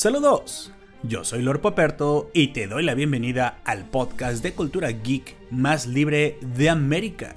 [0.00, 5.36] Saludos, yo soy Lord Poperto y te doy la bienvenida al podcast de cultura geek
[5.50, 7.36] más libre de América,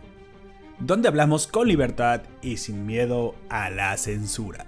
[0.79, 4.65] donde hablamos con libertad y sin miedo a la censura.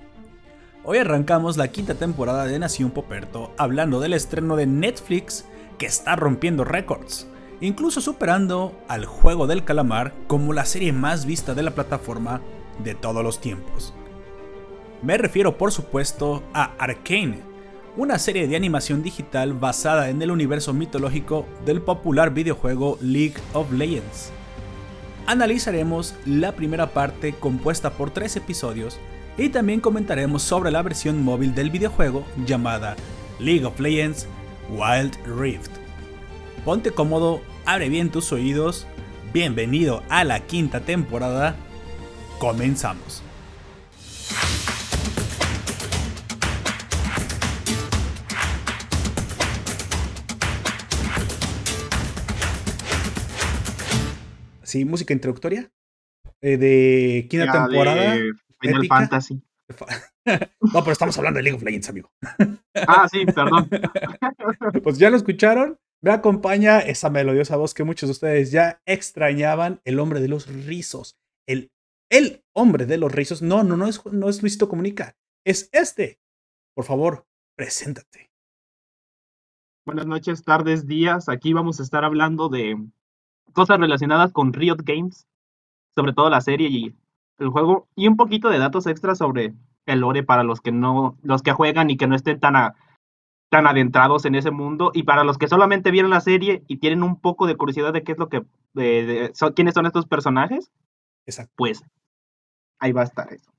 [0.83, 5.45] Hoy arrancamos la quinta temporada de Nación Poperto hablando del estreno de Netflix
[5.77, 7.29] que está rompiendo récords,
[7.61, 12.41] incluso superando al juego del calamar como la serie más vista de la plataforma
[12.83, 13.93] de todos los tiempos.
[15.01, 17.54] Me refiero por supuesto a Arcane,
[17.97, 23.71] una serie de animación digital basada en el universo mitológico del popular videojuego League of
[23.71, 24.31] Legends.
[25.27, 28.99] Analizaremos la primera parte compuesta por tres episodios
[29.37, 32.95] y también comentaremos sobre la versión móvil del videojuego llamada
[33.39, 34.27] League of Legends
[34.69, 35.71] Wild Rift.
[36.65, 38.87] Ponte cómodo, abre bien tus oídos,
[39.33, 41.55] bienvenido a la quinta temporada,
[42.39, 43.24] comenzamos.
[54.75, 55.71] Sí, música introductoria
[56.41, 58.17] eh, de quinta temporada.
[58.59, 59.41] Final Fantasy.
[60.25, 62.11] no, pero estamos hablando de League of Legends, amigo.
[62.85, 63.69] ah, sí, perdón.
[64.83, 65.79] pues ya lo escucharon.
[66.03, 70.47] Me acompaña esa melodiosa voz que muchos de ustedes ya extrañaban, el hombre de los
[70.65, 71.15] rizos.
[71.47, 71.71] El,
[72.11, 73.41] el hombre de los rizos.
[73.41, 75.15] No, no, no es, no es Luisito Comunica.
[75.45, 76.19] Es este.
[76.75, 78.29] Por favor, preséntate.
[79.85, 81.29] Buenas noches, tardes, días.
[81.29, 82.75] Aquí vamos a estar hablando de
[83.55, 85.27] cosas relacionadas con Riot Games,
[85.95, 86.95] sobre todo la serie y
[87.39, 89.53] el juego, y un poquito de datos extras sobre
[89.85, 92.73] el lore para los que no, los que juegan y que no estén tan,
[93.49, 97.01] tan adentrados en ese mundo, y para los que solamente vieron la serie y tienen
[97.01, 98.43] un poco de curiosidad de qué es lo que,
[98.73, 100.71] de, quiénes son estos personajes,
[101.25, 101.53] Exacto.
[101.55, 101.83] pues
[102.79, 103.51] ahí va a estar eso.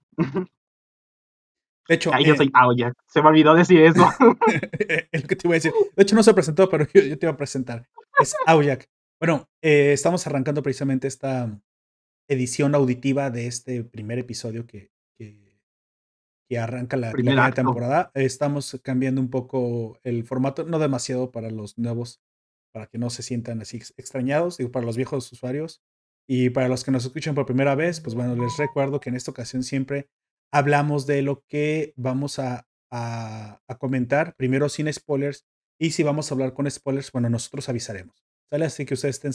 [1.88, 2.94] De hecho, Ahí yo eh, soy Aoyak.
[3.06, 4.08] Se me olvidó decir eso.
[5.12, 5.72] es lo que te iba a decir.
[5.94, 7.86] De hecho, no se presentó, pero yo, te iba a presentar.
[8.18, 8.88] Es Aoyak.
[9.18, 11.58] Bueno, eh, estamos arrancando precisamente esta
[12.28, 18.10] edición auditiva de este primer episodio que, que, arranca la primera temporada.
[18.14, 22.22] Estamos cambiando un poco el formato, no demasiado para los nuevos,
[22.72, 25.82] para que no se sientan así extrañados, digo, para los viejos usuarios.
[26.28, 29.16] Y para los que nos escuchan por primera vez, pues bueno, les recuerdo que en
[29.16, 30.08] esta ocasión siempre
[30.52, 35.46] hablamos de lo que vamos a, a, a comentar, primero sin spoilers,
[35.80, 38.25] y si vamos a hablar con spoilers, bueno, nosotros avisaremos.
[38.50, 38.64] ¿Sale?
[38.66, 39.32] Así que ustedes estén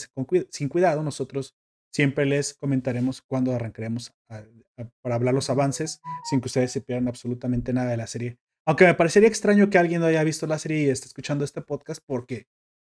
[0.50, 1.04] sin cuidado.
[1.04, 1.56] Nosotros
[1.94, 7.74] siempre les comentaremos cuando arrancaremos para hablar los avances sin que ustedes se pierdan absolutamente
[7.74, 8.38] nada de la serie.
[8.66, 11.62] Aunque me parecería extraño que alguien no haya visto la serie y esté escuchando este
[11.62, 12.48] podcast porque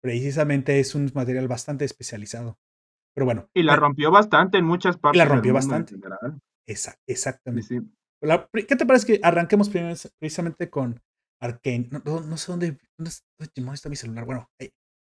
[0.03, 2.59] precisamente es un material bastante especializado.
[3.15, 3.49] Pero bueno.
[3.55, 5.17] Y la rompió bastante en muchas partes.
[5.17, 5.97] Y la rompió bastante.
[6.67, 7.83] Esa, exactamente.
[8.21, 9.71] ¿Qué te parece que arranquemos
[10.19, 11.01] precisamente con
[11.41, 11.89] Arkane?
[11.91, 14.25] No, sé dónde, dónde, está mi celular.
[14.25, 14.51] Bueno,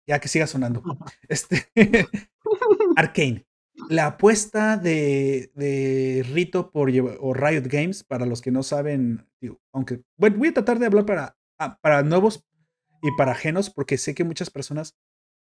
[0.06, 0.82] ya que siga sonando.
[1.28, 1.66] Este,
[2.96, 3.46] Arcane.
[3.90, 6.90] La apuesta de, de Rito por
[7.20, 9.28] o Riot Games, para los que no saben,
[9.72, 12.42] aunque bueno, voy a tratar de hablar para, ah, para nuevos
[13.02, 14.96] y para ajenos, porque sé que muchas personas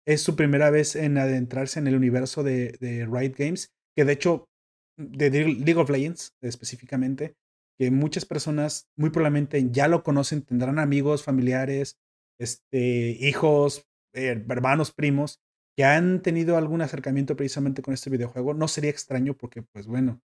[0.06, 4.14] es su primera vez en adentrarse en el universo de, de Riot Games, que de
[4.14, 4.50] hecho,
[4.98, 7.36] de League of Legends específicamente,
[7.78, 11.98] que muchas personas muy probablemente ya lo conocen, tendrán amigos, familiares,
[12.40, 15.42] este, hijos, eh, hermanos, primos,
[15.76, 18.54] que han tenido algún acercamiento precisamente con este videojuego.
[18.54, 20.22] No sería extraño porque, pues bueno,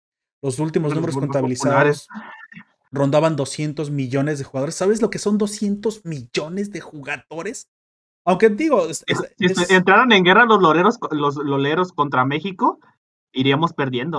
[0.43, 2.09] los últimos números contabilizados
[2.91, 4.75] rondaban 200 millones de jugadores.
[4.75, 7.69] ¿Sabes lo que son 200 millones de jugadores?
[8.25, 9.05] Aunque digo, si
[9.75, 12.81] entraran en guerra los loreros, los loleros contra México,
[13.33, 14.19] iríamos perdiendo.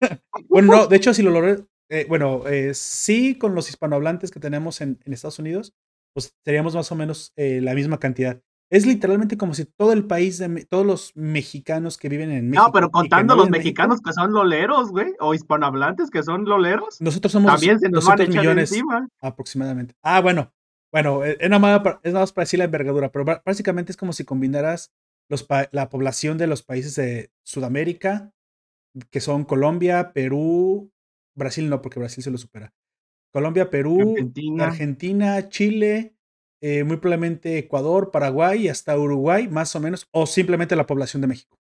[0.48, 4.38] bueno, no, de hecho, si los loreros, eh, bueno, eh, sí, con los hispanohablantes que
[4.38, 5.74] tenemos en, en, Estados Unidos,
[6.12, 8.40] pues seríamos más o menos la misma cantidad.
[8.70, 12.66] Es literalmente como si todo el país, de, todos los mexicanos que viven en México.
[12.66, 17.00] No, pero contando los mexicanos que son loleros, güey, o hispanohablantes que son loleros.
[17.00, 18.72] Nosotros somos también se nos 200 millones
[19.22, 19.94] aproximadamente.
[20.02, 20.52] Ah, bueno,
[20.92, 23.92] bueno, e, es nada, más para, es nada más para decir la envergadura, pero básicamente
[23.92, 24.92] es como si combinaras
[25.30, 28.32] los, la población de los países de Sudamérica,
[29.10, 30.92] que son Colombia, Perú,
[31.34, 32.74] Brasil no, porque Brasil se lo supera.
[33.32, 34.16] Colombia, Perú,
[34.58, 36.16] Argentina Chile,
[36.60, 41.20] eh, muy probablemente Ecuador, Paraguay y hasta Uruguay, más o menos, o simplemente la población
[41.20, 41.58] de México.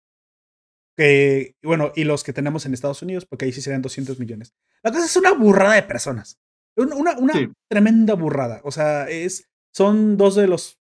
[0.95, 4.53] Que, bueno, y los que tenemos en Estados Unidos, porque ahí sí serían 200 millones.
[4.81, 6.39] La cosa es una burrada de personas.
[6.75, 7.33] Una, una
[7.69, 8.61] tremenda burrada.
[8.63, 10.79] O sea, es, son dos de los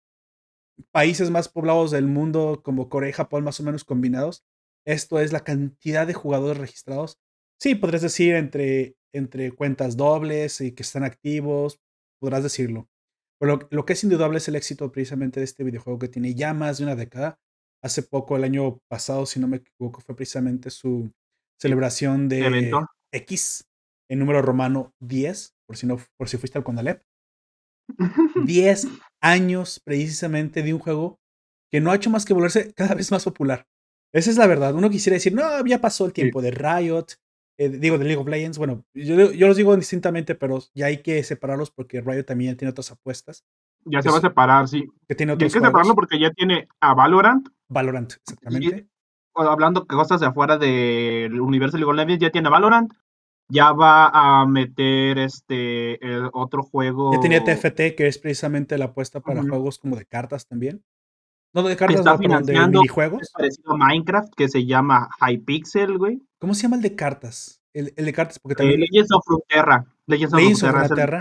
[0.90, 4.44] países más poblados del mundo, como Corea y Japón, más o menos combinados.
[4.86, 7.18] Esto es la cantidad de jugadores registrados.
[7.60, 11.80] Sí, podrías decir entre, entre cuentas dobles y que están activos,
[12.20, 12.88] podrás decirlo.
[13.38, 16.54] Pero lo, que es indudable es el éxito precisamente de este videojuego que tiene ya
[16.54, 17.38] más de una década.
[17.82, 21.12] Hace poco, el año pasado, si no me equivoco, fue precisamente su
[21.60, 22.72] celebración de
[23.12, 23.68] X,
[24.10, 27.02] en número romano 10, por si, no, por si fuiste al Condalep.
[28.44, 28.86] 10
[29.20, 31.20] años precisamente de un juego
[31.70, 33.66] que no ha hecho más que volverse cada vez más popular.
[34.12, 34.74] Esa es la verdad.
[34.74, 37.06] Uno quisiera decir, no, ya pasó el tiempo de Riot,
[37.58, 38.56] eh, digo, de League of Legends.
[38.56, 42.70] Bueno, yo, yo, los digo distintamente, pero ya hay que separarlos porque Riot también tiene
[42.70, 43.44] otras apuestas.
[43.84, 44.86] Ya se va a separar, sí.
[45.08, 47.48] Que tiene otros hay que separarlo porque ya tiene a Valorant.
[47.68, 48.86] Valorant, exactamente.
[49.34, 52.92] hablando de cosas de afuera del universo de League of Legends, ya tiene Valorant.
[53.50, 55.98] Ya va a meter este
[56.32, 57.12] otro juego.
[57.12, 60.84] Ya tenía TFT, que es precisamente la apuesta para juegos como de cartas también.
[61.54, 63.32] No de cartas, está no, de minijuegos.
[63.32, 66.20] parecido a Minecraft que se llama Hypixel, güey.
[66.38, 67.62] ¿Cómo se llama el de cartas?
[67.72, 68.80] El, de cartas, porque también.
[68.80, 69.86] Eh, Legends of Frontera.
[70.06, 71.20] Legends of Frontera.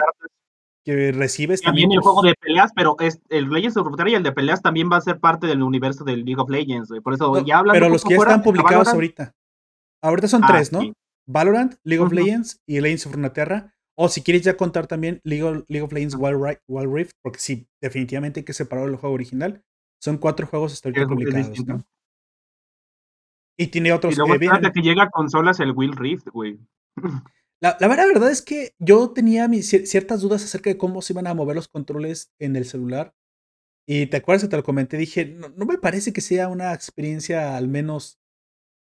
[0.84, 1.92] Que recibes también.
[1.92, 4.90] el juego de peleas, pero es, el Legends of Frontera y el de peleas también
[4.92, 7.02] va a ser parte del universo del League of Legends, güey.
[7.02, 7.74] Por eso ya hablan.
[7.74, 9.36] Pero los que ya están publicados ahorita.
[10.02, 10.82] Ahorita son ah, tres, ¿no?
[11.26, 13.74] Valorant, League of Legends y Legends of Frontera.
[14.00, 17.68] O si quieres ya contar también League of, League of Legends Wild, Rift, porque sí,
[17.82, 19.64] definitivamente hay que separar el juego original.
[20.00, 21.84] Son cuatro juegos hasta ahorita publicados, ¿no?
[23.58, 24.72] Y tiene otros y luego que vienen.
[24.72, 26.60] que llega a consolas el Will Rift, güey.
[27.60, 31.26] La, la, verdad es que yo tenía mis, ciertas dudas acerca de cómo se iban
[31.26, 33.16] a mover los controles en el celular.
[33.88, 37.58] Y te acuerdas que te lo comenté, dije, no, me parece que sea una experiencia
[37.58, 38.20] al menos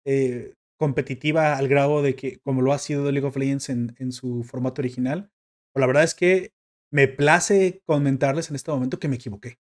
[0.06, 4.12] eh, competitiva al grado de que, como lo ha sido League of Legends en, en
[4.12, 5.32] su formato original.
[5.74, 6.54] Pero la verdad es que
[6.92, 9.58] me place comentarles en este momento que me equivoqué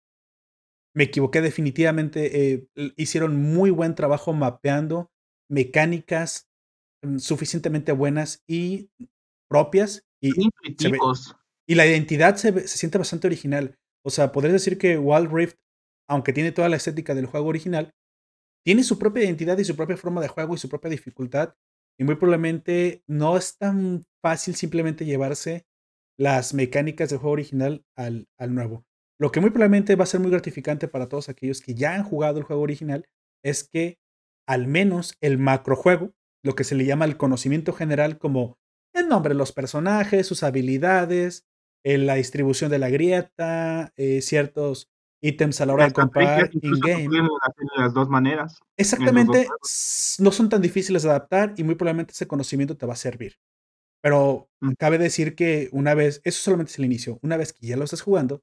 [0.97, 2.55] me equivoqué definitivamente.
[2.55, 2.67] Eh,
[2.97, 5.11] hicieron muy buen trabajo mapeando
[5.47, 6.49] mecánicas
[7.03, 8.89] mm, suficientemente buenas y
[9.47, 10.07] propias.
[10.19, 10.31] Y,
[11.67, 13.77] y la identidad se, siente bastante original.
[14.03, 15.57] O sea, podrías decir que Wild Rift,
[16.09, 17.93] aunque tiene toda la estética del juego original,
[18.65, 21.53] tiene su propia identidad y su propia forma de juego y su propia dificultad.
[21.99, 25.67] Y muy probablemente no es tan fácil simplemente llevarse
[26.17, 28.86] las mecánicas del juego original al, al nuevo.
[29.19, 32.03] Lo que muy probablemente va a ser muy gratificante para todos aquellos que ya han
[32.03, 33.07] jugado el juego original
[33.43, 33.97] es que
[34.47, 38.57] al menos el macrojuego, lo que se le llama el conocimiento general como
[38.93, 41.45] el nombre de los personajes, sus habilidades,
[41.83, 44.89] eh, la distribución de la grieta, eh, ciertos
[45.21, 47.27] ítems a la hora de comprar in-game.
[47.75, 48.59] las dos maneras.
[48.77, 49.47] Exactamente,
[50.19, 53.37] no son tan difíciles de adaptar y muy probablemente ese conocimiento te va a servir.
[54.01, 54.73] Pero mm.
[54.77, 57.83] cabe decir que una vez, eso solamente es el inicio, una vez que ya lo
[57.83, 58.41] estás jugando,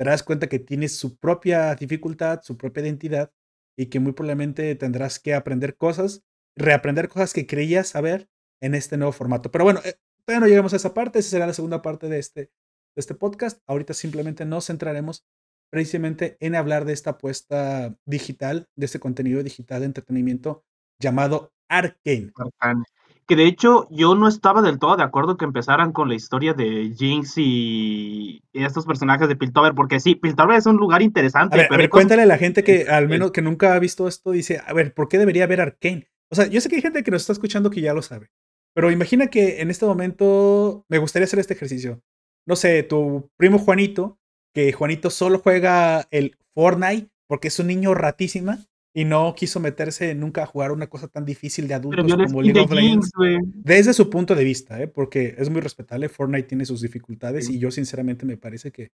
[0.00, 3.34] te darás cuenta que tienes su propia dificultad, su propia identidad
[3.76, 6.24] y que muy probablemente tendrás que aprender cosas,
[6.56, 8.26] reaprender cosas que creías saber
[8.62, 9.50] en este nuevo formato.
[9.50, 12.18] Pero bueno, eh, todavía no llegamos a esa parte, esa será la segunda parte de
[12.18, 12.50] este, de
[12.96, 13.60] este podcast.
[13.66, 15.26] Ahorita simplemente nos centraremos
[15.68, 20.64] precisamente en hablar de esta apuesta digital, de este contenido digital de entretenimiento
[20.98, 22.32] llamado Arcane.
[22.36, 22.84] Arcane.
[23.26, 26.52] Que de hecho yo no estaba del todo de acuerdo que empezaran con la historia
[26.52, 31.68] de Jinx y estos personajes de Piltover, porque sí, Piltover es un lugar interesante.
[31.70, 34.60] A ver, cuéntale a la gente que al menos que nunca ha visto esto, dice,
[34.66, 36.08] a ver, ¿por qué debería haber Arkane?
[36.30, 38.30] O sea, yo sé que hay gente que nos está escuchando que ya lo sabe,
[38.74, 42.02] pero imagina que en este momento me gustaría hacer este ejercicio.
[42.46, 44.18] No sé, tu primo Juanito,
[44.52, 48.58] que Juanito solo juega el Fortnite porque es un niño ratísima
[48.92, 52.60] y no quiso meterse nunca a jugar una cosa tan difícil de adultos como League
[52.60, 53.10] of Legends.
[53.54, 54.88] Desde su punto de vista, ¿eh?
[54.88, 56.08] porque es muy respetable.
[56.08, 58.90] Fortnite tiene sus dificultades y yo sinceramente me parece que,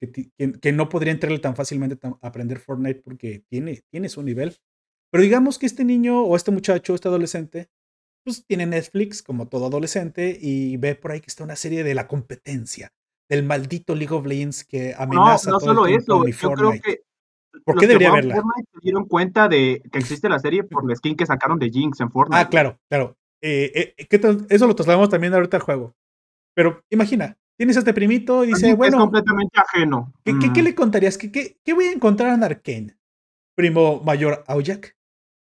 [0.00, 4.56] que, no podría entrarle tan fácilmente a aprender Fortnite porque tiene, tiene su nivel.
[5.10, 7.68] Pero digamos que este niño o este muchacho, este adolescente,
[8.24, 11.94] pues tiene Netflix como todo adolescente y ve por ahí que está una serie de
[11.94, 12.92] la competencia
[13.28, 17.02] del maldito League of Legends que amenaza no, no solo eso, yo creo que
[17.64, 18.34] ¿Por qué debería verla?
[18.34, 21.70] Fortnite se dieron cuenta de que existe la serie por la skin que sacaron de
[21.70, 22.40] Jinx en Fortnite.
[22.40, 23.16] Ah, claro, claro.
[23.42, 25.94] Eh, eh, eso lo trasladamos también ahorita al juego.
[26.54, 28.96] Pero imagina, tienes a este primito y dice, bueno.
[28.96, 30.12] Es completamente ajeno.
[30.24, 31.18] ¿Qué, qué, le contarías?
[31.18, 32.96] ¿Qué, ¿Qué, voy a encontrar en Arkane?
[33.54, 34.96] Primo mayor Aujak.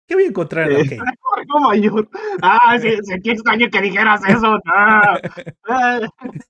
[0.07, 1.01] ¿Qué voy a encontrar en Arkane?
[1.35, 2.09] Primo mayor.
[2.41, 4.59] Ah, sí, sí, qué extraño que dijeras eso.
[4.65, 5.19] Ah.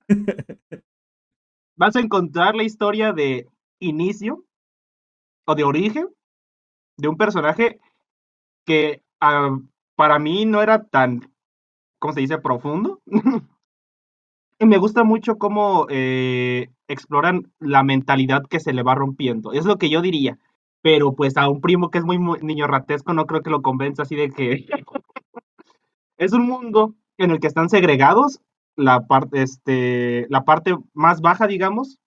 [1.76, 3.48] Vas a encontrar la historia de
[3.80, 4.44] inicio
[5.46, 6.08] o de origen
[6.96, 7.80] de un personaje
[8.64, 9.58] que ah,
[9.96, 11.32] para mí no era tan,
[11.98, 13.00] ¿cómo se dice?, profundo.
[14.58, 19.52] y me gusta mucho cómo eh, exploran la mentalidad que se le va rompiendo.
[19.52, 20.38] Es lo que yo diría.
[20.82, 24.02] Pero pues a un primo que es muy, niño ratesco no creo que lo convenza
[24.02, 24.66] así de que
[26.18, 28.40] es un mundo en el que están segregados
[28.76, 31.98] la parte, este, la parte más baja, digamos,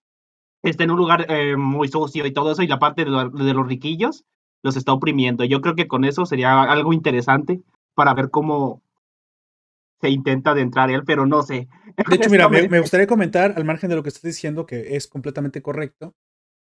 [0.64, 3.54] está en un lugar eh, muy sucio y todo eso, y la parte de, de,
[3.54, 4.26] los riquillos
[4.64, 5.44] los está oprimiendo.
[5.46, 7.62] Yo creo que con eso sería algo interesante
[7.96, 8.82] para ver cómo
[10.02, 11.68] se intenta adentrar él, pero no sé.
[12.10, 14.96] De hecho, mira, me, me, gustaría comentar, al margen de lo que estás diciendo, que
[14.96, 16.14] es completamente correcto,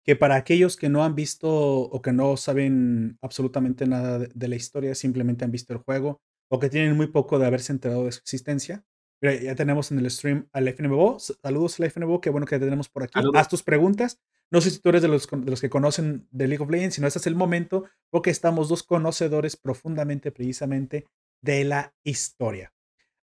[0.04, 4.48] que para aquellos que no han visto o que no saben absolutamente nada de, de
[4.48, 8.06] la historia, simplemente han visto el juego o que tienen muy poco de haberse enterado
[8.06, 8.84] de su existencia,
[9.22, 11.20] ya tenemos en el stream al FNBO.
[11.20, 13.20] Saludos al FNBO, qué bueno que te tenemos por aquí.
[13.34, 14.20] Haz tus preguntas.
[14.52, 16.96] No sé si tú eres de los, de los que conocen de League of Legends,
[16.96, 21.06] si no, este es el momento, porque estamos dos conocedores profundamente, precisamente,
[21.42, 22.74] de la historia.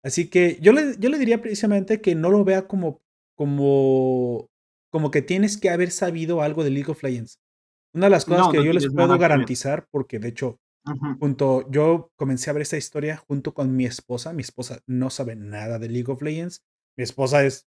[0.05, 3.03] Así que yo le, yo le diría precisamente que no lo vea como,
[3.35, 4.49] como,
[4.91, 7.41] como que tienes que haber sabido algo de League of Legends.
[7.93, 10.61] Una de las cosas que yo les puedo garantizar, porque de hecho
[11.19, 14.33] Junto, yo comencé a ver esta historia junto con mi esposa.
[14.33, 16.65] Mi esposa no sabe nada de League of Legends.
[16.97, 17.69] Mi esposa es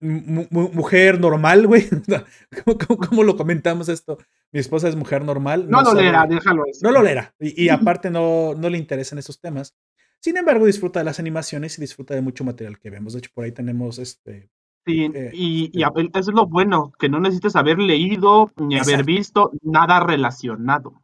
[0.00, 1.88] mujer normal, güey.
[3.08, 4.18] ¿Cómo, lo comentamos esto?
[4.52, 5.68] Mi esposa es mujer normal.
[5.68, 6.80] No, lo leerá, déjalo eso.
[6.82, 7.34] No lo leerá.
[7.38, 9.74] Y, aparte no, no le interesan esos temas.
[10.20, 13.14] Sin embargo, disfruta de las animaciones y disfruta de mucho material que vemos.
[13.14, 14.50] De hecho, por ahí tenemos este.
[14.86, 19.04] Sí, eh, y, y, eso es lo bueno, que no necesitas haber leído ni haber
[19.04, 20.99] visto nada relacionado.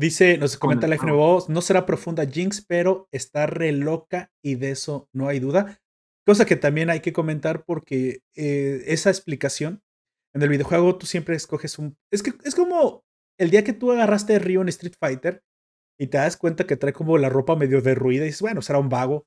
[0.00, 4.70] Dice, nos comenta la FNBO, no será profunda Jinx, pero está re loca y de
[4.70, 5.78] eso no hay duda.
[6.26, 9.82] Cosa que también hay que comentar porque eh, esa explicación
[10.34, 11.98] en el videojuego tú siempre escoges un...
[12.10, 13.04] Es que es como
[13.38, 15.42] el día que tú agarraste a Ryo en Street Fighter
[15.98, 18.78] y te das cuenta que trae como la ropa medio derruida y dices, bueno, será
[18.78, 19.26] un vago.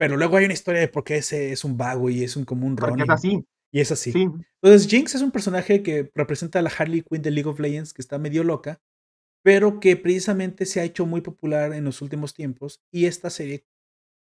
[0.00, 2.44] Pero luego hay una historia de por qué ese es un vago y es un
[2.44, 3.04] como un Ronin.
[3.04, 3.46] es así.
[3.70, 4.12] Y es así.
[4.16, 7.94] Entonces Jinx es un personaje que representa a la Harley Quinn de League of Legends
[7.94, 8.80] que está medio loca
[9.42, 13.64] pero que precisamente se ha hecho muy popular en los últimos tiempos y esta serie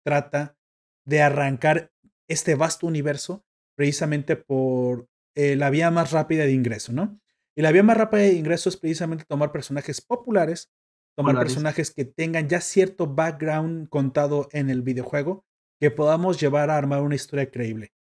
[0.03, 0.57] trata
[1.05, 1.91] de arrancar
[2.27, 3.45] este vasto universo
[3.75, 7.19] precisamente por eh, la vía más rápida de ingreso, ¿no?
[7.55, 10.71] Y la vía más rápida de ingreso es precisamente tomar personajes populares,
[11.15, 15.45] tomar personajes que tengan ya cierto background contado en el videojuego,
[15.79, 17.93] que podamos llevar a armar una historia creíble.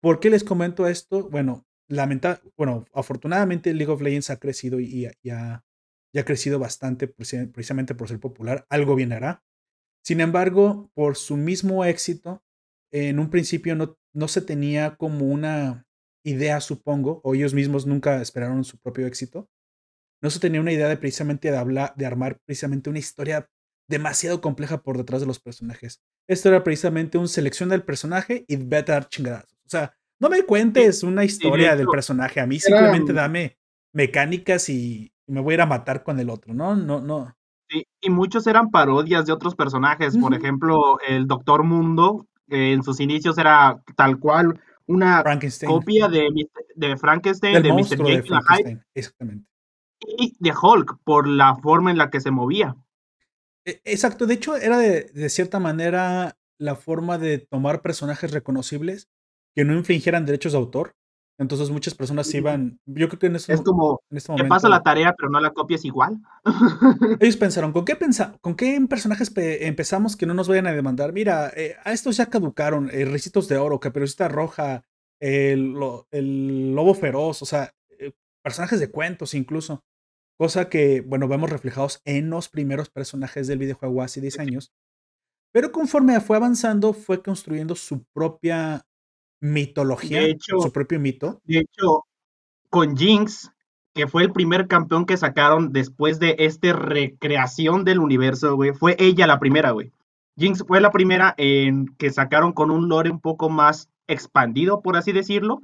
[0.00, 1.28] ¿Por qué les comento esto?
[1.28, 5.64] Bueno, lamenta bueno, afortunadamente League of Legends ha crecido y, y ha
[6.12, 9.42] ya ha crecido bastante precisamente por ser popular, algo bien hará.
[10.04, 12.42] Sin embargo, por su mismo éxito,
[12.90, 15.86] en un principio no, no se tenía como una
[16.24, 19.48] idea, supongo, o ellos mismos nunca esperaron su propio éxito.
[20.20, 23.48] No se tenía una idea de precisamente de hablar, de armar precisamente una historia
[23.88, 26.02] demasiado compleja por detrás de los personajes.
[26.28, 29.58] Esto era precisamente un selección del personaje y vete a dar chingadazos.
[29.66, 33.58] O sea, no me cuentes una historia del personaje, a mí simplemente dame
[33.92, 36.76] mecánicas y, me voy a ir a matar con el otro, ¿no?
[36.76, 37.34] No, no.
[37.68, 40.16] Sí, y muchos eran parodias de otros personajes.
[40.18, 45.24] Por ejemplo, el Doctor Mundo, en sus inicios era tal cual una
[45.66, 46.28] copia de,
[46.74, 48.04] de Frankenstein, de Mr.
[48.04, 49.48] Jekyll Exactamente.
[50.00, 52.76] Y de Hulk, por la forma en la que se movía.
[53.64, 59.08] E, exacto, de hecho, era de, de cierta manera la forma de tomar personajes reconocibles
[59.54, 60.94] que no infringieran derechos de autor
[61.38, 64.44] entonces muchas personas iban, yo creo que en este, es como, en este momento...
[64.44, 66.18] Te pasa la tarea, pero no la copies igual.
[67.20, 71.12] ellos pensaron, ¿con qué, pensa ¿con qué personajes empezamos que no nos vayan a demandar?
[71.12, 74.84] Mira, eh, a estos ya caducaron, eh, Ricitos de Oro, Caperucita Roja,
[75.20, 75.74] el,
[76.10, 78.12] el, Lobo Feroz, o sea, eh,
[78.42, 79.84] personajes de cuentos incluso.
[80.38, 84.72] Cosa que, bueno, vemos reflejados en los primeros personajes del videojuego hace 10 años.
[85.52, 88.84] Pero conforme fue avanzando, fue construyendo su propia
[89.42, 91.40] mitología, su propio mito.
[91.44, 92.04] De hecho,
[92.70, 93.52] con Jinx,
[93.92, 98.96] que fue el primer campeón que sacaron después de esta recreación del universo, güey, fue
[98.98, 99.92] ella la primera, güey.
[100.38, 104.96] Jinx fue la primera en que sacaron con un lore un poco más expandido, por
[104.96, 105.60] así decirlo,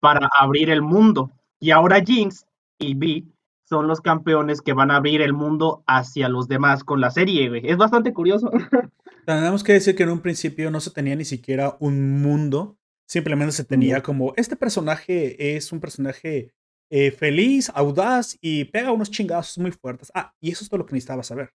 [0.00, 1.30] para abrir el mundo.
[1.60, 2.46] Y ahora Jinx
[2.78, 3.28] y Vi
[3.64, 7.50] son los campeones que van a abrir el mundo hacia los demás con la serie,
[7.50, 7.68] güey.
[7.68, 8.50] Es bastante curioso.
[9.26, 12.77] Tenemos que decir que en un principio no se tenía ni siquiera un mundo
[13.08, 16.52] Simplemente se tenía como, este personaje es un personaje
[16.90, 20.12] eh, feliz, audaz y pega unos chingazos muy fuertes.
[20.14, 21.54] Ah, y eso es todo lo que necesitaba saber.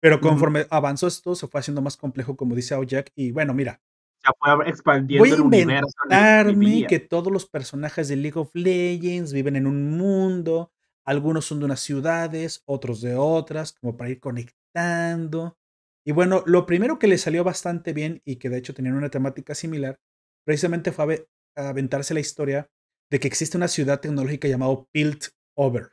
[0.00, 3.12] Pero conforme avanzó esto, se fue haciendo más complejo, como dice Jack.
[3.14, 3.80] Y bueno, mira.
[4.24, 9.54] Ya fue expandiendo voy a inventarme que todos los personajes de League of Legends viven
[9.54, 10.72] en un mundo.
[11.04, 15.56] Algunos son de unas ciudades, otros de otras, como para ir conectando.
[16.04, 19.10] Y bueno, lo primero que le salió bastante bien y que de hecho tenían una
[19.10, 20.00] temática similar
[20.44, 22.70] precisamente fue a aventarse la historia
[23.10, 25.90] de que existe una ciudad tecnológica llamada Piltover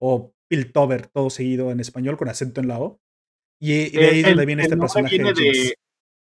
[0.00, 3.00] o Piltover, todo seguido en español con acento en la O.
[3.60, 5.18] Y, de ahí es donde viene este personaje.
[5.18, 5.74] de,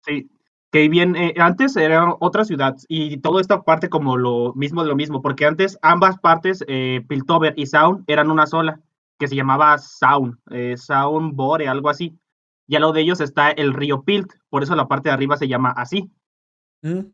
[0.05, 0.29] sí,
[0.71, 4.95] que viene, antes era otra ciudad y todo esta parte como lo mismo de lo
[4.95, 8.79] mismo, porque antes ambas partes, eh, Piltover y Sound, eran una sola,
[9.17, 12.17] que se llamaba Sound, eh, Sound Bore, algo así.
[12.67, 15.37] Y a lo de ellos está el río Pilt, por eso la parte de arriba
[15.37, 16.11] se llama así.
[16.83, 17.11] Mm.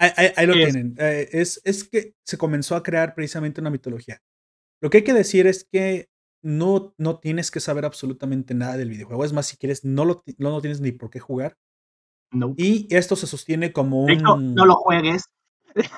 [0.00, 0.94] Ahí, lo tienen.
[0.98, 4.22] Eh, es, es que se comenzó a crear precisamente una mitología.
[4.80, 6.08] Lo que hay que decir es que
[6.42, 9.24] no, no tienes que saber absolutamente nada del videojuego.
[9.26, 11.58] Es más, si quieres, no lo, no, no tienes ni por qué jugar.
[12.56, 14.54] Y esto se sostiene como un.
[14.54, 15.24] no lo juegues.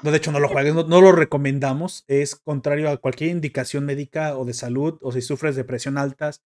[0.03, 2.05] No, de hecho, no lo juegues, no, lo recomendamos.
[2.09, 6.43] Es contrario a cualquier indicación médica o de salud, o si sufres depresión altas,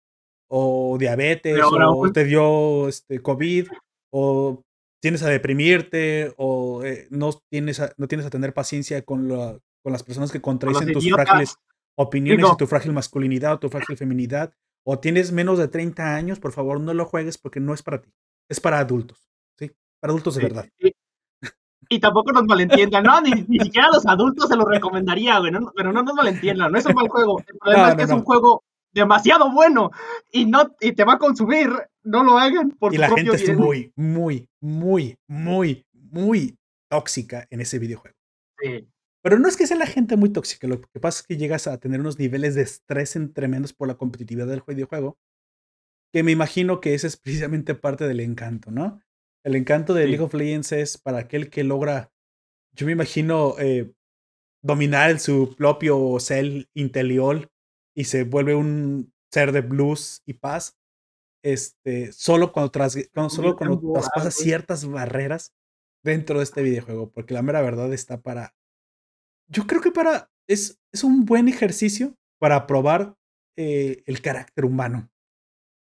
[0.49, 3.69] o diabetes, o te dio este, COVID,
[4.11, 4.63] o
[5.03, 9.93] tienes a deprimirte, o eh, no, tienes a, no tienes a tener paciencia con, con
[9.93, 11.57] las personas que contradicen tus frágiles
[11.97, 14.55] opiniones y tu frágil masculinidad o tu frágil feminidad,
[14.87, 18.01] o tienes menos de 30 años, por favor, no lo juegues porque no es para
[18.01, 18.15] ti.
[18.49, 19.29] Es para adultos.
[20.01, 20.69] Para adultos de verdad.
[21.89, 25.93] Y, tampoco nos malentiendan, no, ni, siquiera a los adultos se lo recomendaría, güey, pero
[25.93, 27.41] no nos malentiendan, no es un mal juego.
[27.41, 29.91] El problema es que es un juego demasiado bueno
[30.31, 31.71] y no y te va a consumir,
[32.03, 36.57] no lo hagan por Y la gente es muy, muy, muy, muy, muy
[36.91, 38.17] tóxica en ese videojuego.
[38.59, 38.89] Sí.
[39.23, 41.67] Pero no es que sea la gente muy tóxica, lo que pasa es que llegas
[41.69, 45.17] a tener unos niveles de estrés en tremendos por la competitividad del videojuego,
[46.13, 49.01] que me imagino que ese es precisamente parte del encanto, ¿no?
[49.45, 52.11] El encanto de League of Legends es para aquel que logra,
[52.73, 53.93] yo me imagino, eh,
[54.63, 57.52] dominar su propio cel interior
[57.95, 60.79] y se vuelve un ser de blues y paz,
[61.45, 62.97] este, solo cuando, tras,
[63.29, 65.55] solo cuando traspasa ciertas barreras
[66.05, 68.55] dentro de este videojuego, porque la mera verdad está para,
[69.49, 73.17] yo creo que para, es, es un buen ejercicio para probar
[73.57, 75.11] eh, el carácter humano.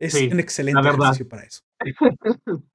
[0.00, 1.62] Es un excelente ejercicio para eso.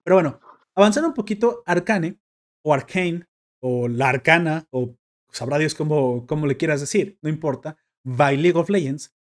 [0.03, 0.41] Pero bueno,
[0.75, 2.19] Avanzando un poquito, Arcane,
[2.63, 3.25] o Arcane,
[3.61, 4.95] o la Arcana, o
[5.31, 9.12] sabrá Dios cómo, cómo le quieras decir, no importa, by League of Legends,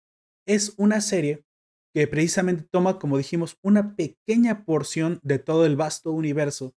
[0.46, 1.46] es una serie
[1.94, 6.74] que precisamente toma, como dijimos, una pequeña porción de todo el vasto universo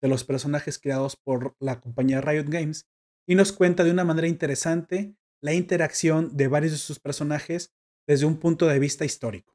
[0.00, 2.86] de los personajes creados por la compañía Riot Games
[3.26, 7.74] y nos cuenta de una manera interesante la interacción de varios de sus personajes
[8.06, 9.54] desde un punto de vista histórico.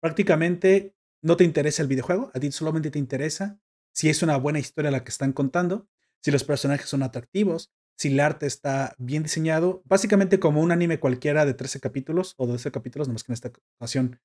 [0.00, 3.60] Prácticamente no te interesa el videojuego, a ti solamente te interesa
[3.92, 5.88] si es una buena historia la que están contando,
[6.22, 10.98] si los personajes son atractivos, si el arte está bien diseñado, básicamente como un anime
[10.98, 14.18] cualquiera de 13 capítulos o 12 capítulos, nomás que en esta ocasión,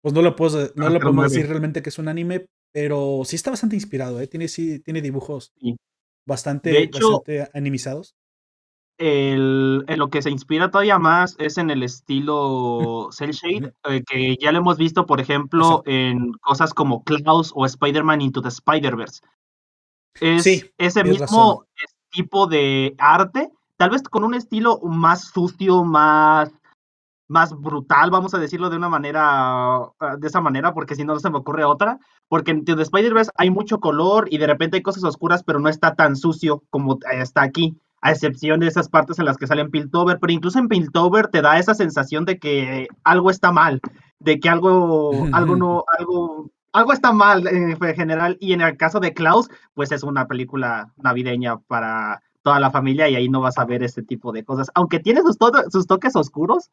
[0.00, 3.36] pues no lo, puedo, no lo podemos decir realmente que es un anime, pero sí
[3.36, 4.28] está bastante inspirado, ¿eh?
[4.28, 5.52] tiene, sí, tiene dibujos
[6.26, 8.14] bastante, bastante animizados.
[8.96, 14.02] El, en lo que se inspira todavía más es en el estilo Cell Shade, eh,
[14.08, 18.48] que ya lo hemos visto, por ejemplo, en cosas como Klaus o Spider-Man Into the
[18.48, 19.20] Spider-Verse.
[20.20, 20.46] Es
[20.78, 21.66] ese mismo
[22.10, 26.50] tipo de arte, tal vez con un estilo más sucio, más,
[27.28, 31.14] más brutal, vamos a decirlo de una manera, ah, de esa manera, porque si no,
[31.14, 31.98] no se me ocurre otra.
[32.28, 35.68] Porque en The Spider-Verse hay mucho color y de repente hay cosas oscuras, pero no
[35.68, 39.70] está tan sucio como está aquí a excepción de esas partes en las que salen
[39.70, 43.80] Piltover, pero incluso en Piltover te da esa sensación de que algo está mal,
[44.20, 48.36] de que algo, algo no, algo, algo está mal en general.
[48.40, 53.08] Y en el caso de Klaus, pues es una película navideña para toda la familia
[53.08, 54.70] y ahí no vas a ver ese tipo de cosas.
[54.74, 55.36] Aunque tiene sus,
[55.70, 56.70] sus toques oscuros,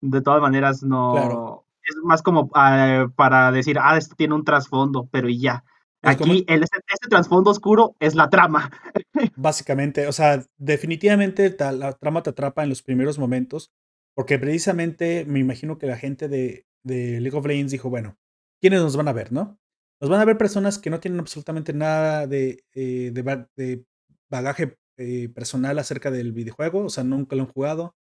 [0.00, 1.64] de todas maneras no.
[1.82, 5.64] Es más como ah, para decir, ah, esto tiene un trasfondo, pero y ya.
[6.02, 8.70] Aquí el, ese, trasfondo oscuro es la trama.
[9.36, 13.72] Básicamente, o sea, definitivamente la trama te atrapa en los primeros momentos,
[14.14, 18.16] porque precisamente me imagino que la gente de, League of Legends dijo, bueno,
[18.60, 19.58] ¿quiénes nos van a ver, no?
[20.00, 23.84] Nos van a ver personas que no tienen absolutamente nada de, eh, de,
[24.28, 27.96] bagaje eh, personal acerca del videojuego, o sea, nunca lo han jugado,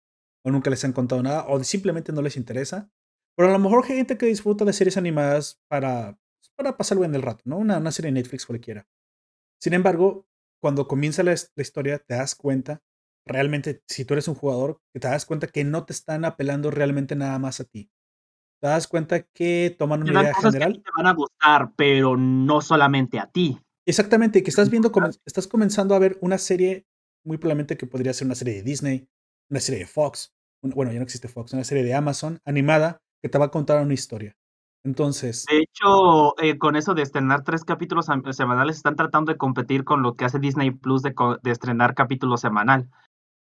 [0.44, 2.90] o nunca les han contado nada, o simplemente no les interesa.
[3.36, 6.18] Pero a lo mejor gente que disfruta de series animadas para
[6.56, 7.58] para pasar buen el rato, ¿no?
[7.58, 8.88] Una, una, serie de Netflix cualquiera.
[9.60, 10.28] Sin embargo,
[10.62, 12.84] cuando comienza la, historia, te das cuenta,
[13.26, 17.16] realmente, si tú eres un jugador, te das cuenta que no te están apelando realmente
[17.16, 17.92] nada más a ti.
[18.62, 20.84] Te das cuenta que toman una idea general.
[20.84, 23.60] te van a gustar, pero no solamente a ti.
[23.88, 24.92] Exactamente, que estás viendo,
[25.26, 26.86] estás comenzando a ver una serie,
[27.26, 29.08] muy probablemente que podría ser una serie de Disney,
[29.50, 33.30] una serie de Fox, bueno, ya no existe Fox, una serie de Amazon animada que
[33.30, 34.36] te va a contar una historia.
[34.84, 35.46] Entonces.
[35.50, 40.02] De hecho, eh, con eso de estrenar tres capítulos semanales, están tratando de competir con
[40.02, 41.14] lo que hace Disney Plus de,
[41.46, 42.90] estrenar capítulo semanal.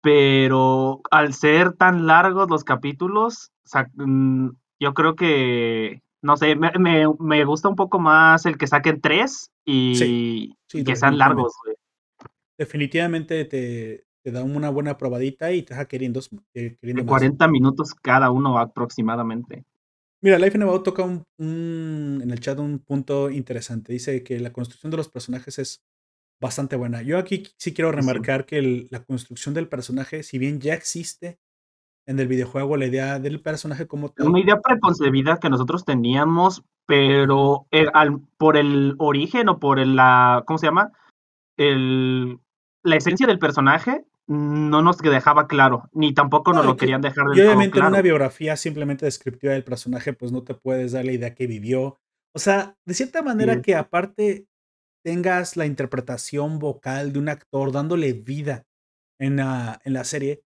[0.03, 3.51] Pero al ser tan largos los capítulos,
[3.95, 8.67] mm, yo creo que no sé, me, me, me gusta un poco más el que
[8.67, 11.77] saquen tres y, Sí, que sean largos, güey.
[12.59, 16.21] Definitivamente te, te da una buena probadita y te deja queriendo,
[16.55, 17.21] eh, queriendo De más.
[17.21, 19.65] 40 minutos cada uno aproximadamente.
[20.23, 23.93] Mira, Life Nevado toca un, un- en el chat un punto interesante.
[23.93, 25.83] Dice que la construcción de los personajes es
[26.41, 27.03] bastante buena.
[27.03, 27.97] Yo aquí sí quiero Sí.
[27.97, 31.39] remarcar que el- la construcción del personaje, si bien ya existe
[32.07, 36.63] en el videojuego, la idea del personaje como tal, Una idea preconcebida que nosotros teníamos,
[36.87, 40.93] pero eh, al- por el origen o por el, la, ¿cómo se llama?
[41.57, 42.39] El,
[42.85, 46.81] la esencia del personaje no nos dejaba claro, ni tampoco nos No, y lo que-
[46.81, 50.43] querían dejar y del todo obviamente en una biografía simplemente descriptiva del personaje, pues no
[50.43, 51.99] te puedes dar la idea que vivió.
[52.35, 54.47] O sea, de cierta manera que aparte
[55.05, 58.65] tengas la interpretación vocal de un actor dándole vida
[59.21, 60.43] en la, en la serie,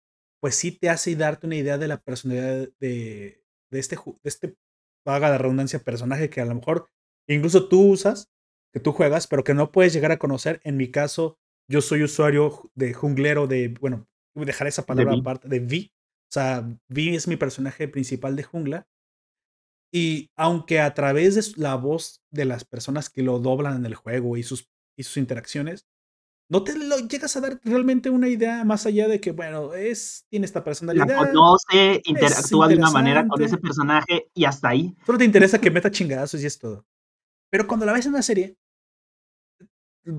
[0.46, 4.56] pues sí te hace darte una idea de la personalidad de, de este, de este,
[5.04, 6.88] haga la redundancia, personaje que a lo mejor
[7.28, 8.32] incluso tú usas,
[8.72, 10.62] que tú juegas, pero que no puedes llegar a conocer.
[10.64, 15.58] En mi caso, yo soy usuario de junglero de, bueno, dejar esa palabra aparte, de
[15.62, 15.92] Vi.
[16.30, 18.88] O sea, Vi es mi personaje principal de jungla.
[19.92, 23.96] Y aunque a través de la voz de las personas que lo doblan en el
[23.96, 25.88] juego y sus, y sus interacciones,
[26.50, 30.26] no te lo llegas a dar realmente una idea más allá de que, bueno, es,
[30.30, 31.18] tiene esta La personalidad.
[31.18, 34.96] conoce, interactúa de una manera con ese personaje y hasta ahí.
[35.06, 36.86] Solo te interesa que meta chingadazos y es todo.
[37.50, 38.58] Pero cuando la ves en una serie,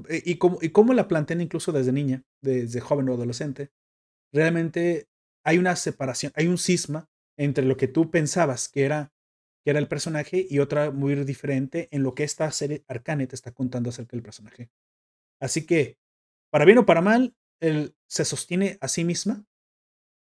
[0.08, 3.70] eh, y cómo, y cómo la plantean incluso desde niña, desde joven o adolescente,
[4.32, 5.08] realmente
[5.44, 7.08] hay una separación, hay un cisma
[7.38, 9.12] entre lo que tú pensabas que era,
[9.64, 13.36] que era el personaje y otra muy diferente en lo que esta serie Arcane te
[13.36, 14.70] está contando acerca del personaje.
[15.40, 15.98] Así que,
[16.56, 19.44] para bien o para mal, él se sostiene a sí misma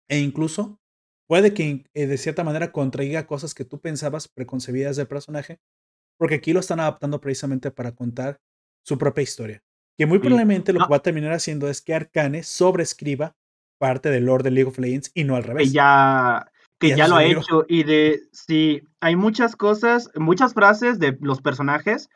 [0.09, 0.81] e incluso
[1.29, 5.61] puede que eh, de cierta manera contraiga cosas que tú pensabas preconcebidas del personaje,
[6.17, 8.41] porque aquí lo están adaptando precisamente para contar
[8.83, 9.63] su propia historia.
[9.97, 13.37] Que muy probablemente lo que va a terminar haciendo es que Arcane sobreescriba
[13.79, 15.71] parte del lore de League of Legends y no al que revés.
[15.71, 20.09] ya que Y a ya eso lo ha hecho y de sí hay muchas cosas
[20.15, 22.09] muchas frases de los personajes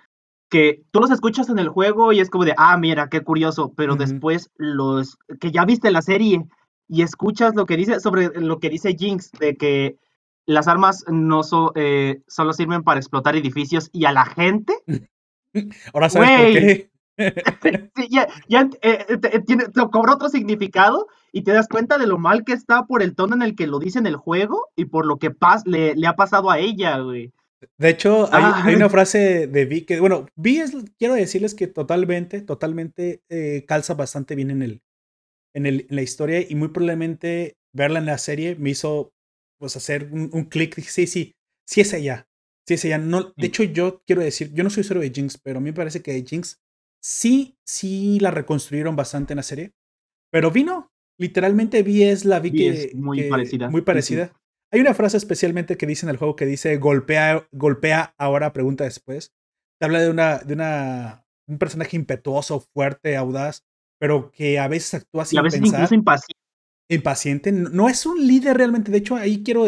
[0.50, 3.72] que tú los escuchas en el juego y es como de ah mira qué curioso
[3.76, 6.46] pero después los que ya viste la serie
[6.88, 9.98] y escuchas lo que dice sobre lo que dice Jinx de que
[10.48, 14.74] las armas no so- eh, solo sirven para explotar edificios y a la gente
[15.94, 16.54] Ahora sabes por Güey.
[16.54, 16.90] qué.
[17.98, 22.08] Sí, ya, ya, eh, eh, te- tiene, cobra otro significado y te das cuenta de
[22.08, 24.68] lo mal que está por el tono en el que lo dice en el juego
[24.78, 27.34] y por lo que pas le, le ha pasado a ella, güey.
[27.78, 28.64] De hecho, hay, Ah.
[28.66, 33.66] hay una frase de Vi que, bueno, Vi es, quiero decirles que totalmente, totalmente eh,
[33.68, 34.82] calza bastante bien en, el,
[35.54, 39.12] en, el, en la historia y muy probablemente verla en la serie me hizo
[39.60, 40.76] pues hacer un, un clic.
[40.76, 41.36] Dije, sí, sí,
[41.68, 42.28] sí es ella.
[42.68, 42.98] Sí es ella.
[42.98, 45.70] No, de hecho, yo quiero decir, yo no soy usuario de Jinx, pero a mí
[45.72, 46.60] me parece que Jinx
[47.04, 49.74] sí, sí la reconstruyeron bastante en la serie.
[50.32, 50.92] Pero Vi no.
[51.20, 53.70] Literalmente Vi es la Vi que, es muy que- parecida.
[53.70, 53.86] Muy Sí, sí.
[54.72, 58.84] Hay una frase especialmente que dice en el juego que dice golpea, golpea ahora, pregunta
[58.84, 59.34] después.
[59.80, 63.64] Te habla de una, de una, un personaje impetuoso, fuerte, audaz,
[64.00, 66.40] pero que a veces actúa Y sin a veces pensar, incluso impaciente.
[66.90, 67.52] impaciente.
[67.52, 68.92] No es un líder realmente.
[68.92, 69.66] De hecho, ahí quiero,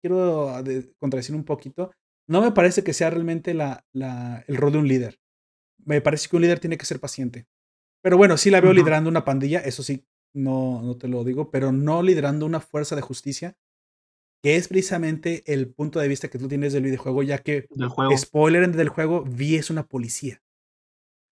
[0.00, 1.90] quiero de- contradecir un poquito.
[2.28, 5.18] No me parece que sea realmente la, la- el rol de un líder.
[5.84, 7.46] Me parece que un líder tiene que ser paciente.
[8.02, 11.50] Pero bueno, sí la veo liderando una pandilla, eso sí, no, no te lo digo,
[11.50, 13.56] pero no liderando una fuerza de justicia,
[14.44, 17.88] que es precisamente el punto de vista que tú tienes del videojuego, ya que, del
[17.88, 18.14] juego.
[18.16, 20.42] spoiler del juego, Vi es una policía.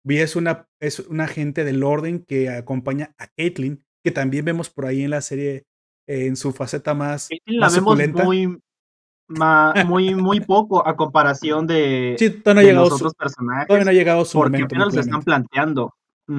[0.04, 4.70] Vi es una, es un agente del orden que acompaña a Caitlyn, que también vemos
[4.70, 5.64] por ahí en la serie
[6.06, 8.24] eh, en su faceta más, Caitlyn la más vemos suculenta.
[8.26, 8.58] muy,
[9.30, 13.06] ma- muy, muy poco a comparación de, Sí, todavía no ha de llegado los su,
[13.06, 13.68] otros personajes.
[13.68, 14.76] todavía no ha llegado su porque momento.
[14.76, 15.94] apenas lo están planteando.
[16.28, 16.34] Que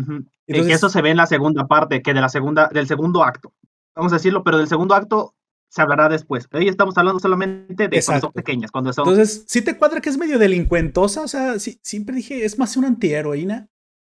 [0.48, 3.54] Entonces- eso se ve en la segunda parte, que de la segunda, del segundo acto.
[3.96, 5.35] Vamos a decirlo, pero del segundo acto
[5.68, 6.46] se hablará después.
[6.52, 8.26] Hoy estamos hablando solamente de cuando Exacto.
[8.28, 11.78] son pequeñas, cuando son Entonces, sí te cuadra que es medio delincuentosa, o sea, sí-
[11.83, 13.68] siempre dije, es más una antiheroína.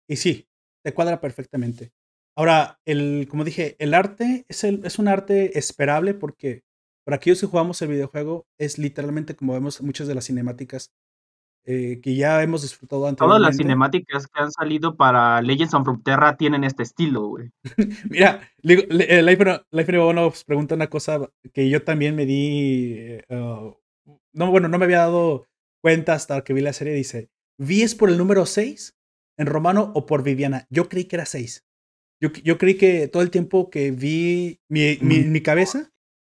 [0.07, 0.47] Y sí,
[0.83, 1.91] te cuadra perfectamente.
[2.35, 6.63] Ahora, el, como dije, el arte es, el, es un arte esperable porque
[7.05, 10.91] para aquellos que jugamos el videojuego es literalmente como vemos muchas de las cinemáticas
[11.65, 13.48] eh, que ya hemos disfrutado todas anteriormente.
[13.48, 17.52] las cinemáticas que han salido para Legends of Runeterra tienen este estilo, güey.
[18.10, 19.22] Mira, eh,
[19.72, 21.19] Life nos pregunta una cosa
[21.54, 23.17] que yo también me di.
[23.30, 23.74] uh,
[24.34, 25.45] no, bueno, no me había dado
[25.82, 26.93] cuenta hasta que vi la serie.
[26.93, 28.95] Dice: ¿Vi es por el número 6
[29.38, 30.65] en romano o por Viviana?
[30.69, 31.65] Yo creí que era 6.
[32.22, 35.32] Yo, yo creí que todo el tiempo que vi mi, mi- Mm.
[35.32, 35.89] mi cabeza,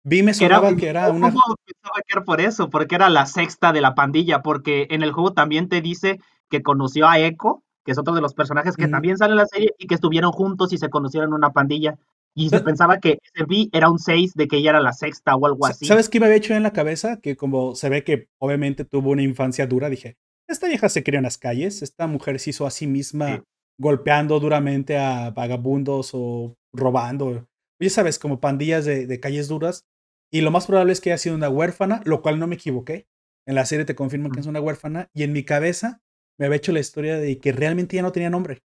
[0.04, 1.28] Vi me sonaba que era, una.
[1.28, 5.12] pensaba que era por eso, porque era la sexta de la pandilla, porque en el
[5.12, 8.88] juego también te dice que conoció a Echo, que es otro de los personajes que
[8.88, 11.98] también sale en la serie, y que estuvieron juntos y se conocieron en una pandilla.
[12.34, 15.36] Y se pensaba que ese B era un 6 de que ella era la sexta
[15.36, 15.86] o algo así.
[15.86, 17.20] ¿Sabes qué me había hecho en la cabeza?
[17.20, 21.18] Que como se ve que obviamente tuvo una infancia dura, dije, esta vieja se crió
[21.18, 23.44] en las calles, esta mujer se hizo a sí misma
[23.78, 27.48] golpeando duramente a vagabundos o robando.
[27.80, 29.86] Ya sabes, como pandillas de, calles duras.
[30.32, 33.08] Y lo más probable es que haya sido una huérfana, lo cual no me equivoqué.
[33.46, 35.10] En la serie te confirman que es una huérfana.
[35.14, 36.02] Y en mi cabeza
[36.40, 38.64] me había hecho la historia de que realmente ya no tenía nombre.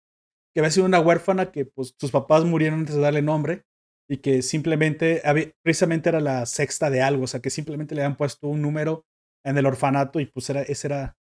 [0.55, 3.65] Que había sido una huérfana que pues sus papás murieron antes de darle nombre.
[4.09, 5.21] Y que simplemente,
[5.63, 7.25] precisamente era la sexta de algo.
[7.25, 9.05] O sea, que simplemente le habían puesto un número
[9.45, 11.17] en el orfanato y pues era, ese era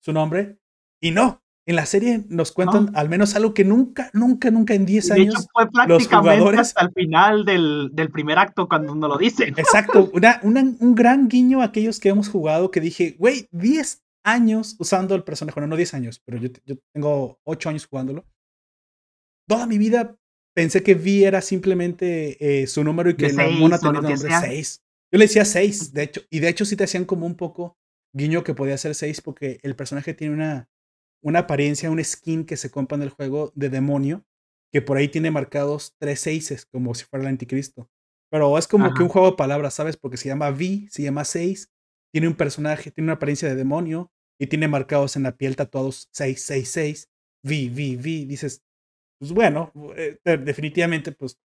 [0.00, 0.58] su nombre.
[1.00, 4.84] Y no, en la serie nos cuentan al menos algo que nunca, nunca, nunca en
[4.84, 5.26] 10 años.
[5.26, 9.54] De hecho, fue prácticamente hasta el final del, del, primer acto cuando nos lo dicen.
[9.56, 14.76] Exacto, una, un gran guiño a aquellos que hemos jugado que dije, güey, 10 años
[14.78, 15.54] usando el personaje.
[15.54, 18.24] Bueno, no 10 años, pero yo, yo tengo 8 años jugándolo.
[19.48, 20.16] Toda mi vida
[20.54, 24.82] pensé que Vi era simplemente eh, su número y que la mona tenía nombre 6.
[25.12, 27.76] Yo le decía 6, de hecho, y de hecho sí te hacían como un poco
[28.14, 30.70] guiño que podía ser 6 porque el personaje tiene una,
[31.22, 34.24] una apariencia, un skin que se compra en el juego de demonio,
[34.72, 37.88] que por ahí tiene marcados tres 6 como si fuera el anticristo.
[38.30, 39.96] Pero es como que un juego de palabras, ¿sabes?
[39.96, 41.70] Porque se llama V, se llama 6,
[42.12, 46.08] tiene un personaje, tiene una apariencia de demonio y tiene marcados en la piel tatuados
[46.12, 47.10] 666,
[47.44, 48.26] V, V, V.
[48.26, 48.62] Dices,
[49.18, 51.38] pues bueno, eh, definitivamente, pues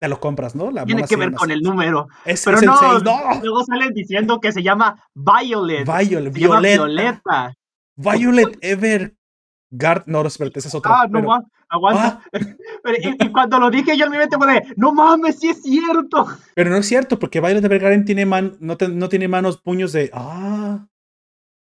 [0.00, 0.70] te lo compras, ¿no?
[0.70, 2.06] La Tiene que ver con el número.
[2.24, 3.00] Pero no,
[3.42, 5.84] luego salen diciendo que se llama Violet.
[5.84, 7.52] Violet, Violeta.
[7.96, 9.17] Violet Evergard.
[9.70, 11.02] No, no, espérate, esa es otra.
[11.02, 11.18] Ah, no,
[11.68, 12.22] aguanta.
[12.32, 12.38] Ah.
[13.20, 16.26] y, cuando lo dije, yo en mi mente fue no mames, sí es cierto.
[16.54, 20.10] Pero no es cierto, porque Violet Evergarden tiene man, no, no tiene manos, puños de.
[20.14, 20.86] Ah.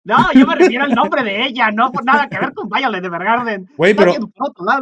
[0.05, 3.05] No, yo me refiero al nombre de ella, no por nada que ver con Violet
[3.05, 3.71] Evergarden.
[3.77, 4.13] Güey, pero.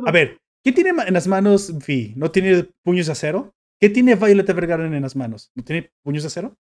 [0.07, 2.15] A ver, ¿Qué tiene en las manos Vi?
[2.17, 3.55] ¿No tiene puños de acero?
[3.81, 5.51] ¿Qué tiene Violet Evergarden en las manos?
[5.57, 6.57] ¿No tiene puños de acero?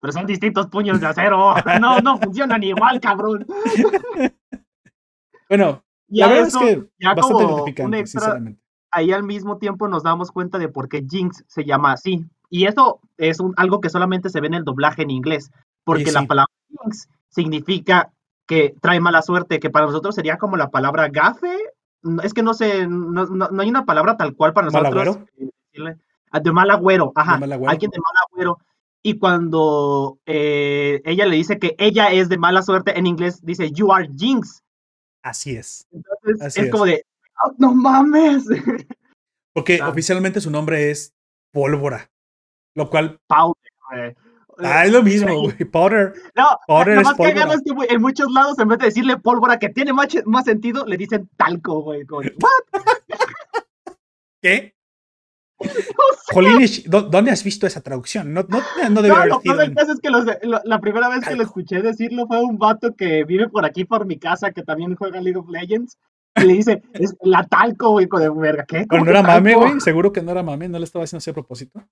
[0.00, 1.56] Pero son distintos puños de acero.
[1.80, 3.46] No, no funcionan igual, cabrón.
[5.48, 8.60] bueno, la verdad es que bastante gratificante, sinceramente.
[8.90, 12.24] Ahí al mismo tiempo nos damos cuenta de por qué Jinx se llama así.
[12.48, 15.50] Y eso es algo que solamente se ve en el doblaje en inglés.
[15.84, 18.10] Porque la palabra Jinx significa
[18.46, 21.54] que trae mala suerte, que para nosotros sería como la palabra gafe
[22.22, 25.18] es que no sé, no, hay una palabra tal cual para nosotros.
[26.30, 27.34] Ah, de mal agüero, ajá.
[27.34, 28.58] Alguien de mal agüero.
[29.02, 33.70] Y cuando eh, ella le dice que ella es de mala suerte, en inglés dice,
[33.70, 34.62] you are jinx.
[35.22, 35.86] Así es.
[35.92, 37.04] Entonces es, como de,
[37.44, 38.44] oh, no mames.
[39.54, 39.88] Porque ah.
[39.88, 41.14] oficialmente su nombre es
[41.52, 42.10] Pólvora.
[42.74, 43.18] Lo cual.
[43.26, 44.16] Powder,
[44.60, 45.56] Ah, es lo mismo, güey.
[45.72, 46.14] Powder.
[46.34, 49.92] No, Powder es que que en muchos lados, en vez de decirle pólvora, que tiene
[49.92, 52.04] más, más sentido, le dicen talco, güey.
[54.42, 54.74] ¿Qué?
[56.86, 58.32] No ¿dónde has visto esa traducción?
[58.32, 59.60] No, no, no debe haber sido.
[59.60, 59.76] En...
[59.76, 63.64] es que la primera vez que lo escuché decirlo fue un vato que vive por
[63.64, 65.98] aquí por mi casa, que también juega League of Legends.
[66.36, 68.64] Y le dice, es la talco, güey, de verga.
[68.64, 68.86] ¿Qué?
[68.88, 69.80] Pero no era mame, güey.
[69.80, 71.82] Seguro que no era mame, no le estaba haciendo así a propósito.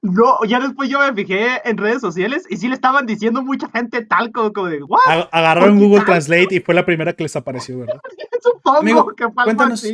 [0.00, 3.68] No, ya después yo me fijé en redes sociales y sí le estaban diciendo mucha
[3.68, 5.28] gente talco, como de, ¿what?
[5.30, 8.00] Agarraron Google Translate y fue la primera que les apareció, ¿verdad?
[8.42, 9.86] Supongo que cuéntanos,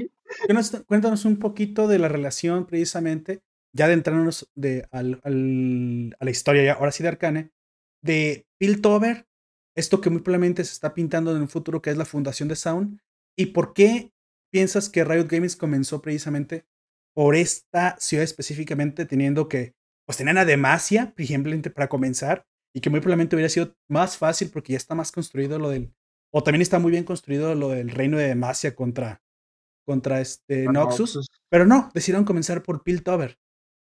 [0.87, 6.65] cuéntanos un poquito de la relación, precisamente, ya de entrarnos de, al, a la historia,
[6.65, 7.51] ya, ahora sí de Arcane,
[8.03, 9.27] de Piltover,
[9.77, 12.57] esto que muy probablemente se está pintando en un futuro, que es la fundación de
[12.57, 13.01] Sound,
[13.37, 14.13] y por qué
[14.51, 16.67] piensas que Riot Games comenzó precisamente
[17.15, 19.75] por esta ciudad específicamente, teniendo que
[20.07, 24.17] pues tenían a Demacia, por ejemplo, para comenzar, y que muy probablemente hubiera sido más
[24.17, 25.93] fácil porque ya está más construido lo del,
[26.33, 29.23] o también está muy bien construido lo del reino de Demacia contra,
[29.89, 33.39] contra este Noxus, pero no, decidieron comenzar por Piltover,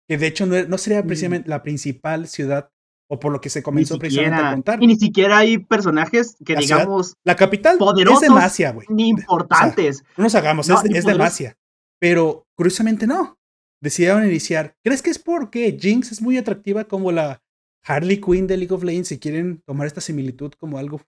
[0.08, 1.06] que de hecho no, sería mm.
[1.06, 2.70] precisamente la principal ciudad
[3.10, 4.82] o por lo que se comenzó precisamente a contar.
[4.82, 7.12] Y ni siquiera hay personajes que digamos.
[7.24, 8.86] la capital es Demacia, güey.
[8.88, 10.02] Ni importantes.
[10.16, 11.58] no nos hagamos, es, es Demacia.
[12.00, 13.38] Pero curiosamente no
[13.82, 14.76] decidieron iniciar.
[14.82, 17.42] ¿Crees que es porque Jinx es muy atractiva como la
[17.84, 21.02] Harley Quinn de League of Legends y quieren tomar esta similitud como algo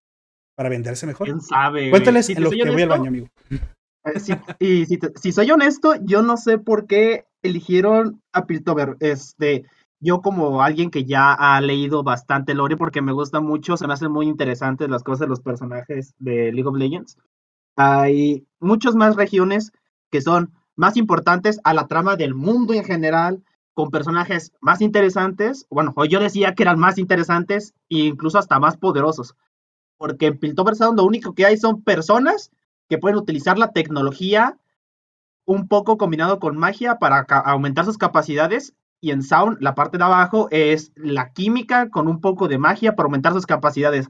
[0.56, 1.26] para venderse mejor?
[1.26, 1.88] ¿Quién sabe?
[1.88, 3.28] Cuéntales si lo que voy al baño, amigo.
[4.04, 4.20] Eh,
[4.58, 8.96] y si, soy honesto, yo no sé por qué eligieron a Piltover.
[9.00, 9.64] Este,
[10.00, 13.92] yo como alguien que ya ha leído bastante lore porque me gusta mucho, se me
[13.92, 17.18] hacen muy interesantes las cosas de los personajes de League of Legends.
[17.76, 19.72] Hay muchas más regiones
[20.10, 23.42] que son más importantes a la trama del mundo en general,
[23.74, 28.58] con personajes más interesantes, bueno, o yo decía que eran más interesantes e incluso hasta
[28.58, 29.36] más poderosos.
[29.96, 32.50] Porque en Piltover Sound lo único que hay son personas
[32.90, 34.58] que pueden utilizar la tecnología
[35.46, 38.74] un poco combinado con magia para aumentar sus capacidades.
[39.00, 42.94] Y en Sound, la parte de abajo es la química con un poco de magia
[42.94, 44.08] para aumentar sus capacidades.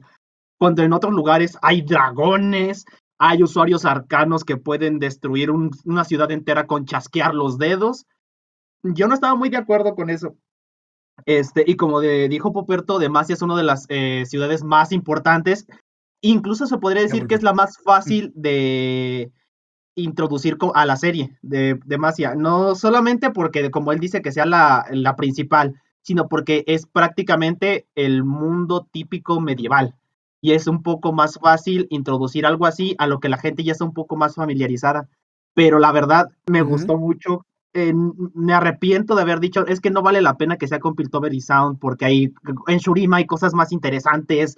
[0.59, 2.85] Cuando en otros lugares hay dragones,
[3.17, 8.05] hay usuarios arcanos que pueden destruir una ciudad entera con chasquear los dedos
[8.83, 10.35] yo no estaba muy de acuerdo con eso.
[11.25, 15.67] Este, y como dijo Poperto, Demacia es una de las eh, ciudades más importantes.
[16.21, 19.31] Incluso se podría decir que es la más fácil de
[19.95, 22.35] introducir a la serie de Demacia.
[22.35, 27.87] No solamente porque, como él dice, que sea la, la principal, sino porque es prácticamente
[27.95, 29.95] el mundo típico medieval.
[30.41, 33.73] Y es un poco más fácil introducir algo así a lo que la gente ya
[33.73, 35.09] está un poco más familiarizada.
[35.53, 40.21] Pero la verdad, me gustó mucho me arrepiento de haber dicho, es que no vale
[40.21, 42.33] la pena que sea con Piltover y Sound, porque hay,
[42.67, 44.57] en Shurima hay cosas más interesantes,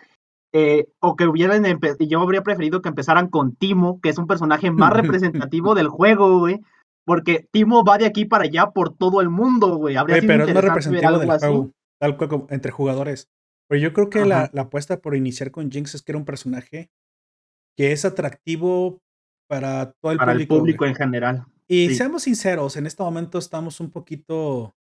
[0.55, 1.65] eh, o que hubieran,
[1.99, 6.39] yo habría preferido que empezaran con Timo, que es un personaje más representativo del juego,
[6.39, 6.61] güey,
[7.05, 9.95] porque Timo va de aquí para allá por todo el mundo, güey.
[9.95, 13.29] Habría pero es más representativo del juego, tal cual entre jugadores.
[13.67, 16.25] Pero yo creo que la, la apuesta por iniciar con Jinx es que era un
[16.25, 16.91] personaje
[17.75, 19.01] que es atractivo
[19.47, 20.53] para todo el para público.
[20.53, 21.45] el público en general.
[21.67, 24.75] Y seamos sinceros, en este momento estamos un poquito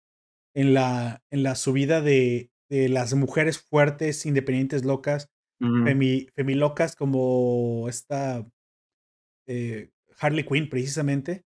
[0.53, 5.31] en la, en la subida de, de las mujeres fuertes, independientes, locas,
[5.61, 8.47] femi, femilocas como esta
[9.47, 11.45] eh, Harley Quinn precisamente.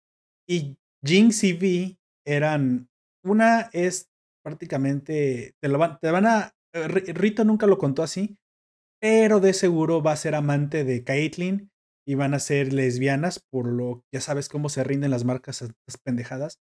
[0.47, 2.89] Y Jinx y V eran,
[3.24, 4.10] una es
[4.43, 8.38] prácticamente, te, van, te van a, eh, Rito nunca lo contó así,
[9.00, 11.71] pero de seguro va a ser amante de Caitlyn
[12.08, 15.65] y van a ser lesbianas, por lo ya sabes cómo se rinden las marcas a
[15.65, 16.60] las pendejadas.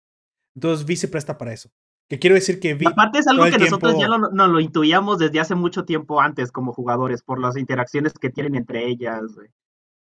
[0.56, 1.70] Entonces Vi se presta para eso.
[2.10, 2.88] Que quiero decir que Vi.
[2.88, 6.74] Aparte es algo que nosotros ya no, lo intuíamos desde hace mucho tiempo antes como
[6.74, 9.22] jugadores, por las interacciones que tienen entre ellas.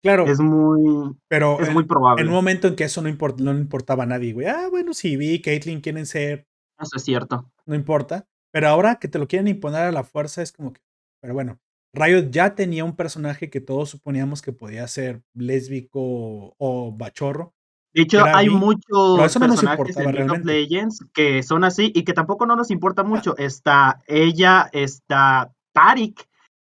[0.02, 0.26] Claro.
[0.26, 1.14] Es muy.
[1.28, 2.22] Pero es muy probable.
[2.22, 4.46] En un momento en que eso no, no importaba a nadie, güey.
[4.46, 6.46] Ah, bueno, sí, Vi y Caitlyn quieren ser.
[6.80, 7.50] Eso es cierto.
[7.66, 8.26] No importa.
[8.50, 10.80] Pero ahora que te lo quieren imponer a la fuerza es como que.
[11.20, 11.60] Pero bueno,
[11.92, 17.54] Riot ya tenía un personaje que todos suponíamos que podía ser lésbico o bachorro.
[17.98, 22.46] De hecho, hay muchos personajes en League of Legends que son así y que tampoco
[22.46, 23.36] no nos importa mucho.
[23.36, 26.24] Está ella, está Tarik.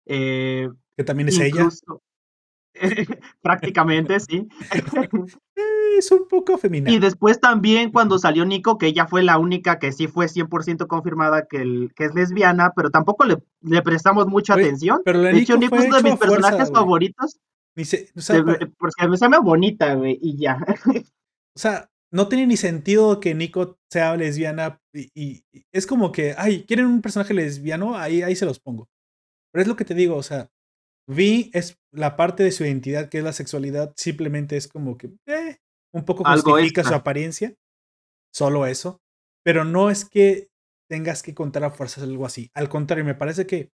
[0.05, 1.67] Eh, que también es ella.
[3.41, 4.47] prácticamente, sí.
[5.99, 6.91] es un poco femenina.
[6.91, 10.87] Y después también cuando salió Nico, que ella fue la única que sí fue 100%
[10.87, 15.01] confirmada que, que es lesbiana, pero tampoco le, le prestamos mucha atención.
[15.07, 17.39] Pero de hecho, Nico es de mis personajes favoritos.
[17.75, 20.59] Porque me sale bonita, güey, y ya.
[21.57, 26.65] o sea, no tiene ni sentido que Nico sea lesbiana y, es como que, ay,
[26.65, 27.99] ¿quieren un personaje lesbiano?
[27.99, 28.89] Ahí, ahí se los pongo.
[29.53, 30.51] Pero es lo que te digo, o sea,
[31.07, 35.13] Vi es la parte de su identidad que es la sexualidad, simplemente es como que,
[35.27, 35.59] eh,
[35.93, 37.55] un poco justifica su apariencia,
[38.33, 39.01] solo eso,
[39.45, 40.49] pero no es que
[40.89, 42.51] tengas que contar a fuerzas algo así.
[42.55, 43.71] Al contrario, me parece que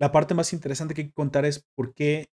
[0.00, 2.30] la parte más interesante que hay que contar es por qué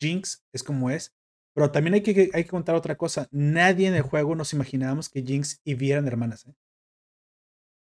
[0.00, 1.14] Jinx es como es,
[1.54, 3.28] pero también hay que, hay que contar otra cosa.
[3.30, 6.46] Nadie en el juego nos imaginábamos que Jinx y Vi eran hermanas.
[6.46, 6.54] ¿eh?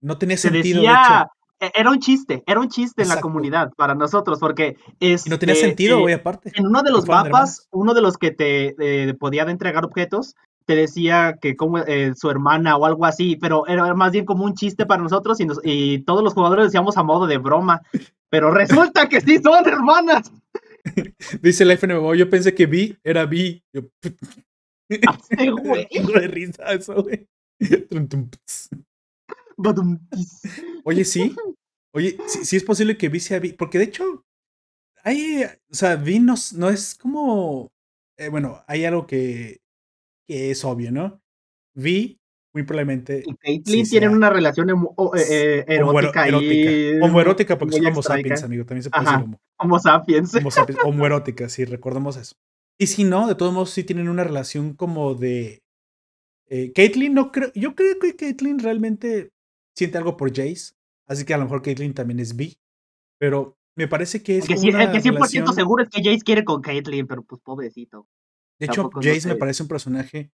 [0.01, 0.83] No tenía sentido.
[1.59, 5.27] E, era un chiste, era un chiste en la comunidad para nosotros, porque es.
[5.27, 6.51] no tenía este, sentido, güey, aparte.
[6.53, 10.35] En uno de los mapas, uno de los que te eh, podía entregar objetos,
[10.67, 14.43] te decía que como eh, su hermana o algo así, pero era más bien como
[14.43, 17.81] un chiste para nosotros y, todos los jugadores decíamos a modo de broma,
[18.29, 20.31] pero resulta que sí son hermanas.
[21.41, 23.63] Dice la FNMO, yo pensé que Vi era Vi.
[23.73, 23.89] Yo...
[25.61, 25.87] güey.
[25.91, 27.27] de risa eso, güey.
[30.83, 31.35] Oye, sí.
[31.93, 34.25] Oye, sí, es posible que Vi sea Vi, porque de hecho,
[35.03, 37.71] hay, o sea, Vi no, no es como,
[38.17, 39.59] eh, bueno, hay algo que
[40.27, 41.21] que es obvio, ¿no?
[41.75, 42.19] Vi,
[42.57, 43.23] muy probablemente.
[43.23, 44.73] Y Caitlyn tienen una relación eh,
[45.29, 46.99] eh, erótica, y.
[46.99, 48.65] Homoerótica, porque son homo sapiens, amigo.
[48.65, 49.39] También se puede decir homo.
[49.59, 50.35] Homo sapiens.
[50.35, 50.79] Homo sapiens.
[50.85, 52.35] Homoerótica, sí, recordemos eso.
[52.79, 55.61] Y si no, de todos modos, sí tienen una relación como de.
[56.47, 57.51] Eh, Caitlyn no creo.
[57.53, 59.31] Yo creo que Caitlyn realmente
[59.75, 60.73] siente algo por Jace.
[61.07, 62.57] Así que a lo mejor Caitlyn también es bi.
[63.19, 64.49] Pero me parece que es.
[64.49, 68.07] El que, el que 100% seguro es que Jace quiere con Caitlyn, pero pues pobrecito.
[68.59, 70.31] De hecho, Jace me parece un personaje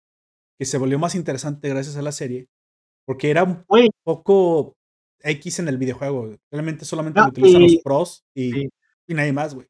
[0.59, 2.49] que se volvió más interesante gracias a la serie,
[3.05, 3.63] porque era un
[4.03, 4.75] poco
[5.21, 6.35] X en el videojuego.
[6.51, 8.65] Realmente solamente lo utilizan los pros y,
[9.07, 9.67] y nadie más, güey.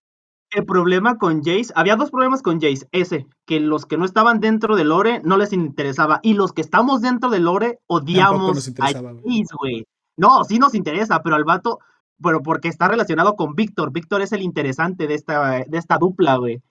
[0.51, 2.87] El problema con Jace, había dos problemas con Jace.
[2.91, 6.19] Ese, que los que no estaban dentro del lore no les interesaba.
[6.23, 9.85] Y los que estamos dentro del lore odiamos a Jace, güey.
[10.17, 11.77] No, sí nos interesa, pero al vato,
[12.21, 13.91] pero porque está relacionado con Víctor.
[13.91, 16.63] Víctor es el interesante de esta, de esta dupla, güey.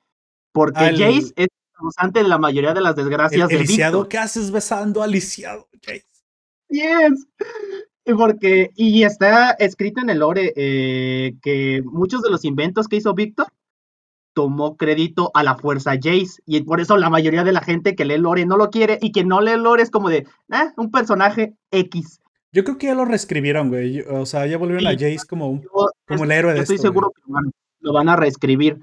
[0.51, 1.49] Porque Ah, Jace es
[1.79, 4.09] causante de la mayoría de las desgracias El, el de lisiado.
[4.09, 6.05] ¿qué haces besando al lisiado, Jace?
[6.71, 7.27] Yes.
[8.17, 13.13] Porque, y está escrito en el lore eh, que muchos de los inventos que hizo
[13.15, 13.47] Víctor
[14.35, 16.41] tomó crédito a la fuerza Jace.
[16.47, 19.13] Y por eso la mayoría de la gente que lee lore no lo quiere y
[19.13, 22.21] que no lee lore es como de, ah, un personaje X.
[22.53, 24.01] Yo creo que ya lo reescribieron, güey.
[24.01, 24.97] O sea, ya volvieron a Sí.
[24.97, 25.69] Jace como, un- Yo
[26.07, 26.95] como el héroe de estoy esto, güey.
[26.95, 27.23] seguro que
[27.81, 28.79] lo van, a reescribir.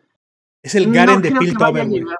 [0.61, 1.99] Es el No Garen de a Piltover, güey.
[2.01, 2.17] llegar-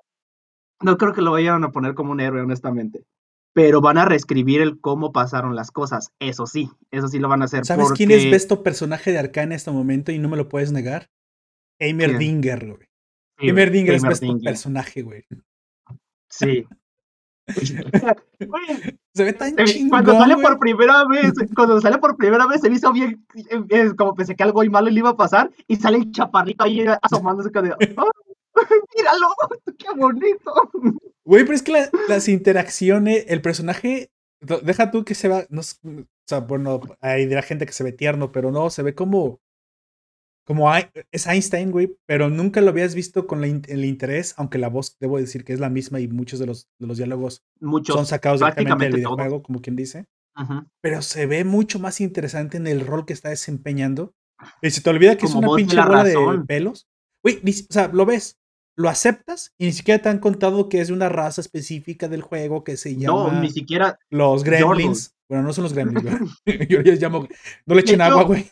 [0.82, 3.06] No creo que lo vayan a poner como un héroe, honestamente.
[3.54, 6.12] Pero van a reescribir el cómo pasaron las cosas.
[6.20, 7.66] Eso sí, eso sí lo van a hacer.
[7.66, 10.72] ¿Sabes quién es besto personaje de Arcane en este momento y no me lo puedes
[10.72, 11.10] negar?
[11.80, 12.18] ¿Quién?
[12.18, 12.88] Dinger, güey.
[13.38, 15.26] Sí, Heimerdinger es besto personaje, güey.
[16.30, 16.66] Sí.
[19.14, 20.46] Se ve tan eh, chingón, cuando sale güey.
[20.46, 24.16] por primera vez, cuando sale por primera vez se me hizo bien, eh, eh, como
[24.16, 27.68] pensé que algo malo le iba a pasar y sale el chaparrito ahí asomándose con
[27.68, 27.74] el.
[28.96, 29.28] míralo,
[29.78, 30.72] qué bonito.
[31.26, 34.12] Güey, pero es que la- las interacciones, el personaje,
[34.64, 37.84] deja tú que se va, no, o sea, bueno, hay de la gente que se
[37.84, 39.40] ve tierno, pero no, se ve como,
[40.46, 40.72] como
[41.12, 44.98] es Einstein, güey, pero nunca lo habías visto con la el interés, aunque la voz,
[45.00, 48.06] debo decir que es la misma y muchos de los, de los diálogos Muchos, son
[48.06, 50.06] sacados directamente del videojuego, como quien dice,
[50.82, 54.14] pero se ve mucho más interesante en el rol que está desempeñando.
[54.62, 56.88] Y se te olvida que es una pinche la bola de pelos.
[57.24, 58.38] Güey, o sea, lo ves,
[58.76, 62.22] lo aceptas y ni siquiera te han contado que es de una raza específica del
[62.22, 65.14] juego que se No, llama ni siquiera, los gremlins.
[65.30, 66.04] Bueno, no son los gremlins,
[66.46, 66.68] güey.
[66.70, 67.28] Yo les llamo.
[67.66, 68.50] No le echen agua, güey.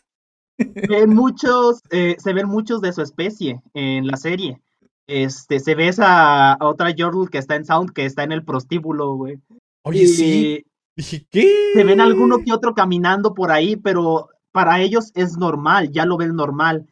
[1.08, 4.60] muchos, eh, se ven muchos de su especie en la serie.
[5.08, 9.16] Este, se ve esa otra Yordle que está en Sound, que está en el prostíbulo,
[9.16, 9.40] güey.
[9.84, 10.66] Oye, Y sí.
[10.96, 11.72] Dije, ¿qué?
[11.74, 16.18] Se ven alguno que otro caminando por ahí, pero para ellos es normal, ya lo
[16.18, 16.88] ven normal.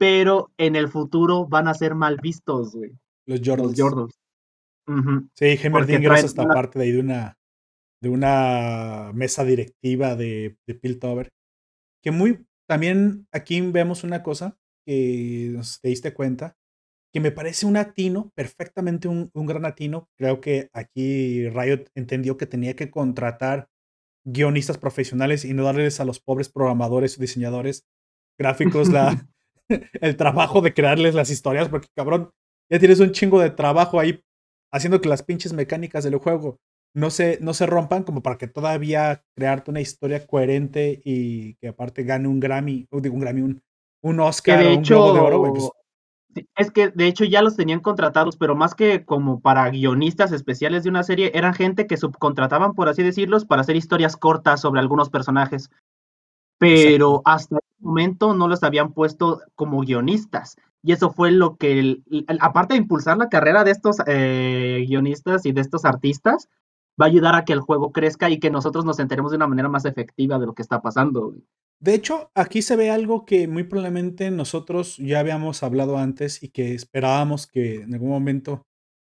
[0.00, 2.92] Pero en el futuro van a ser mal vistos, güey.
[3.26, 3.76] Los Los Jordals.
[3.76, 4.20] Yordles.
[4.88, 5.28] Ujú.
[5.34, 5.60] Sí, es
[6.08, 7.38] traen hasta una- parte de ahí de una,
[8.02, 11.28] de una mesa directiva de, de Piltover.
[12.02, 12.46] Que muy.
[12.66, 16.56] También aquí vemos una cosa que nos te diste cuenta.
[17.12, 20.08] Que me parece un atino, perfectamente un, un gran atino.
[20.16, 23.68] Creo que aquí Riot entendió que tenía que contratar
[24.24, 27.84] guionistas profesionales y no darles a los pobres programadores o diseñadores
[28.38, 29.10] gráficos la,
[30.00, 32.30] el trabajo de crearles las historias, porque cabrón,
[32.70, 34.22] ya tienes un chingo de trabajo ahí
[34.72, 36.58] haciendo que las pinches mecánicas del juego
[36.94, 41.68] no se, no se rompan, como para que todavía crearte una historia coherente y que
[41.68, 43.62] aparte gane un Grammy, o digo un Grammy, un,
[44.02, 45.70] un Oscar de o un Globo de Oro, pues,
[46.56, 50.84] es que de hecho ya los tenían contratados, pero más que como para guionistas especiales
[50.84, 54.80] de una serie, eran gente que subcontrataban, por así decirlos, para hacer historias cortas sobre
[54.80, 55.70] algunos personajes.
[56.58, 60.56] Pero hasta momento no los habían puesto como guionistas.
[60.82, 61.98] Y eso fue lo que,
[62.40, 66.48] aparte de impulsar la carrera de estos eh, guionistas y de estos artistas,
[67.00, 69.46] va a ayudar a que el juego crezca y que nosotros nos enteremos de una
[69.46, 71.34] manera más efectiva de lo que está pasando.
[71.80, 76.50] De hecho, aquí se ve algo que muy probablemente nosotros ya habíamos hablado antes y
[76.50, 78.66] que esperábamos que en algún momento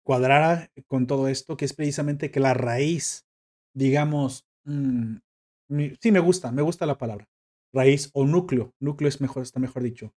[0.05, 3.27] cuadrara con todo esto, que es precisamente que la raíz,
[3.75, 5.17] digamos, mm,
[6.01, 7.27] sí me gusta, me gusta la palabra,
[7.75, 10.13] raíz o núcleo, núcleo es mejor, está mejor dicho,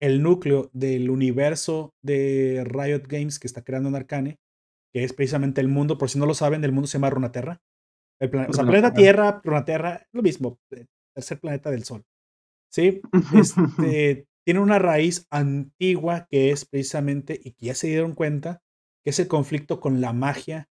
[0.00, 4.38] el núcleo del universo de Riot Games que está creando en Arcane,
[4.92, 7.60] que es precisamente el mundo, por si no lo saben, el mundo se llama Runaterra.
[8.20, 8.92] El plane- o sea, planeta.
[8.92, 12.02] Tierra, Runaterra, lo mismo, eh, tercer planeta del Sol.
[12.72, 13.00] ¿Sí?
[13.34, 18.62] Este, tiene una raíz antigua que es precisamente, y que ya se dieron cuenta,
[19.04, 20.68] que es el conflicto con la magia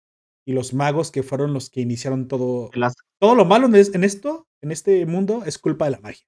[0.50, 2.70] y los magos que fueron los que iniciaron todo.
[2.74, 6.00] Las- Todo lo malo en es- en esto, en este mundo, es culpa de la
[6.00, 6.26] magia.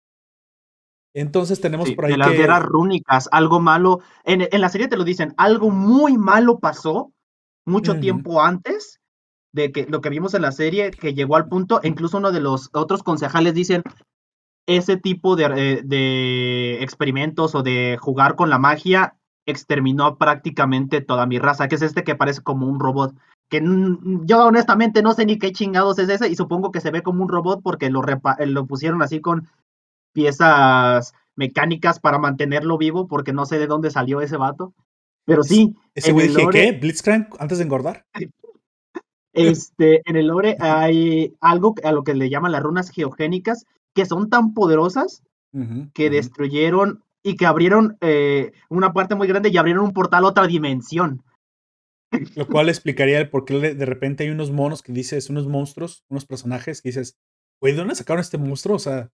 [1.15, 2.37] Entonces tenemos Sí, por ahí de las que.
[2.37, 4.01] guerras rúnicas, algo malo.
[4.25, 7.13] En, en la serie te lo dicen, algo muy malo pasó
[7.67, 9.01] mucho tiempo antes
[9.53, 12.41] de que lo que vimos en la serie, que llegó al punto, incluso uno de
[12.41, 13.83] los otros concejales dicen,
[14.67, 19.17] ese tipo de, eh, de experimentos o de jugar con la magia
[19.47, 23.15] exterminó prácticamente toda mi raza, que es este que parece como un robot.
[23.53, 23.61] Que
[24.25, 27.23] yo honestamente no sé ni qué chingados es ese y supongo que se ve como
[27.23, 29.47] un robot porque lo, repa- eh, lo pusieron así con
[30.15, 34.73] piezas mecánicas para mantenerlo vivo porque no sé de dónde salió ese vato.
[35.27, 36.73] Pero sí, Ese güey dije, lore- ¿qué?
[36.73, 38.07] ¿Blitzcrank antes de engordar?
[39.35, 44.07] este, en el lore hay algo a lo que le llaman las runas geogénicas que
[44.07, 45.23] son tan poderosas
[45.93, 50.29] que destruyeron y que abrieron eh, una parte muy grande y abrieron un portal a
[50.29, 51.23] otra dimensión.
[52.37, 56.05] Lo cual explicaría el por qué de repente hay unos monos que dices, unos monstruos,
[56.09, 57.19] unos personajes que dices,
[57.61, 58.77] güey, ¿de dónde sacaron este monstruo?
[58.77, 59.11] O sea,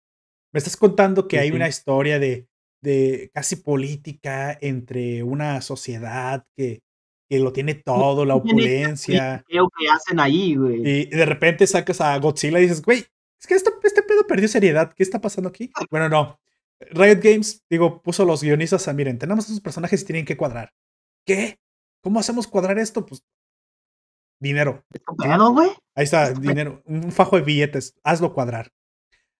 [0.52, 2.48] Me estás contando que hay una historia de,
[2.80, 6.82] de casi política entre una sociedad que,
[7.28, 9.44] que lo tiene todo, la opulencia.
[9.46, 10.80] ¿Qué que hacen ahí, güey?
[10.84, 13.04] Y de repente sacas a Godzilla y dices, güey,
[13.38, 14.92] es que este, este pedo perdió seriedad.
[14.94, 15.70] ¿Qué está pasando aquí?
[15.90, 16.40] Bueno, no.
[16.80, 20.72] Riot Games, digo, puso los guionistas a, miren, tenemos estos personajes y tienen que cuadrar.
[21.26, 21.58] ¿Qué?
[22.02, 23.04] ¿Cómo hacemos cuadrar esto?
[23.04, 23.24] Pues
[24.40, 24.84] dinero.
[25.52, 25.70] güey?
[25.94, 26.82] Ahí está, dinero.
[26.86, 27.98] Un fajo de billetes.
[28.04, 28.72] Hazlo cuadrar.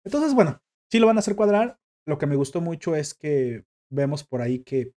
[0.05, 1.79] Entonces, bueno, sí lo van a hacer cuadrar.
[2.07, 4.93] Lo que me gustó mucho es que vemos por ahí que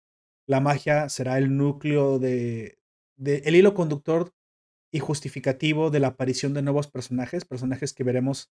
[0.46, 2.78] la magia será el núcleo de,
[3.16, 4.32] de el hilo conductor
[4.92, 8.50] y justificativo de la aparición de nuevos personajes, personajes que veremos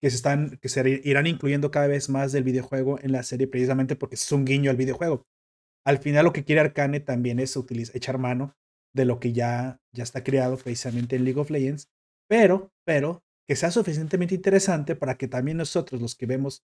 [0.00, 3.46] que se están que se irán incluyendo cada vez más del videojuego en la serie
[3.46, 5.26] precisamente porque es un guiño al videojuego.
[5.86, 8.56] Al final lo que quiere Arcane también es utilizar, echar mano
[8.92, 11.88] de lo que ya, ya está creado precisamente en League of Legends,
[12.28, 16.64] pero, pero que sea suficientemente interesante para que también nosotros los que vemos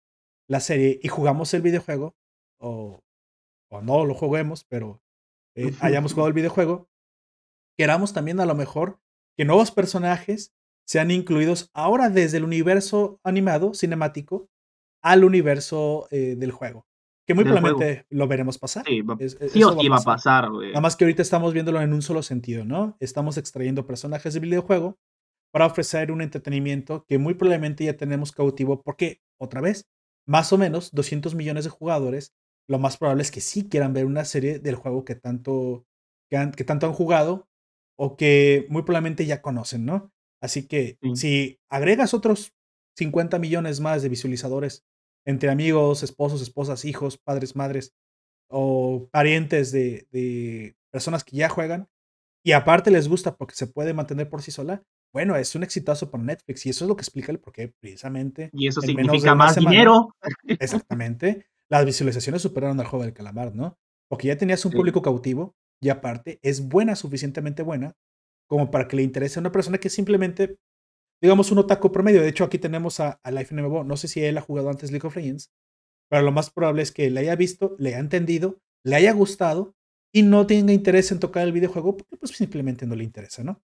[0.49, 2.17] la serie y jugamos el videojuego,
[2.59, 3.01] o,
[3.71, 5.03] o no lo juguemos, pero
[5.57, 6.89] eh, hayamos jugado el videojuego,
[7.77, 8.99] queramos también a lo mejor
[9.37, 10.55] que nuevos personajes
[10.87, 14.49] sean incluidos ahora desde el universo animado, cinemático,
[15.03, 16.87] al universo eh, del juego.
[17.33, 18.85] Que muy probablemente lo veremos pasar.
[18.87, 19.01] Sí,
[19.63, 20.51] o sí va a pasar.
[20.51, 22.97] Nada más que ahorita estamos viéndolo en un solo sentido, ¿no?
[23.01, 24.99] Estamos extrayendo personajes del videojuego
[25.53, 29.87] para ofrecer un entretenimiento que muy probablemente ya tenemos cautivo porque, otra vez,
[30.27, 32.33] más o menos 200 millones de jugadores,
[32.69, 35.85] lo más probable es que sí quieran ver una serie del juego que tanto,
[36.31, 37.49] que tanto han jugado
[37.99, 40.13] o que muy probablemente ya conocen, ¿no?
[40.41, 42.53] Así que si agregas otros
[42.97, 44.85] 50 millones más de visualizadores
[45.25, 47.95] entre amigos, esposos, esposas, hijos, padres, madres
[48.49, 51.89] o parientes de, personas que ya juegan
[52.45, 56.11] y aparte les gusta porque se puede mantener por sí sola, bueno, es un exitazo
[56.11, 58.51] para Netflix y eso es lo que explica el por qué precisamente.
[58.53, 60.15] Y eso significa más dinero.
[60.47, 61.47] Exactamente.
[61.69, 63.79] Las visualizaciones superaron al juego del calamar, ¿no?
[64.09, 67.97] Porque ya tenías un público cautivo y aparte es buena, suficientemente buena,
[68.47, 70.59] como para que le interese a una persona que simplemente,
[71.23, 72.21] digamos, un otaku promedio.
[72.21, 73.85] De hecho, aquí tenemos a, a Life MMO.
[73.85, 75.51] No sé si él ha jugado antes League of Legends,
[76.11, 79.75] pero lo más probable es que le haya visto, le haya entendido, le haya gustado
[80.13, 83.63] y no tenga interés en tocar el videojuego porque pues simplemente no le interesa, ¿no?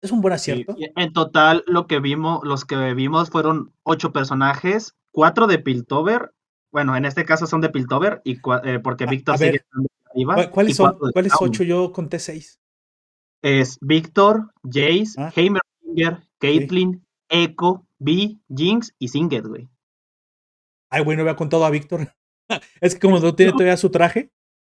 [0.00, 0.76] Es un buen acierto.
[0.78, 6.32] en total, lo que vimos, los que vimos fueron ocho personajes, cuatro de Piltover.
[6.70, 9.64] Bueno, en este caso son de Piltover y eh, porque Víctor sigue
[10.12, 10.50] arriba.
[10.50, 10.96] ¿Cuáles son?
[11.12, 11.64] ¿Cuáles ocho?
[11.64, 12.60] Yo conté seis
[13.42, 15.32] es Víctor, Jace, ah.
[15.34, 19.68] Heimerdinger, Caitlyn, Echo, B, Jinx y Singet, güey.
[20.90, 22.12] Ay, güey, no había contado a Víctor.
[22.80, 24.30] es que como no tiene todavía su traje,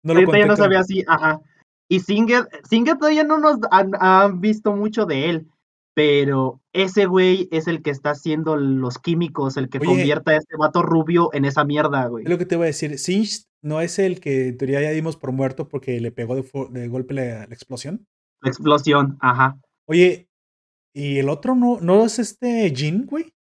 [0.03, 0.47] no lo conté.
[0.47, 1.41] no sabía así, ajá.
[1.89, 5.49] Y Singet, Singet todavía no nos han, visto mucho de él,
[5.95, 10.57] pero ese güey es el que está haciendo los químicos, el que convierta a este
[10.57, 12.25] vato rubio en esa mierda, güey.
[12.25, 12.99] Es lo que te voy a decir.
[12.99, 16.89] Singed no es el que en teoría ya dimos por muerto porque le pegó de,
[16.89, 18.07] golpe la explosión
[18.45, 19.61] explosión, ajá.
[19.87, 20.29] Oye,
[20.93, 23.33] ¿y el otro no, no es este Jin, güey?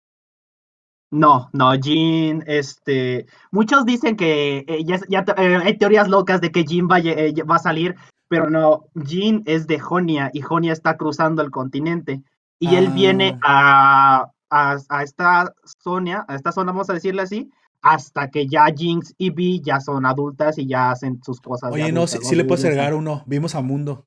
[1.12, 6.64] No, no, Jin, este, muchos dicen que eh, ya, eh, hay teorías locas de que
[6.64, 7.96] Jin va, eh, va, a salir,
[8.28, 12.22] pero no, Jin es de Jonia y Jonia está cruzando el continente
[12.60, 14.30] y él viene ah.
[14.50, 17.50] a, a, esta zona, a esta zona, vamos a decirle así,
[17.82, 21.72] hasta que ya Jinx y Vi ya son adultas y ya hacen sus cosas.
[21.72, 24.06] Oye, no, si, le puedes agregar uno, vimos a Mundo.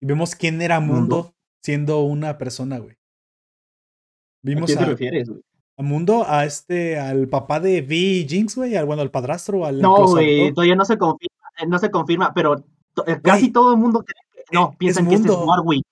[0.00, 1.33] Y vemos quién era Mundo,
[1.64, 2.96] siendo una persona, güey.
[4.42, 5.40] Vimos ¿A qué te refieres, güey?
[5.78, 9.80] A Mundo, a este, al papá de V Jinx, güey, al, bueno, al padrastro, al.
[9.80, 12.64] No, güey, todavía no se confirma, eh, no se confirma, pero
[13.06, 14.54] eh, casi todo el mundo cree que.
[14.54, 15.84] No, piensan que es Warwick.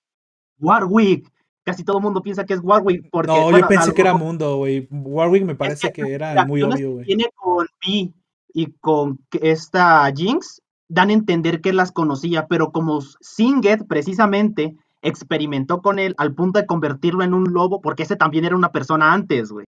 [0.60, 1.32] Warwick.
[1.64, 3.08] Casi todo el mundo piensa que es Warwick.
[3.10, 4.86] Porque, no, yo pensé que era Mundo, güey.
[4.90, 7.06] Warwick me parece que, era muy obvio, güey.
[7.06, 8.12] Tiene con V
[8.52, 15.82] y con esta Jinx dan a entender que las conocía, pero como Singet precisamente experimentó
[15.82, 19.12] con él al punto de convertirlo en un lobo, porque ese también era una persona
[19.12, 19.66] antes, güey.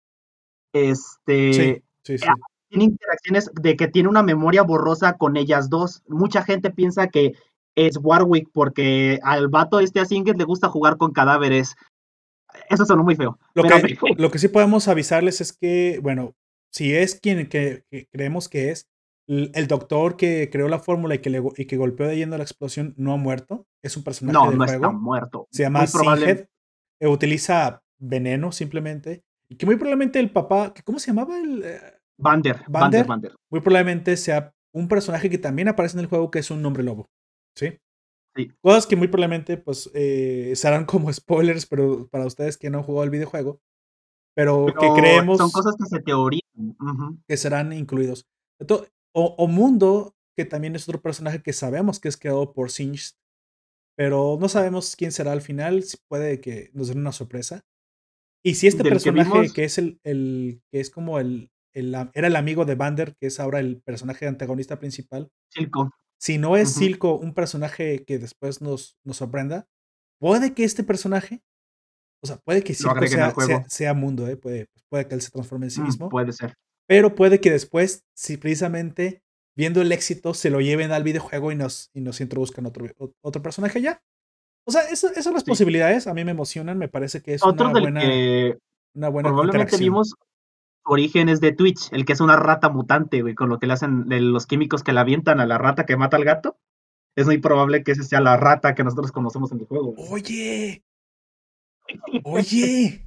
[0.74, 1.54] Este.
[1.54, 2.28] Sí, sí, sí.
[2.70, 6.02] Tiene interacciones de que tiene una memoria borrosa con ellas dos.
[6.08, 7.34] Mucha gente piensa que
[7.76, 11.76] es Warwick porque al vato este a Singet le gusta jugar con cadáveres.
[12.70, 13.38] Eso sonó muy feo.
[13.54, 16.34] Lo, que, lo que sí podemos avisarles es que, bueno,
[16.72, 18.88] si es quien que creemos que es,
[19.28, 22.44] el doctor que creó la fórmula y que, le, y que golpeó de yendo la
[22.44, 23.68] explosión no ha muerto.
[23.82, 24.86] Es un personaje no, del no juego.
[24.86, 25.48] Está muerto.
[25.52, 26.48] Se llama Sinhead.
[27.00, 29.24] Eh, utiliza veneno simplemente.
[29.48, 30.74] Y que muy probablemente el papá.
[30.84, 31.38] ¿Cómo se llamaba?
[31.38, 31.80] El, eh,
[32.18, 33.36] Bander, Bander, Bander.
[33.50, 36.84] Muy probablemente sea un personaje que también aparece en el juego que es un hombre
[36.84, 37.10] lobo.
[37.56, 37.78] ¿Sí?
[38.36, 38.52] Sí.
[38.62, 42.84] Cosas que muy probablemente pues eh, serán como spoilers, pero para ustedes que no han
[42.84, 43.62] jugado el videojuego,
[44.36, 45.38] pero, que creemos...
[45.38, 46.76] Son cosas que se teorizan.
[47.28, 48.28] Que serán incluidos.
[49.14, 53.16] O, o, Mundo, que también es otro personaje que sabemos que es creado por Singed,
[53.96, 57.64] pero no sabemos quién será al final, puede que nos den una sorpresa.
[58.44, 62.36] Y si este personaje que, es el, el, que es como el, el, era el
[62.36, 65.32] amigo de Bander, que es ahora el personaje antagonista principal.
[65.50, 65.92] Silco.
[66.20, 69.68] Si no es Silco un personaje que después nos, nos sorprenda,
[70.20, 71.44] puede que este personaje,
[72.22, 73.06] o sea, puede que Silco
[73.68, 74.38] sea, mundo, ¿eh?
[74.38, 76.10] puede, puede que él se transforme en sí mm, mismo.
[76.10, 76.56] puede ser.
[76.88, 79.24] Pero puede que después, si precisamente
[79.56, 82.88] viendo el éxito, se lo lleven al videojuego y nos, y nos introduzcan otro,
[83.22, 84.02] otro personaje ya.
[84.66, 86.08] O sea, esas son las posibilidades.
[86.08, 86.78] A mí me emocionan.
[86.78, 88.02] Me parece que es una, buena,
[88.94, 89.30] una buena.
[89.30, 90.14] Probablemente vimos
[90.86, 94.06] orígenes de Twitch, el que es una rata mutante, güey, con lo que le hacen
[94.08, 96.58] los químicos que le avientan a la rata que mata al gato.
[97.16, 99.94] Es muy probable que ese sea la rata que nosotros conocemos en el juego.
[99.98, 100.84] Oye.
[102.24, 103.06] Oye.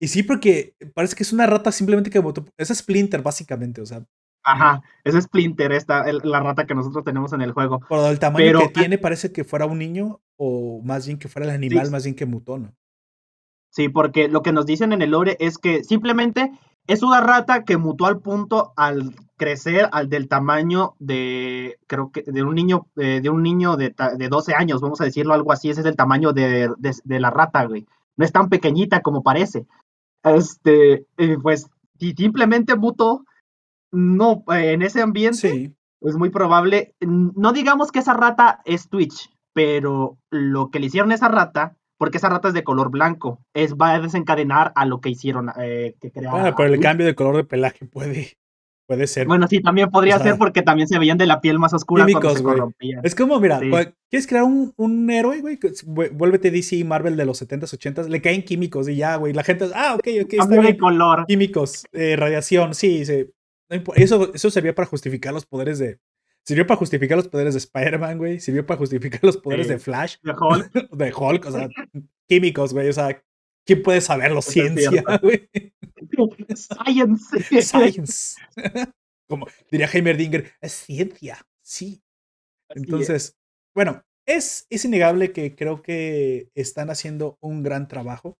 [0.00, 2.22] Y sí, porque parece que es una rata simplemente que
[2.56, 4.04] Es Splinter, básicamente, o sea.
[4.42, 7.80] Ajá, es Splinter, esta, la rata que nosotros tenemos en el juego.
[7.88, 11.48] Por el tamaño que tiene, parece que fuera un niño, o más bien que fuera
[11.48, 12.74] el animal, más bien que mutó, ¿no?
[13.70, 16.52] Sí, porque lo que nos dicen en el lore es que simplemente
[16.86, 22.22] es una rata que mutó al punto al crecer al del tamaño de, creo que,
[22.22, 25.52] de un niño, eh, de un niño de, de, 12 años, vamos a decirlo algo
[25.52, 27.86] así, ese es el tamaño de, de, la rata, güey.
[28.16, 29.66] No es tan pequeñita como parece.
[30.24, 31.06] Este,
[31.42, 31.68] pues,
[31.98, 33.24] si simplemente mutó,
[33.92, 39.30] no, eh, en ese ambiente, es muy probable, no digamos que esa rata es Twitch,
[39.52, 43.40] pero lo que le hicieron a esa rata, porque esa rata es de color blanco,
[43.54, 46.40] es, va a desencadenar a lo que hicieron, eh, que crearon.
[46.40, 48.36] Bueno, pero el cambio de color de pelaje puede,
[48.86, 49.26] puede ser.
[49.26, 52.34] Bueno, sí, también podría ser porque también se veían de la piel más oscura cuando
[52.34, 52.88] se.
[53.02, 53.60] Es como, mira,
[54.10, 55.58] ¿quieres crear un, un héroe, güey?
[55.84, 59.32] Vuélvete DC y Marvel de los 70s, 80s, le caen químicos y ya, güey.
[59.32, 60.76] La gente, ah, ok, ok, está bien.
[60.76, 61.26] color.
[61.26, 63.26] Químicos, eh, radiación, sí, sí.
[63.96, 65.98] Eso, eso servía para justificar los poderes de.
[66.44, 68.38] Sirvió para justificar los poderes de Spider-Man, güey.
[68.38, 70.16] Sirvió para justificar los poderes de Flash.
[70.22, 70.72] De Hulk.
[70.92, 71.68] de Hulk, o sea,
[72.28, 72.88] químicos, güey.
[72.88, 73.22] O sea,
[73.64, 74.42] ¿quién puede saberlo?
[74.42, 75.48] Ciencia, güey.
[76.54, 77.62] Science.
[77.62, 78.36] Science.
[79.28, 82.02] Como diría Heimerdinger, es ciencia, sí.
[82.68, 83.36] Entonces,
[83.74, 88.36] bueno, es, es innegable que creo que están haciendo un gran trabajo.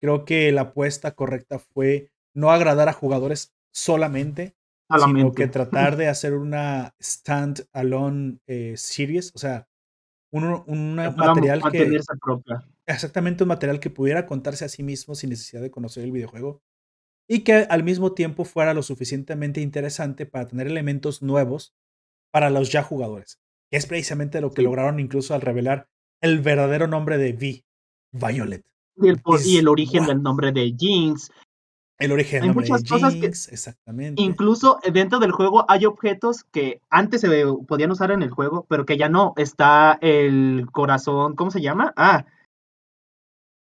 [0.00, 4.56] Creo que la apuesta correcta fue no agradar a jugadores solamente,
[5.04, 9.68] sino que tratar de hacer una stand-alone eh, series, o sea,
[10.30, 12.00] un, material que...
[12.86, 16.62] Exactamente un material que pudiera contarse a sí mismo sin necesidad de conocer el videojuego
[17.28, 21.74] y que al mismo tiempo fuera lo suficientemente interesante para tener elementos nuevos
[22.30, 23.40] para los ya jugadores.
[23.70, 25.88] Que es precisamente lo que lograron incluso al revelar
[26.20, 27.64] el verdadero nombre de V,
[28.12, 28.64] Violet.
[28.98, 31.30] Y el, origen del nombre de Jinx,
[31.98, 34.22] el origen hay muchas cosas que, exactamente.
[34.22, 38.86] Incluso dentro del juego hay objetos que antes se podían usar en el juego, pero
[38.86, 39.34] que ya no.
[39.36, 41.92] Está el corazón, ¿cómo se llama?
[41.96, 42.26] Ah.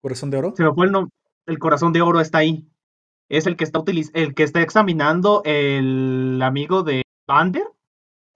[0.05, 0.53] ¿Corazón de oro?
[0.55, 1.11] Se me fue el nombre.
[1.47, 2.69] El corazón de oro está ahí.
[3.31, 3.83] Es el que está
[4.13, 7.65] el que está examinando el amigo de Bander.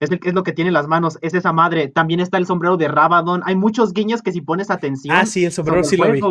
[0.00, 1.88] Es, el, es lo que tiene las manos, es esa madre.
[1.88, 3.42] También está el sombrero de Rabadon.
[3.44, 5.14] Hay muchos guiños que si pones atención.
[5.14, 6.22] Ah, sí, el sombrero sí lo vi.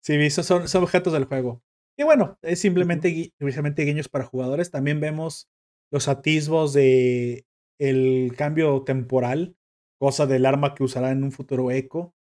[0.00, 1.60] Sí, son, son objetos del juego.
[1.98, 4.70] Y bueno, es simplemente, precisamente guiños para jugadores.
[4.70, 5.50] También vemos
[5.90, 7.44] los atisbos de
[7.78, 9.54] el cambio temporal,
[9.98, 12.14] cosa del arma que usará en un futuro eco.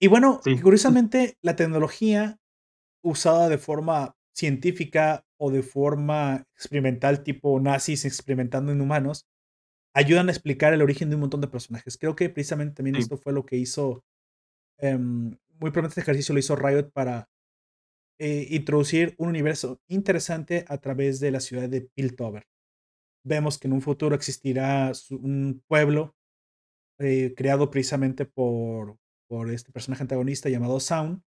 [0.00, 2.38] Y bueno, curiosamente, la tecnología
[3.02, 9.26] usada de forma científica o de forma experimental, tipo nazis experimentando en humanos,
[9.94, 11.98] ayudan a explicar el origen de un montón de personajes.
[11.98, 14.04] Creo que precisamente también esto fue lo que hizo,
[14.78, 17.28] em, muy probablemente este ejercicio lo hizo Riot para
[18.20, 22.46] eh, introducir un universo interesante a través de la ciudad de Piltover.
[23.24, 26.14] Vemos que en un futuro existirá un pueblo
[26.98, 28.96] eh, creado precisamente por,
[29.28, 31.22] por este personaje antagonista llamado Sound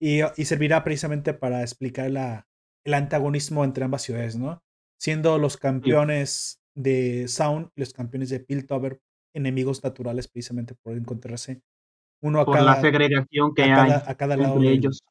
[0.00, 2.46] y, y servirá precisamente para explicar la,
[2.84, 4.62] el antagonismo entre ambas ciudades, ¿no?
[4.98, 9.00] Siendo los campeones de Sound y los campeones de Piltover
[9.34, 11.62] enemigos naturales precisamente por encontrarse
[12.20, 15.02] uno a cada, la segregación que hay a cada lado de ellos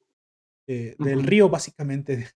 [0.68, 2.30] del río, básicamente.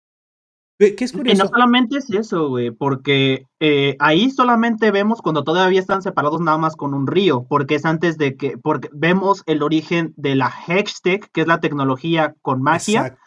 [0.78, 1.36] ¿Qué es curioso?
[1.36, 6.42] Y no solamente es eso, güey, porque eh, ahí solamente vemos cuando todavía están separados
[6.42, 10.36] nada más con un río, porque es antes de que, porque vemos el origen de
[10.36, 13.18] la Hextech, que es la tecnología con magia,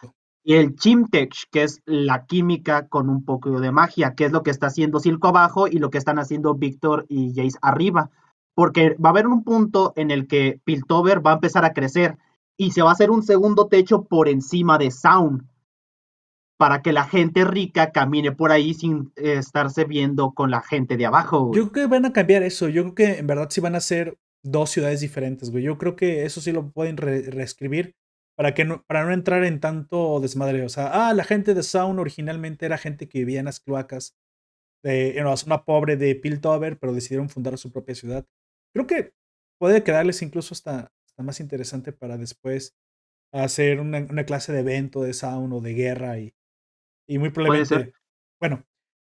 [0.43, 4.43] y el Chimtech, que es la química con un poco de magia, que es lo
[4.43, 8.11] que está haciendo Silco abajo y lo que están haciendo Víctor y Jace arriba,
[8.53, 12.17] porque va a haber un punto en el que Piltover va a empezar a crecer
[12.57, 15.43] y se va a hacer un segundo techo por encima de Sound
[16.59, 20.97] para que la gente rica camine por ahí sin eh, estarse viendo con la gente
[20.97, 21.51] de abajo.
[21.55, 22.67] Yo creo que van a cambiar eso.
[22.67, 25.63] Yo creo que en verdad sí van a ser dos ciudades diferentes, güey.
[25.63, 27.95] Yo creo que eso sí lo pueden reescribir
[28.35, 30.61] para, que no, para no entrar en tanto desmadre.
[30.65, 34.17] O sea, ah, la gente de Sound originalmente era gente que vivía en las cloacas
[34.83, 38.25] de en una zona pobre de Piltover, pero decidieron fundar su propia ciudad.
[38.73, 39.13] Creo que
[39.57, 42.75] puede quedarles incluso hasta, hasta más interesante para después
[43.31, 46.33] hacer una, una, clase de evento de Sound o de guerra y
[47.09, 47.91] y muy probablemente.
[48.39, 48.63] Bueno,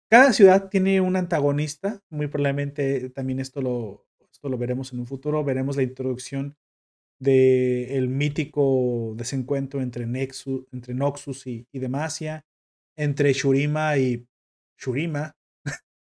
[0.09, 2.01] cada ciudad tiene un antagonista.
[2.09, 5.43] Muy probablemente también esto lo, esto lo veremos en un futuro.
[5.43, 6.55] Veremos la introducción
[7.19, 12.45] del el mítico desencuentro entre, Nexus, entre Noxus y, y Demacia,
[12.95, 14.27] entre Shurima y
[14.77, 15.35] Shurima.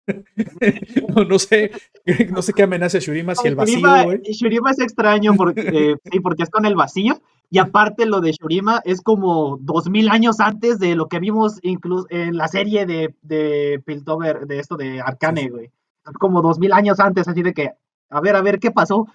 [1.30, 1.72] no, sé,
[2.32, 3.80] no sé qué amenaza Shurima si el vacío,
[4.24, 8.32] Shurima es extraño porque, eh, sí, porque es con el vacío y aparte lo de
[8.32, 12.86] Shurima es como dos mil años antes de lo que vimos incluso en la serie
[12.86, 15.72] de, de Piltover, de esto de Arcane, güey.
[16.20, 17.70] Como dos mil años antes, así de que,
[18.10, 19.08] a ver, a ver, ¿qué pasó?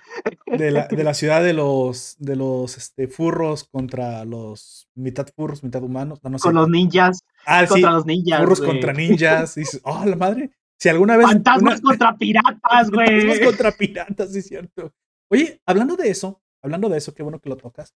[0.47, 5.65] De la, de la ciudad de los, de los este, furros contra los mitad furros,
[5.65, 6.21] mitad humanos.
[6.23, 7.21] No, Con los ninjas.
[7.45, 8.41] Ah, contra los ninjas.
[8.41, 9.57] Furros contra ninjas.
[9.57, 10.51] Y dices, oh, la madre.
[10.79, 11.27] Si alguna vez.
[11.27, 13.21] Fantasmas contra piratas, güey.
[13.21, 14.95] Fantasmas contra piratas, sí, cierto.
[15.31, 17.95] Oye, hablando de eso, hablando de eso, qué bueno que lo tocas.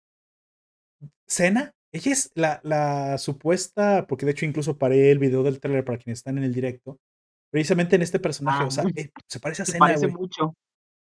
[1.26, 5.84] Cena, ella es la, la supuesta, porque de hecho incluso paré el video del trailer
[5.84, 6.98] para quienes están en el directo,
[7.50, 9.74] precisamente en este personaje, o sea, ah, eh, se parece a Cena.
[9.74, 10.54] Se parece mucho.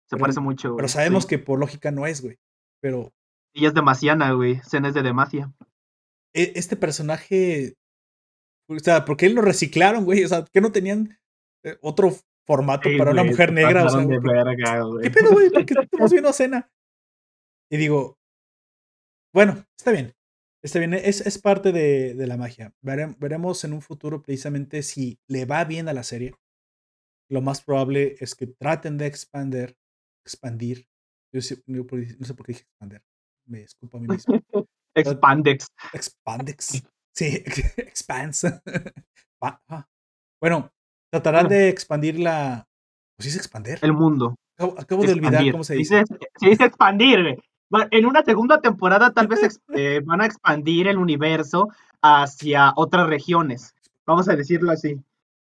[0.08, 0.74] Se parece mucho.
[0.76, 2.38] Pero sabemos que por lógica no es, güey.
[2.80, 3.12] Pero.
[3.54, 4.60] Ella es demasiana, güey.
[4.60, 5.52] Cena es de Demacia.
[6.34, 7.74] E, este personaje.
[8.68, 10.24] O sea, ¿por qué lo reciclaron, güey?
[10.24, 11.18] O sea, ¿qué no tenían
[11.82, 12.12] otro
[12.46, 13.84] formato para una mujer negra?
[13.84, 15.50] O sea, ¿qué pedo, güey?
[15.50, 16.70] ¿Por qué estamos viendo Cena?
[17.70, 18.18] Y digo,
[19.34, 20.14] bueno, está bien.
[20.60, 22.74] Está bien, es, es parte de, de la magia.
[22.82, 26.34] veremos en un futuro precisamente si le va bien a la serie.
[27.30, 29.76] Lo más probable es que traten de expander,
[30.24, 30.88] expandir.
[31.32, 31.84] Yo no,
[32.24, 33.02] sé por qué dije expander.
[33.46, 34.34] Me disculpo a mí mismo.
[34.96, 35.68] Expandex.
[35.92, 36.82] Expandex.
[37.14, 37.44] Sí,
[37.76, 38.46] expands.
[40.40, 40.72] bueno,
[41.10, 42.66] tratarán de expandir la.
[43.16, 43.78] ¿Pues dice expander?
[43.82, 44.36] El mundo.
[44.56, 46.04] Acabo, de olvidar cómo se dice.
[46.40, 47.38] Se dice expandir.
[47.90, 51.68] En una segunda temporada tal vez eh, van a expandir el universo
[52.02, 53.74] hacia otras regiones.
[54.06, 54.98] Vamos a decirlo así.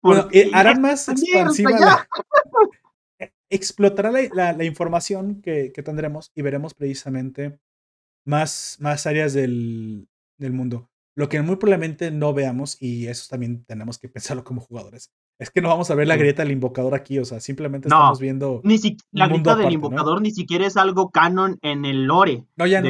[0.03, 2.09] Bueno, eh, harán más expansiva la,
[3.51, 7.59] explotará la, la, información que, que, tendremos y veremos precisamente
[8.25, 10.89] más, más áreas del, del mundo.
[11.17, 15.51] Lo que muy probablemente no veamos, y eso también tenemos que pensarlo como jugadores, es
[15.51, 18.61] que no vamos a ver la grieta del invocador aquí, o sea, simplemente estamos viendo.
[18.65, 18.79] Ni
[19.13, 22.45] la grieta del invocador ni siquiera es algo canon en el lore.
[22.57, 22.89] No, ya no.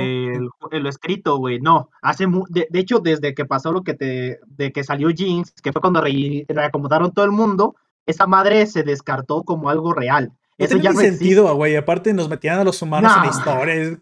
[0.71, 1.61] lo escrito, güey.
[1.61, 1.91] No.
[2.01, 4.41] Hace de, hecho, desde que pasó lo que te.
[4.47, 7.77] de que salió Jinx, que fue cuando reacomodaron todo el mundo,
[8.07, 10.33] esa madre se descartó como algo real.
[10.57, 11.77] Eso ya no sentido, güey.
[11.77, 13.99] Aparte nos metían a los humanos en historias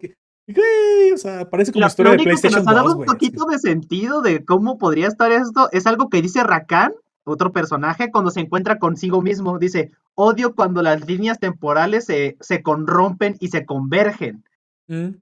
[1.12, 4.22] o sea, parece como historia de PlayStation que nos ha dado un poquito de sentido
[4.22, 6.92] de cómo podría estar esto es algo que dice Rakan,
[7.27, 9.59] otro personaje, cuando se encuentra consigo mismo.
[9.59, 14.45] Dice, odio cuando las líneas temporales se, se corrompen y se convergen.
[14.87, 15.16] Mm,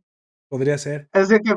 [0.48, 1.08] podría ser.
[1.12, 1.56] Es, que,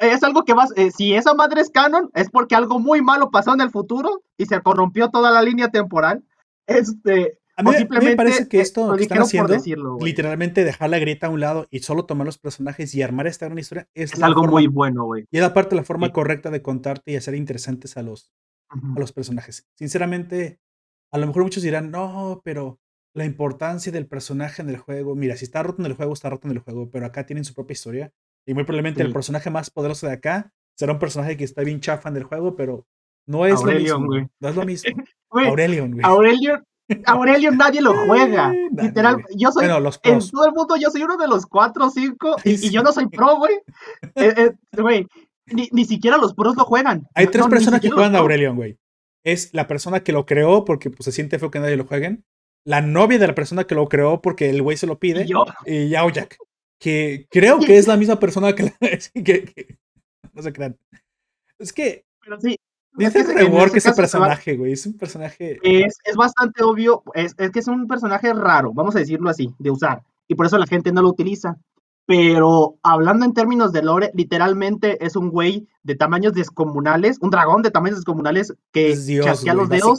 [0.00, 3.30] es algo que vas, eh, si esa madre es canon, es porque algo muy malo
[3.30, 6.24] pasó en el futuro y se corrompió toda la línea temporal.
[6.66, 7.70] Este, a mí,
[8.02, 11.80] me parece que esto que están haciendo, literalmente dejar la grieta a un lado y
[11.80, 15.26] solo tomar los personajes y armar esta gran historia, es, algo muy bueno, güey.
[15.30, 18.30] Y es aparte la forma correcta de contarte y hacer interesantes a los,
[18.72, 19.68] a los personajes.
[19.74, 20.60] Sinceramente,
[21.10, 22.80] a lo mejor muchos dirán, no, pero
[23.14, 26.30] la importancia del personaje en el juego, mira, si está roto en el juego, está
[26.30, 28.12] roto en el juego, pero acá tienen su propia historia.
[28.46, 31.80] Y muy probablemente el personaje más poderoso de acá será un personaje que está bien
[31.80, 32.86] chafa en el juego, pero
[33.26, 34.28] no es lo mismo.
[34.40, 34.90] No es lo mismo.
[35.30, 36.04] Aurelion, güey.
[36.04, 36.64] Aurelion,
[37.06, 38.52] Aurelio nadie lo juega.
[38.76, 39.64] Literal, yo soy.
[39.64, 42.36] en todo el mundo, yo soy uno de los cuatro o cinco.
[42.44, 43.54] Y, yo no soy pro, güey.
[44.14, 44.52] Eh, eh,
[45.46, 47.08] ni, siquiera los pros lo juegan.
[47.14, 48.78] Hay tres personas que juegan a Aurelion, güey.
[49.24, 52.24] Es la persona que lo creó porque pues, se siente feo que nadie lo jueguen.
[52.64, 55.26] La novia de la persona que lo creó porque el güey se lo pide.
[55.66, 56.38] Y, Yao Jack.
[56.78, 58.72] Que creo que es la misma persona que,
[59.24, 59.78] que
[60.32, 60.76] no se crean.
[61.58, 62.04] Es que.
[62.24, 62.56] Pero sí,
[62.94, 64.72] Dice es rework ese personaje, güey.
[64.72, 65.58] Es un personaje.
[65.62, 67.02] Es, es bastante obvio.
[67.14, 70.02] Es, es, que es un personaje raro, vamos a decirlo así, de usar.
[70.28, 71.56] Y por eso la gente no lo utiliza.
[72.06, 77.62] Pero hablando en términos de lore, literalmente es un güey de tamaños descomunales, un dragón
[77.62, 79.98] de tamaños descomunales que chasquea los dedos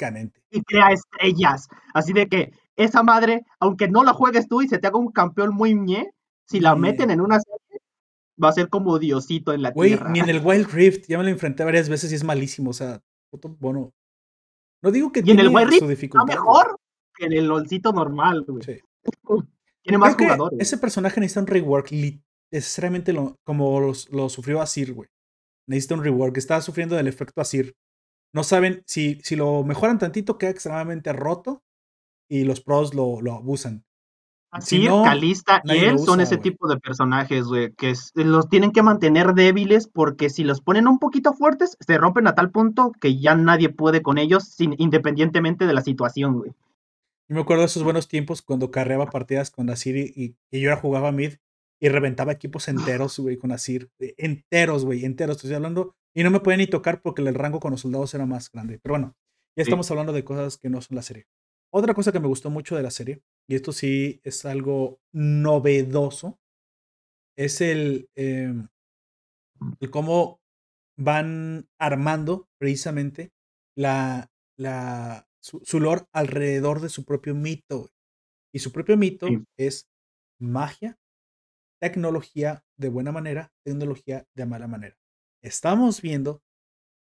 [0.51, 1.67] y crea estrellas.
[1.93, 5.11] Así de que esa madre, aunque no la juegues tú y se te haga un
[5.11, 6.11] campeón muy ñe,
[6.45, 7.81] si la meten en una serie,
[8.41, 10.09] va a ser como Diosito en la Güey, tierra.
[10.09, 12.73] ni en el Wild Rift, ya me lo enfrenté varias veces y es malísimo, o
[12.73, 13.01] sea,
[13.59, 13.93] bueno.
[14.81, 16.77] No digo que Y en el Wild Rift su está mejor
[17.15, 18.63] que en el LOLcito normal, güey.
[18.63, 18.79] Sí.
[19.83, 20.59] Tiene más Creo que jugadores.
[20.61, 21.91] ese personaje necesita un rework,
[22.51, 25.09] necesariamente lo, como lo, sufrió Asir, güey.
[25.67, 27.73] Necesita un rework, está sufriendo del efecto Asir.
[28.33, 31.61] No saben, si, si lo mejoran tantito, queda extremadamente roto
[32.29, 33.83] y los pros lo, lo abusan.
[34.51, 38.49] Así, si no, Calista y él son ese tipo de personajes, güey, que es- los
[38.49, 42.51] tienen que mantener débiles porque si los ponen un poquito fuertes, se rompen a tal
[42.51, 46.51] punto que ya nadie puede con ellos sin, independientemente de la situación, güey.
[47.33, 50.61] Yo me acuerdo de esos buenos tiempos cuando carreaba partidas con Asir y, y- y
[50.61, 51.37] yo ya jugaba mid
[51.81, 53.89] y reventaba equipos enteros, güey, con Asir.
[53.99, 55.95] eh, Enteros, güey, enteros, estoy hablando.
[56.13, 58.77] Y no me podía ni tocar porque el rango con los soldados era más grande.
[58.77, 59.15] Pero bueno,
[59.57, 59.69] ya Sí.
[59.71, 61.25] estamos hablando de cosas que no son la serie.
[61.73, 66.39] Otra cosa que me gustó mucho de la serie, y esto sí es algo novedoso,
[67.35, 68.67] es el, em,
[69.79, 70.39] el cómo
[70.99, 73.31] van armando precisamente
[73.75, 77.79] la, la, su, su lore alrededor de su propio mito.
[77.79, 77.89] güey.
[78.53, 79.43] Y su propio mito Sí.
[79.57, 79.89] es
[80.39, 80.97] magia,
[81.81, 84.95] tecnología de buena manera, tecnología de mala manera.
[85.41, 86.41] Estamos viendo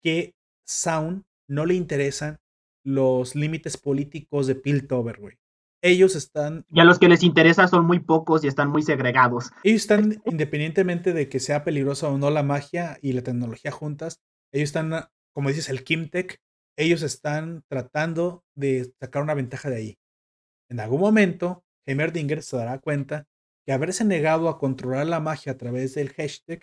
[0.04, 0.36] que
[0.68, 2.40] Sound no le interesan
[2.84, 5.38] los límites políticos de Piltover, güey.
[5.82, 9.52] Ellos están Y a los que les interesa son muy pocos y están muy segregados.
[9.64, 14.22] ellos están, independientemente de que sea peligrosa o no la magia y la tecnología juntas,
[14.52, 14.92] ellos están,
[15.34, 16.42] como dices, el Kimtech,
[16.78, 19.98] ellos están tratando de sacar una ventaja de ahí.
[20.70, 23.26] En algún momento, Heimerdinger se dará cuenta
[23.66, 26.62] que haberse negado a controlar la magia a través del hashtag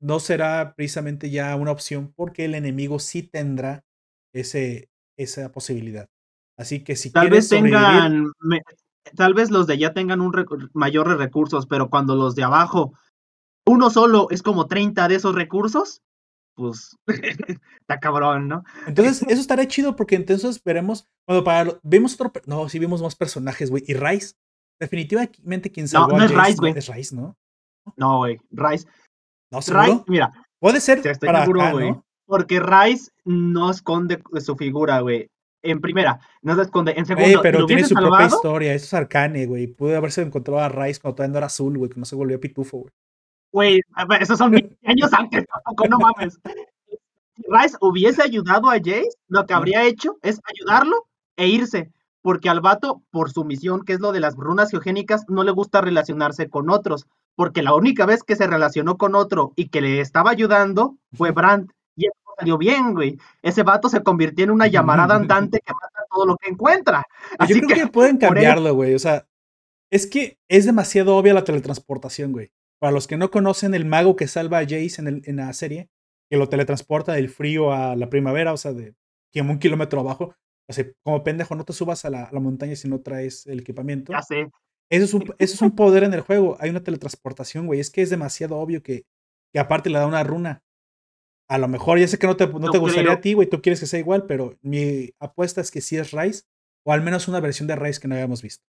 [0.00, 3.84] no será precisamente ya una opción porque el enemigo sí tendrá
[4.34, 6.08] ese, esa posibilidad.
[6.58, 8.62] Así que si Tal quieres vez tengan, me-
[9.16, 12.92] tal vez los de allá tengan un recu- mayores recursos, pero cuando los de abajo,
[13.66, 16.02] uno solo es como 30 de esos recursos,
[16.54, 16.96] pues
[17.80, 18.64] está cabrón, ¿no?
[18.86, 21.06] Entonces, eso estará chido porque entonces veremos.
[21.26, 21.64] Bueno, para.
[21.64, 22.32] lo- Vimos otro.
[22.46, 23.84] No, sí vimos más personajes, güey.
[23.86, 24.34] Y Rice.
[24.80, 26.72] Definitivamente quien No, salvó no a es Jace Rice, güey.
[26.76, 27.36] Es Rice, ¿no?
[27.96, 28.86] No, güey, Rice.
[29.52, 31.78] No, Rice, mira, Puede ser estoy para seguro, acá.
[31.80, 32.04] ¿no?
[32.26, 35.28] Porque Rice no esconde su figura, güey.
[35.64, 36.94] En primera, no se esconde.
[36.96, 38.74] En segundo, pero lo tiene su propia historia.
[38.74, 39.68] Eso es arcane, güey.
[39.68, 41.90] Pude haberse encontrado a Rice cuando todavía no era azul, güey.
[41.90, 42.92] Que no se volvió pitufo, güey.
[43.52, 43.80] Güey,
[44.20, 46.38] esos son 20 años antes, tampoco, no mames.
[47.36, 51.90] Si Rice hubiese ayudado a Jace, lo que habría hecho es ayudarlo e irse.
[52.22, 55.50] Porque al vato, por su misión, que es lo de las runas geogénicas, no le
[55.50, 57.06] gusta relacionarse con otros.
[57.34, 61.32] Porque la única vez que se relacionó con otro y que le estaba ayudando fue.
[61.32, 61.72] Brandt.
[61.96, 63.18] Y eso salió bien, güey.
[63.42, 67.04] Ese vato se convirtió en una llamarada andante que mata todo lo que encuentra.
[67.48, 68.94] Yo creo que, que pueden cambiarlo, güey.
[68.94, 69.26] O sea,
[69.90, 72.52] es que es demasiado obvia la teletransportación, güey.
[72.82, 75.52] Para los que no conocen el mago que salva a Jace en, el- en la
[75.52, 75.88] serie,
[76.28, 78.94] que lo teletransporta del frío a la primavera, o sea, de
[79.32, 80.34] como un kilómetro abajo.
[80.68, 83.46] O sea, como pendejo, no te subas a la, a la montaña si no traes
[83.46, 84.12] el equipamiento.
[84.12, 84.50] ya sé.
[84.90, 86.56] Eso es, un, eso es un poder en el juego.
[86.60, 87.78] Hay una teletransportación, güey.
[87.78, 89.04] Es que es demasiado obvio que,
[89.52, 90.62] que aparte le da una runa.
[91.48, 93.34] A lo mejor, ya sé que no te, no Yo te gustaría creo- a ti,
[93.34, 93.48] güey.
[93.48, 96.42] Tú quieres que sea igual, pero mi apuesta es que sí es Rice.
[96.84, 98.64] O al menos una versión de Rice que no habíamos visto.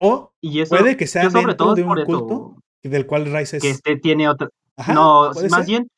[0.00, 2.56] O Y eso, puede que sea sobre todo de un eso culto
[2.88, 3.62] del cual Rice es.
[3.62, 4.48] que este tiene otra.
[4.76, 5.66] Ajá, no, más ser.
[5.66, 5.88] bien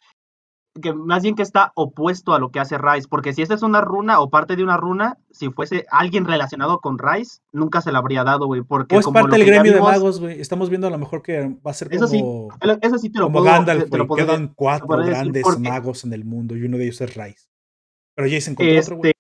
[0.83, 3.63] que más bien que está opuesto a lo que hace Rice, porque si esta es
[3.63, 7.93] una runa o parte de una runa, si fuese alguien relacionado con Rice, nunca se
[7.93, 10.39] la habría dado, güey, porque O es como parte del gremio de magos, güey.
[10.39, 12.51] Estamos viendo a lo mejor que va a ser Eso sí, como,
[12.83, 16.05] Eso sí te lo como puedo, Gandalf, te lo puedo Quedan cuatro grandes porque- magos
[16.05, 17.47] en el mundo y uno de ellos es Rice.
[18.15, 19.13] Pero Jason encontró otro, güey.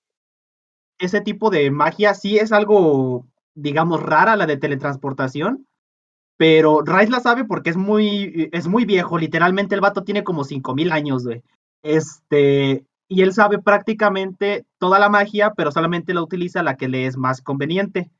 [0.98, 5.65] este, ese tipo de magia sí es algo, digamos, rara la de teletransportación,
[6.36, 10.44] pero Rice la sabe porque es muy, es muy viejo, literalmente el vato tiene como
[10.44, 11.42] 5000 años, güey.
[11.82, 17.06] Este, y él sabe prácticamente toda la magia, pero solamente la utiliza la que le
[17.06, 18.10] es más conveniente.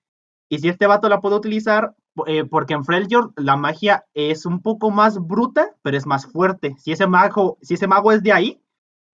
[0.48, 1.94] Y si este vato la puede utilizar,
[2.26, 6.76] eh, porque en Freljord la magia es un poco más bruta, pero es más fuerte.
[6.78, 8.60] Si ese mago, si ese mago es de ahí,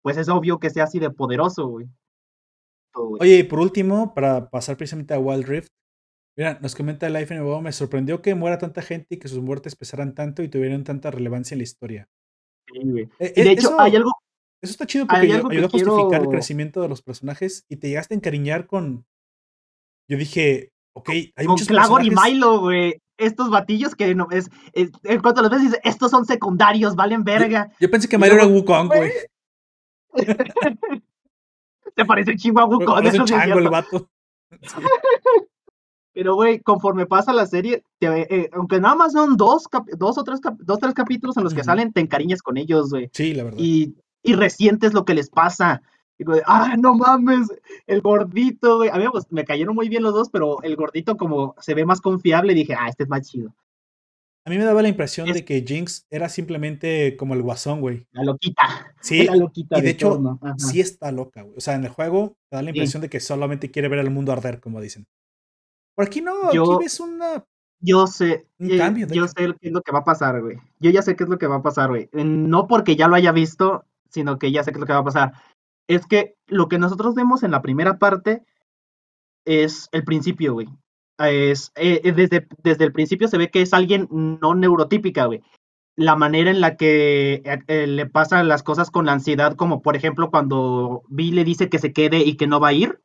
[0.02, 1.88] pues es obvio que sea así de poderoso, güey.
[2.94, 5.68] Oye, y por último, para pasar precisamente a Wild Rift,
[6.36, 9.76] mira, nos comenta Life NBO, me sorprendió que muera tanta gente y que sus muertes
[9.76, 12.08] pesaran tanto y tuvieran tanta relevancia en la historia.
[12.72, 13.08] Sí, güey.
[13.18, 14.12] Eh, Y eh, de hecho, eso, hay algo,
[14.62, 18.14] eso está chido porque ayuda a justificar el crecimiento de los personajes y te llegaste
[18.14, 19.04] a encariñar con...
[20.08, 22.10] Yo dije, ok, hay con muchos Clagor y.
[22.10, 23.00] Milo, güey.
[23.18, 27.22] Estos batillos que no, es, es- en cuanto los ves dices, estos son secundarios, valen
[27.24, 27.70] verga.
[27.78, 29.12] Yo pensé que Mario era Wukong, güey.
[31.94, 34.10] Te parece un chingo a Wukong, eso un sí es chango el vato.
[36.14, 40.40] Pero, güey, conforme pasa la serie, eh, aunque nada más son dos, dos o tres,
[40.58, 43.10] dos, tres capítulos en los que salen, te encariñas con ellos, güey.
[43.12, 43.58] Sí, la verdad.
[43.58, 45.82] Y, y resientes lo que les pasa.
[46.18, 47.48] Digo, ah, no mames,
[47.86, 48.90] el gordito, güey.
[48.90, 51.86] A mí pues, me cayeron muy bien los dos, pero el gordito como se ve
[51.86, 53.54] más confiable, dije, ah, este es más chido.
[54.44, 58.06] A mí me daba la impresión de que Jinx era simplemente como el guasón, güey.
[58.10, 58.92] La loquita.
[59.00, 61.56] Sí, la loquita y de, hecho, sí está loca, güey.
[61.56, 64.10] O sea, en el juego te da la impresión de que solamente quiere ver el
[64.10, 65.06] mundo arder, como dicen.
[65.94, 67.44] Por aquí no, aquí ves una.
[67.80, 68.46] Yo sé.
[68.58, 70.58] Un cambio, yo sé qué es lo que va a pasar, güey.
[70.78, 72.08] Yo ya sé qué es lo que va a pasar, güey.
[72.12, 75.00] No porque ya lo haya visto, sino que ya sé qué es lo que va
[75.00, 75.32] a pasar.
[75.88, 78.44] Es que lo que nosotros vemos en la primera parte
[79.44, 80.68] es el principio, güey
[81.28, 85.42] es, eh, eh, desde, desde el principio se ve que es alguien no neurotípica, güey.
[85.94, 89.94] La manera en la que eh, le pasan las cosas con la ansiedad, como por
[89.94, 93.00] ejemplo cuando Vi le dice que se quede y que no va a ir,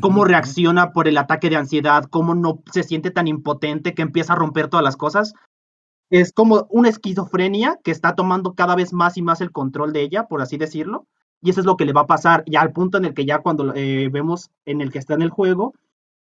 [0.00, 4.32] cómo reacciona por el ataque de ansiedad, cómo no se siente tan impotente que empieza
[4.32, 5.34] a romper todas las cosas.
[6.10, 10.02] Es como una esquizofrenia que está tomando cada vez más y más el control de
[10.02, 11.06] ella, por así decirlo.
[11.40, 13.26] Y eso es lo que le va a pasar, ya al punto en el que
[13.26, 15.74] ya cuando vemos en el que está en el juego,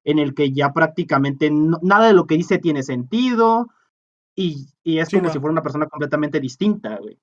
[0.03, 3.69] en el que ya prácticamente nada de lo que dice tiene sentido
[4.35, 7.17] y, es como si fuera una persona completamente distinta, güey.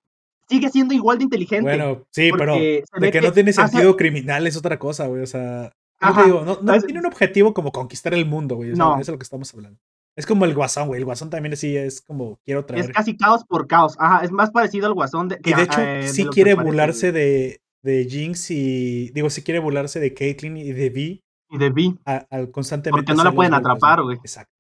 [0.48, 1.62] Sigue siendo igual de inteligente.
[1.62, 5.22] Bueno, sí, pero de que, no tiene sentido criminal es otra cosa, güey.
[5.22, 8.70] O sea, no, tiene un objetivo como conquistar el mundo, güey.
[8.70, 8.94] no.
[8.94, 9.78] Eso es lo que estamos hablando.
[10.16, 10.98] Es como el guasón, güey.
[10.98, 12.84] El guasón también sí es como quiero traer.
[12.84, 13.96] Es casi caos por caos.
[13.98, 15.28] Ajá, es más parecido al guasón.
[15.28, 19.10] De, y de hecho, eh, sí quiere burlarse de, de Jinx y.
[19.10, 21.98] Digo, sí quiere burlarse de Caitlyn y de Vi y de Vi.
[22.04, 23.06] Al, constantemente.
[23.06, 24.16] Porque no la pueden atrapar, güey.
[24.16, 24.52] Exacto.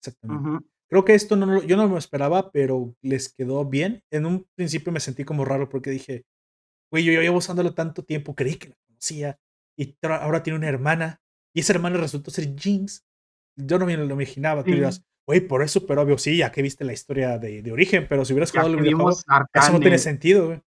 [0.00, 0.66] Exactamente.
[0.88, 4.02] Creo que esto no, yo no me esperaba, pero les quedó bien.
[4.10, 6.24] En un principio me sentí como raro porque dije,
[6.90, 9.38] güey, yo, llevo usándolo tanto tiempo, creí que la conocía
[9.76, 11.20] y ahora tiene una hermana
[11.54, 13.04] y esa hermana resultó ser Jinx.
[13.56, 14.64] Yo no me lo imaginaba.
[14.64, 17.72] Tú dirás, güey, por eso, pero obvio, sí, ya que viste la historia de, de
[17.72, 20.60] origen, pero si hubieras jugado el videojuego, eso no tiene sentido, güey.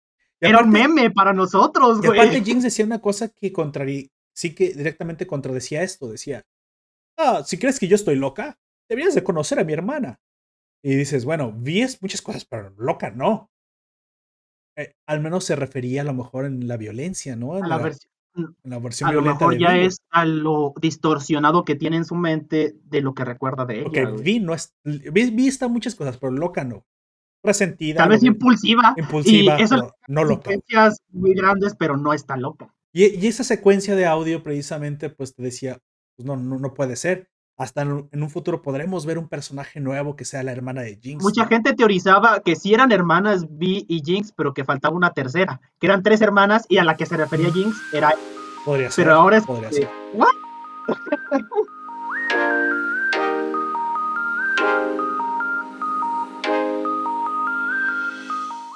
[0.41, 2.17] Era un meme para nosotros, güey.
[2.17, 3.53] Y aparte, Jinx decía una cosa que
[4.33, 6.09] sí que directamente contradecía esto.
[6.09, 6.45] Decía,
[7.17, 10.19] ah, si crees que yo estoy loca, deberías de conocer a mi hermana.
[10.83, 13.49] Y dices, bueno, vi muchas cosas, pero loca no.
[14.75, 17.57] Eh, al menos se refería a lo mejor en la violencia, ¿no?
[17.57, 18.11] En la, versión.
[18.35, 22.15] En la versión a lo mejor ya es a lo distorsionado que tiene en su
[22.15, 23.83] mente de lo que recuerda de ella.
[23.83, 24.73] Porque vi no es.
[24.83, 26.85] Vi, está muchas cosas, pero loca no.
[27.43, 27.97] Resentida.
[27.97, 28.93] Tal vez impulsiva.
[28.97, 29.59] Impulsiva.
[29.59, 30.51] Y eso, no loca.
[31.11, 32.73] muy grandes, pero no está loca.
[32.93, 35.79] Y, esa secuencia de audio precisamente pues te decía,
[36.15, 37.29] pues no, no, no puede ser.
[37.55, 41.23] Hasta en, un futuro podremos ver un personaje nuevo que sea la hermana de Jinx.
[41.23, 45.61] Mucha gente teorizaba que sí eran hermanas Vi y Jinx, pero que faltaba una tercera,
[45.79, 48.11] que eran tres hermanas y a la que se refería Jinx era...
[48.65, 49.05] Podría ser.
[49.05, 49.45] Pero ahora es...
[49.45, 49.87] Podría ser.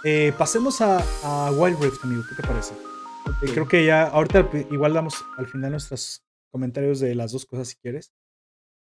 [0.03, 2.23] Eh, pasemos a, a Wild Rift, amigo.
[2.30, 2.73] ¿Qué te parece?
[3.41, 7.75] Creo que ya, ahorita igual damos al final nuestros comentarios de las dos cosas si
[7.75, 8.13] quieres.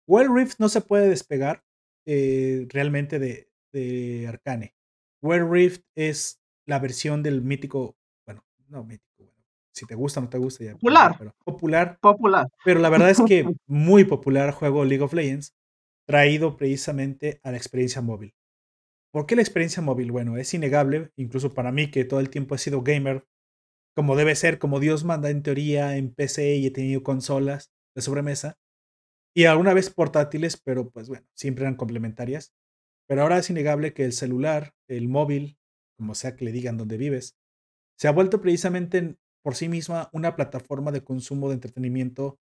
[0.07, 1.63] Wild Rift no se puede despegar
[2.05, 4.75] eh, realmente de, de Arcane.
[5.21, 7.95] Wild Rift es la versión del mítico,
[8.25, 9.33] bueno, no mítico, bueno,
[9.71, 10.73] si te gusta o no te gusta ya.
[10.73, 11.15] Popular.
[11.17, 11.97] Pero, popular.
[12.01, 12.47] Popular.
[12.65, 15.53] Pero la verdad es que muy popular juego League of Legends,
[16.07, 18.33] traído precisamente a la experiencia móvil.
[19.11, 20.11] ¿Por qué la experiencia móvil?
[20.11, 23.25] Bueno, es innegable, incluso para mí que todo el tiempo he sido gamer
[23.95, 28.01] como debe ser, como Dios manda en teoría en PC y he tenido consolas de
[28.01, 28.57] sobremesa.
[29.33, 32.53] Y alguna vez portátiles, pero pues bueno, siempre eran complementarias.
[33.07, 35.57] Pero ahora es innegable que el celular, el móvil,
[35.97, 37.37] como sea que le digan donde vives,
[37.97, 42.39] se ha vuelto precisamente por sí misma una plataforma de consumo de entretenimiento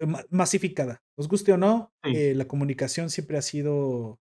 [0.00, 1.02] eh, masificada.
[1.16, 4.20] Nos guste o no, eh, la comunicación siempre ha sido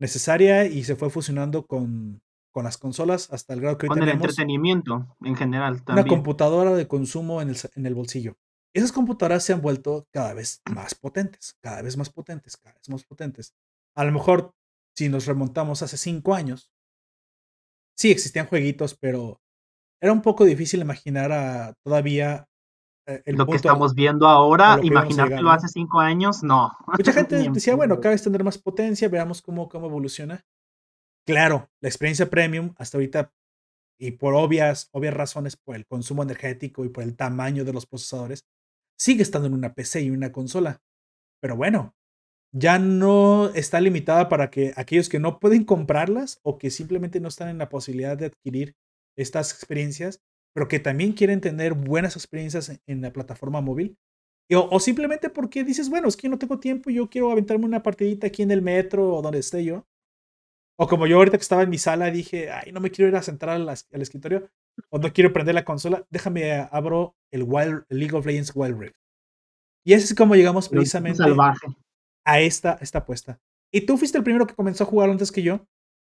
[0.00, 4.02] necesaria y se fue fusionando con con las consolas hasta el grado que hoy con
[4.02, 6.06] el entretenimiento en general también.
[6.06, 8.36] Una computadora de consumo en el, en el bolsillo.
[8.74, 12.88] Esas computadoras se han vuelto cada vez más potentes, cada vez más potentes, cada vez
[12.88, 13.54] más potentes.
[13.94, 14.54] A lo mejor,
[14.96, 16.72] si nos remontamos hace cinco años,
[17.96, 19.40] sí existían jueguitos, pero
[20.00, 22.48] era un poco difícil imaginar a todavía
[23.06, 26.76] eh, el lo que estamos viendo ahora, imaginártelo hace cinco años, no.
[26.86, 30.44] Mucha gente decía, bueno, cada vez tendrá más potencia, veamos cómo, cómo evoluciona.
[31.26, 33.32] Claro, la experiencia premium hasta ahorita,
[33.98, 37.86] y por obvias, obvias razones, por el consumo energético y por el tamaño de los
[37.86, 38.44] procesadores,
[38.98, 40.80] sigue estando en una PC y una consola.
[41.40, 41.94] Pero bueno,
[42.52, 47.28] ya no está limitada para que aquellos que no pueden comprarlas o que simplemente no
[47.28, 48.76] están en la posibilidad de adquirir
[49.16, 50.20] estas experiencias,
[50.54, 53.96] pero que también quieren tener buenas experiencias en la plataforma móvil,
[54.54, 58.26] o, simplemente porque dices, bueno, es que no tengo tiempo, yo quiero aventarme una partidita
[58.26, 59.86] aquí en el metro o donde esté yo.
[60.78, 63.16] O como yo ahorita que estaba en mi sala dije, ay, no me quiero ir
[63.16, 64.50] a sentar al, escritorio
[64.90, 68.96] o no quiero prender la consola, déjame abro el, Wild, League of Legends Wild Rift.
[69.84, 71.22] Y así es como llegamos precisamente
[72.24, 73.40] a esta, esta apuesta.
[73.72, 75.66] Y tú fuiste el primero que comenzó a jugar antes que yo.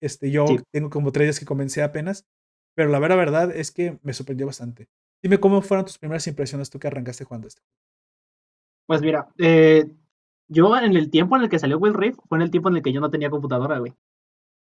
[0.01, 2.27] Este, yo tengo como tres días que comencé apenas.
[2.75, 4.89] Pero la verdad, verdad es que me sorprendió bastante.
[5.23, 7.63] Dime cómo fueron tus primeras impresiones tú que arrancaste jugando este
[8.87, 9.85] Pues mira, eh,
[10.49, 12.77] yo en el tiempo en el que salió Will Rift fue en el tiempo en
[12.77, 13.95] el que yo no tenía computadora, güey.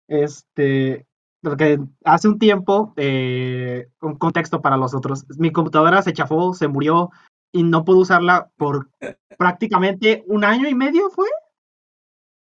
[0.09, 1.07] Este,
[1.51, 6.67] porque hace un tiempo, eh, un contexto para los otros, mi computadora se chafó, se
[6.67, 7.11] murió
[7.53, 8.91] y no pude usarla por
[9.39, 11.29] prácticamente un año y medio, ¿fue?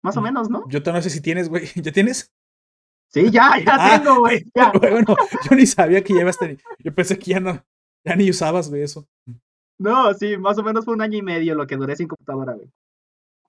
[0.03, 0.63] Más o mm, menos, ¿no?
[0.69, 1.65] Yo no sé si tienes, güey.
[1.75, 2.31] ¿Ya tienes?
[3.07, 4.45] Sí, ya, ya ah, tengo, güey.
[4.79, 5.15] Bueno,
[5.49, 6.37] yo ni sabía que llevas.
[6.77, 7.59] Yo pensé que ya no,
[8.05, 9.07] ya ni usabas, güey, eso.
[9.79, 12.53] No, sí, más o menos fue un año y medio lo que duré sin computadora,
[12.53, 12.69] güey.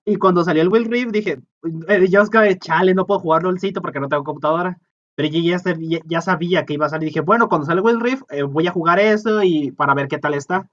[0.03, 1.39] Y cuando salió el Will Rift dije,
[1.87, 4.79] eh, yo es que, chale, no puedo jugarlo el sitio porque no tengo computadora.
[5.15, 5.59] Pero yo ya,
[6.05, 7.09] ya, sabía que iba a salir.
[7.09, 10.17] Dije, bueno, cuando sale Will Rift, eh, voy a jugar eso y para ver qué
[10.17, 10.69] tal está.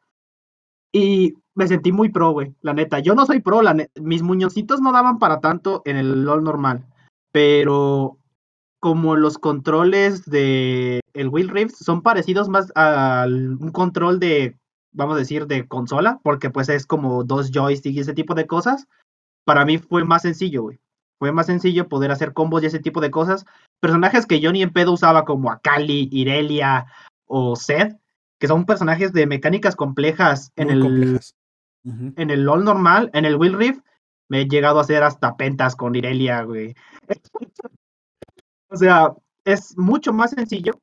[0.93, 2.99] Y me sentí muy pro, güey, la neta.
[3.01, 6.86] Yo no soy pro, la mis muñoncitos no daban para tanto en el LOL normal.
[7.32, 8.18] Pero
[8.80, 14.57] como los controles de el Will Rift son parecidos más a un control de,
[14.93, 18.47] vamos a decir, de consola, porque pues es como dos joysticks y ese tipo de
[18.47, 18.88] cosas.
[19.45, 20.80] Para mí fue más sencillo, güey.
[21.18, 23.45] Fue más sencillo poder hacer combos y ese tipo de cosas.
[23.80, 26.86] Personajes que yo ni en pedo usaba como Akali, Irelia
[27.26, 27.96] o Zed,
[28.38, 31.20] que son personajes de mecánicas complejas en el
[31.84, 33.80] en el LoL normal, en el Will Rift,
[34.28, 36.74] me he llegado a hacer hasta pentas con Irelia, güey.
[38.68, 39.14] o sea,
[39.44, 40.80] es mucho más sencillo,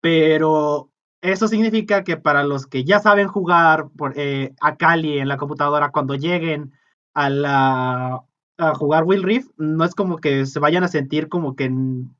[0.00, 5.28] pero eso significa que para los que ya saben jugar por, eh, a Kali en
[5.28, 6.72] la computadora, cuando lleguen
[7.14, 8.22] a la
[8.58, 11.72] a jugar Will Rift, no es como que se vayan a sentir como que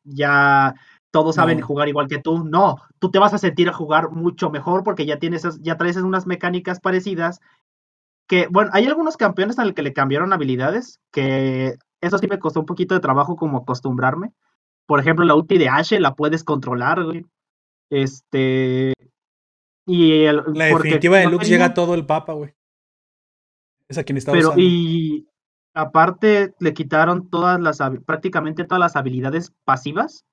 [0.05, 0.75] ya
[1.11, 2.45] todos saben jugar igual que tú.
[2.45, 5.97] No, tú te vas a sentir a jugar mucho mejor porque ya tienes, ya traes
[5.97, 7.41] unas mecánicas parecidas.
[8.29, 12.39] Que, bueno, hay algunos campeones a los que le cambiaron habilidades, que eso sí me
[12.39, 14.33] costó un poquito de trabajo como acostumbrarme.
[14.87, 17.25] Por ejemplo, la ulti de Ashe la puedes controlar, güey.
[17.91, 18.93] Este.
[19.87, 22.55] Y el, la definitiva de Lux llega todo el papa, güey.
[23.89, 25.28] Es a quien está Pero, y
[25.79, 30.25] aparte le quitaron todas las, prácticamente todas las habilidades pasivas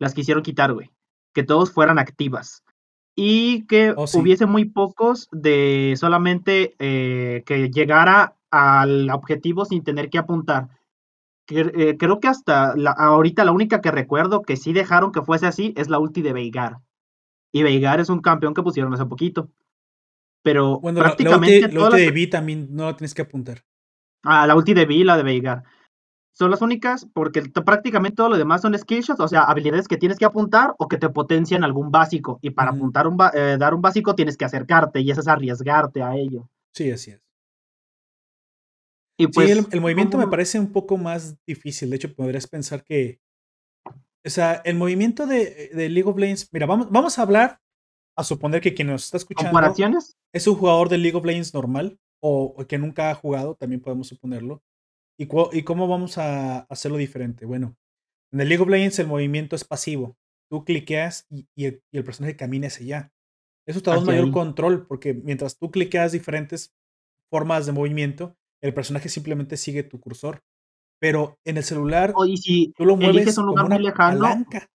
[0.00, 0.90] las quisieron quitar, güey.
[1.32, 2.64] Que todos fueran activas.
[3.14, 10.10] Y que oh, hubiese muy pocos de solamente eh, que llegara al objetivo sin tener
[10.10, 10.68] que apuntar.
[11.48, 15.74] Eh, creo que hasta ahorita la única que recuerdo que sí dejaron que fuese así
[15.76, 16.78] es la ulti de Veigar.
[17.52, 19.48] Y Veigar es un campeón que pusieron hace poquito.
[20.42, 21.68] Pero prácticamente.
[21.68, 23.62] La, ulti, de Vi también no la tienes que apuntar.
[24.24, 25.64] Ah, la ulti de Vi, la de Veigar
[26.32, 30.18] son las únicas porque prácticamente todo lo demás son skillshots, o sea, habilidades que tienes
[30.18, 32.38] que apuntar o que te potencian algún básico.
[32.42, 36.02] Y para apuntar un eh, dar un básico tienes que acercarte y eso es arriesgarte
[36.02, 36.48] a ello.
[36.74, 37.20] Sí, así es.
[39.18, 41.90] Y pues, sí, el, movimiento me parece un poco más difícil.
[41.90, 43.20] De hecho, podrías pensar que.
[44.24, 46.48] O sea, el movimiento de, de League of Legends.
[46.52, 47.60] Mira, vamos, vamos a hablar
[48.16, 49.50] a suponer que quien nos está escuchando.
[49.50, 50.16] ¿Comparaciones?
[50.32, 54.06] Es un jugador de League of Legends normal o que nunca ha jugado, también podemos
[54.06, 54.62] suponerlo.
[55.18, 57.44] ¿Y, cómo vamos a hacerlo diferente?
[57.46, 57.76] Bueno,
[58.32, 60.16] en el League of Legends el movimiento es pasivo.
[60.50, 63.12] Tú cliqueas y, el, personaje camina hacia allá.
[63.66, 66.74] Eso te da un mayor control porque mientras tú cliqueas diferentes
[67.30, 70.42] formas de movimiento, el personaje simplemente sigue tu cursor.
[71.00, 74.68] Pero en el celular, y si tú lo mueves un lugar como una palanca.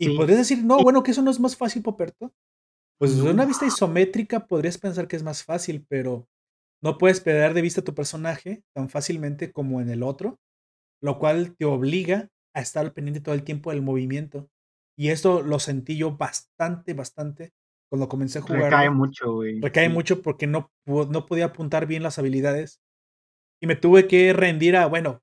[0.00, 2.32] Y podrías decir, no, bueno, que eso no es más fácil, Poperto.
[2.98, 6.28] Pues desde una vista isométrica podrías pensar que es más fácil, pero
[6.82, 10.38] no puedes perder de vista a tu personaje tan fácilmente como en el otro,
[11.00, 14.48] lo cual te obliga a estar pendiente todo el tiempo del movimiento.
[14.96, 17.52] Y esto lo sentí yo bastante, bastante
[17.88, 18.64] cuando comencé a jugar.
[18.64, 19.60] Recae mucho, güey.
[19.60, 22.80] Recae mucho porque no, no podía apuntar bien las habilidades.
[23.60, 25.22] Y me tuve que rendir a, bueno,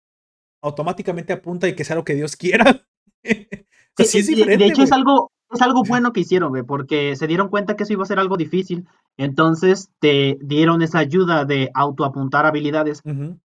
[0.61, 2.85] automáticamente apunta y que sea lo que Dios quiera.
[3.23, 4.63] sí, es diferente.
[4.63, 7.83] De hecho, es algo, es algo bueno que hicieron, güey, porque se dieron cuenta que
[7.83, 8.87] eso iba a ser algo difícil.
[9.17, 13.01] Entonces te dieron esa ayuda de autoapuntar habilidades.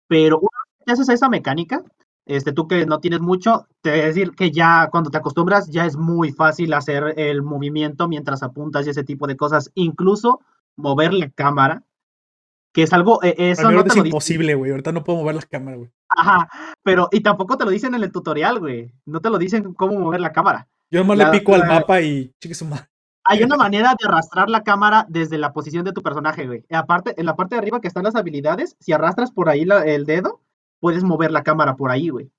[0.08, 1.82] Pero una vez que haces esa mecánica,
[2.26, 5.70] este, tú que no tienes mucho, te voy a decir que ya cuando te acostumbras,
[5.70, 9.70] ya es muy fácil hacer el movimiento mientras apuntas y ese tipo de cosas.
[9.74, 10.40] Incluso
[10.76, 11.84] mover la cámara,
[12.72, 13.22] que es algo.
[13.22, 14.70] E, eso no es imposible, güey.
[14.70, 15.90] Ahorita no puedo mover la cámara, güey.
[16.10, 16.48] Ajá,
[16.82, 18.92] pero y tampoco te lo dicen en el tutorial, güey.
[19.06, 20.68] No te lo dicen cómo mover la cámara.
[20.90, 22.86] Yo nomás le pico al mapa y chique su madre.
[23.24, 26.64] hay una manera de arrastrar la cámara desde la posición de tu personaje, güey.
[26.70, 30.06] Aparte, en la parte de arriba que están las habilidades, si arrastras por ahí el
[30.06, 30.40] dedo,
[30.80, 32.30] puedes mover la cámara por ahí, güey.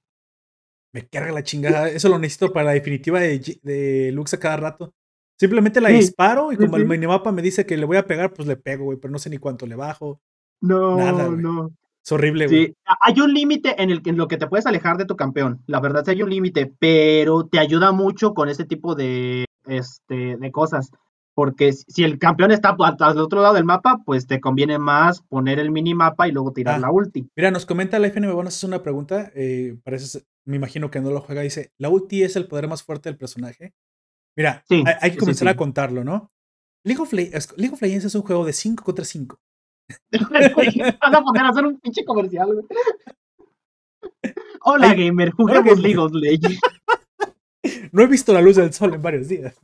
[0.91, 1.87] Me carga la chingada.
[1.89, 4.93] Eso lo necesito para la definitiva de, de Lux a cada rato.
[5.39, 8.45] Simplemente la disparo y como el minimapa me dice que le voy a pegar, pues
[8.45, 10.19] le pego, güey, pero no sé ni cuánto le bajo.
[10.59, 10.97] No,
[11.29, 11.71] no.
[12.03, 12.67] Es horrible, güey.
[12.67, 15.61] Sí, hay un límite en, el, en lo que te puedes alejar de tu campeón.
[15.67, 20.37] La verdad, sí hay un límite, pero te ayuda mucho con ese tipo de, este,
[20.37, 20.91] de cosas.
[21.33, 25.59] Porque si el campeón está al otro lado del mapa, pues te conviene más poner
[25.59, 27.29] el minimapa y luego tirar ah, la ulti.
[27.35, 29.31] Mira, nos comenta la FNB, bueno, es una pregunta.
[29.35, 31.41] Eh, parece, me imagino que no lo juega.
[31.41, 33.73] Dice: ¿La ulti es el poder más fuerte del personaje?
[34.35, 34.63] Mira,
[35.01, 36.31] hay, que comenzar a contarlo, ¿no?
[36.83, 39.39] League of, Legends es un juego de 5 contra 5.
[41.01, 42.49] Van a poner a hacer un pinche comercial,
[44.61, 46.59] Hola, gamer, juguemos League of Legends.
[47.91, 49.55] no he visto la luz del sol en varios días.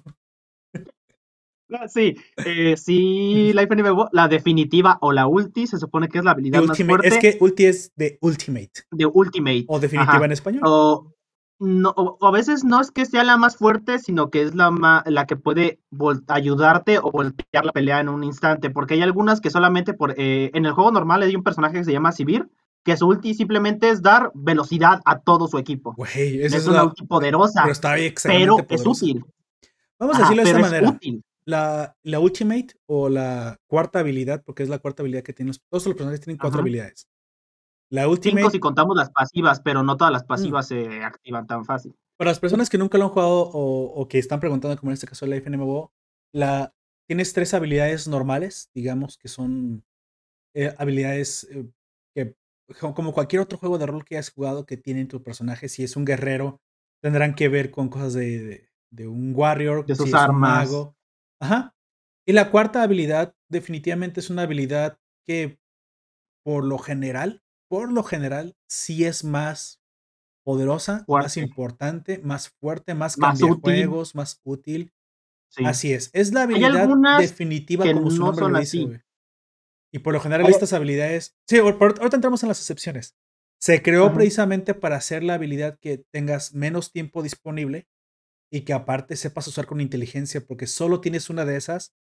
[1.87, 2.15] Sí,
[2.45, 3.67] eh, sí, la
[4.11, 7.07] la definitiva o la ulti, se supone que es la habilidad más fuerte.
[7.07, 8.83] Es que ulti es de ultimate.
[8.91, 9.65] De ultimate.
[9.67, 10.61] O definitiva en español.
[10.63, 11.14] O,
[11.59, 15.03] no, o, a veces no es que sea la más fuerte, sino que es la,
[15.05, 15.79] la que puede
[16.27, 18.69] ayudarte o voltear la pelea en un instante.
[18.69, 20.13] Porque hay algunas que solamente por.
[20.17, 22.49] Eh, en el juego normal hay un personaje que se llama Sivir,
[22.83, 25.95] que su ulti simplemente es dar velocidad a todo su equipo.
[26.13, 29.25] es, una ulti poderosa, pero, está pero es útil.
[29.97, 30.99] Vamos a decirlo de esta manera.
[31.47, 35.61] La, la, Ultimate o la cuarta habilidad, porque es la cuarta habilidad que tienen los,
[35.69, 37.07] todos los personajes tienen cuatro habilidades.
[37.89, 38.41] La Ultimate.
[38.41, 40.27] Cinco si contamos las pasivas, pero no todas las mm.
[40.27, 41.95] pasivas se activan tan fácil.
[42.17, 45.07] Para las personas que nunca lo han jugado o, que están preguntando, como en este
[45.07, 45.91] caso la FNMO,
[46.33, 46.73] la,
[47.07, 49.83] tienes tres habilidades normales, digamos, que son
[50.53, 51.69] eh, habilidades eh,
[52.15, 52.35] que,
[52.79, 55.97] como cualquier otro juego de rol que hayas jugado que tienen tu personaje, si es
[55.97, 56.61] un guerrero,
[57.01, 60.71] tendrán que ver con cosas de, de, un warrior, de sus armas.
[61.41, 61.75] Ajá.
[62.25, 64.97] Y la cuarta habilidad definitivamente es una habilidad
[65.27, 65.59] que
[66.43, 67.43] por lo general,
[67.75, 69.81] por lo general, sí es más
[70.45, 74.93] poderosa, más importante, más fuerte, más, más juegos, más útil.
[75.57, 76.09] Así es.
[76.13, 76.87] Es la habilidad
[77.19, 79.03] definitiva como su nombre lo dice,
[79.91, 81.35] Y por lo general estas habilidades...
[81.49, 83.17] Sí, ahorita entramos en las excepciones.
[83.59, 87.89] Se creó precisamente para hacer la habilidad que tengas menos tiempo disponible
[88.49, 91.93] y que aparte sepas usar con inteligencia, porque solo tienes una de esas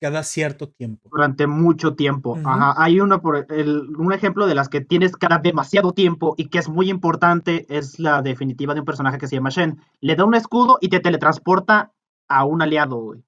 [0.00, 1.08] cada cierto tiempo.
[1.10, 2.36] Durante mucho tiempo.
[2.44, 2.74] Ajá.
[2.76, 6.58] Hay uno por el, un ejemplo de las que tienes cada demasiado tiempo y que
[6.58, 9.80] es muy importante, es la definitiva de un personaje que se llama Shen.
[10.00, 11.92] Le da un escudo y te teletransporta
[12.28, 13.24] a un aliado, güey.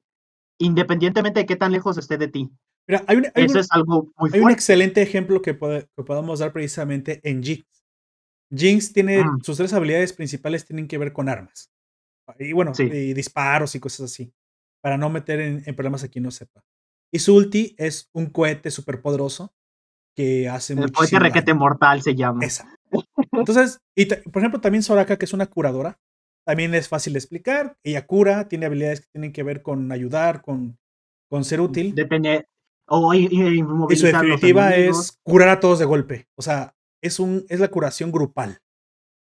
[0.58, 2.50] Independientemente de qué tan lejos esté de ti.
[2.86, 7.20] Mira, hay un, Eso es algo muy Hay un excelente ejemplo que, podemos dar precisamente
[7.22, 7.64] en Jinx.
[8.54, 9.40] Jinx tiene, mm.
[9.42, 11.70] sus tres habilidades principales tienen que ver con armas.
[12.38, 14.32] Y bueno, y disparos y cosas así.
[14.82, 16.64] Para no meter en, problemas a quien no sepa.
[17.12, 19.52] Y su ulti es un cohete súper poderoso
[20.16, 22.44] que hace El cohete requete mortal se llama.
[22.44, 22.74] Esa.
[23.32, 25.98] Entonces, y por ejemplo, también Soraka, que es una curadora,
[26.44, 27.76] también es fácil de explicar.
[27.84, 30.78] Ella cura, tiene habilidades que tienen que ver con ayudar, con,
[31.28, 31.94] con ser útil.
[31.94, 32.46] Depende.
[32.86, 33.28] O y,
[33.96, 36.26] su definitiva es curar a todos de golpe.
[36.36, 38.58] O sea, es, un, es la curación grupal.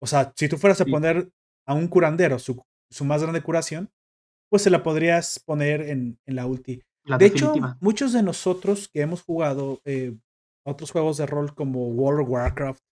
[0.03, 1.31] O sea, si tú fueras a poner
[1.67, 2.61] a un curandero su,
[2.91, 3.91] su más grande curación,
[4.51, 6.83] pues se la podrías poner en, en la ulti.
[7.19, 10.17] de hecho, muchos de nosotros que hemos jugado eh,
[10.65, 12.83] otros juegos de rol como World of Warcraft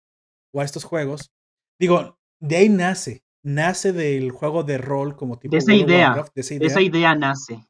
[0.55, 1.33] o a estos juegos,
[1.79, 6.41] digo, de ahí nace, nace del juego de rol como tipo de esa, idea, de
[6.41, 7.65] esa idea, esa idea nace.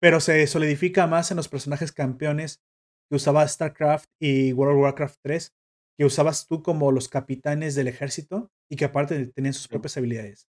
[0.00, 2.60] Pero se solidifica más en los personajes campeones
[3.08, 5.54] que usaba StarCraft y World of Warcraft 3,
[5.98, 10.48] que usabas tú como los capitanes del ejército y que aparte tenían sus propias habilidades.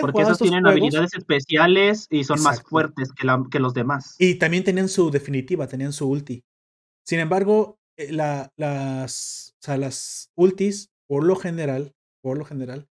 [0.00, 4.16] Porque esos tienen habilidades especiales y son más fuertes que, que, los demás.
[4.18, 6.44] Y también tenían su definitiva, tenían su ulti.
[7.04, 12.88] Sin embargo, eh, la, las, o sea, las ultis, por lo general, por lo general,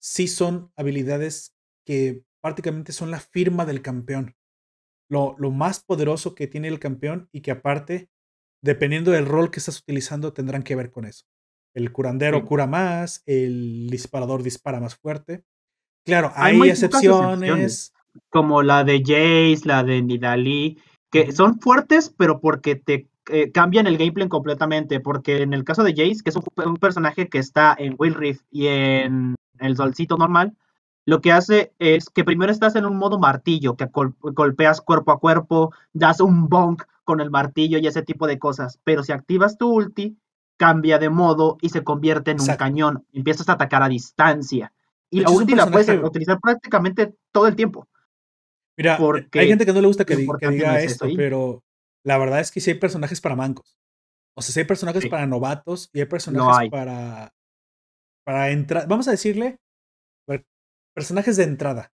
[0.00, 1.54] sí son habilidades
[1.86, 4.34] que prácticamente son la firma del campeón.
[5.08, 8.10] Lo, lo más poderoso que tiene el campeón y que aparte,
[8.60, 11.26] dependiendo del rol que estás utilizando, tendrán que ver con eso.
[11.74, 15.44] El curandero cura más, el disparador dispara más fuerte.
[16.04, 17.92] Claro, hay, excepciones.
[18.30, 20.78] Como la de Jace, la de Nidali,
[21.10, 25.00] que son fuertes, pero porque te eh, cambian el gameplay completamente.
[25.00, 28.44] Porque en el caso de Jace, que es un, personaje que está en Will Rift
[28.50, 30.54] y en el solcito normal,
[31.06, 33.88] lo que hace es que primero estás en un modo martillo, que
[34.20, 38.78] golpeas cuerpo a cuerpo, das un bonk con el martillo y ese tipo de cosas.
[38.84, 40.16] Pero si activas tu ulti,
[40.56, 43.04] cambia de modo y se convierte en un cañón.
[43.12, 44.72] Empiezas a atacar a distancia.
[45.14, 47.88] Y la ulti la puedes utilizar prácticamente todo el tiempo.
[48.76, 48.98] Mira,
[49.32, 51.62] hay gente que no le gusta que, diga esto, pero
[52.04, 53.78] la verdad es que sí hay personajes para mancos.
[54.36, 57.32] O sea, sí hay personajes para novatos y hay personajes para.
[58.24, 58.88] Para entrar.
[58.88, 59.60] Vamos a decirle.
[60.94, 61.92] Personajes de entrada.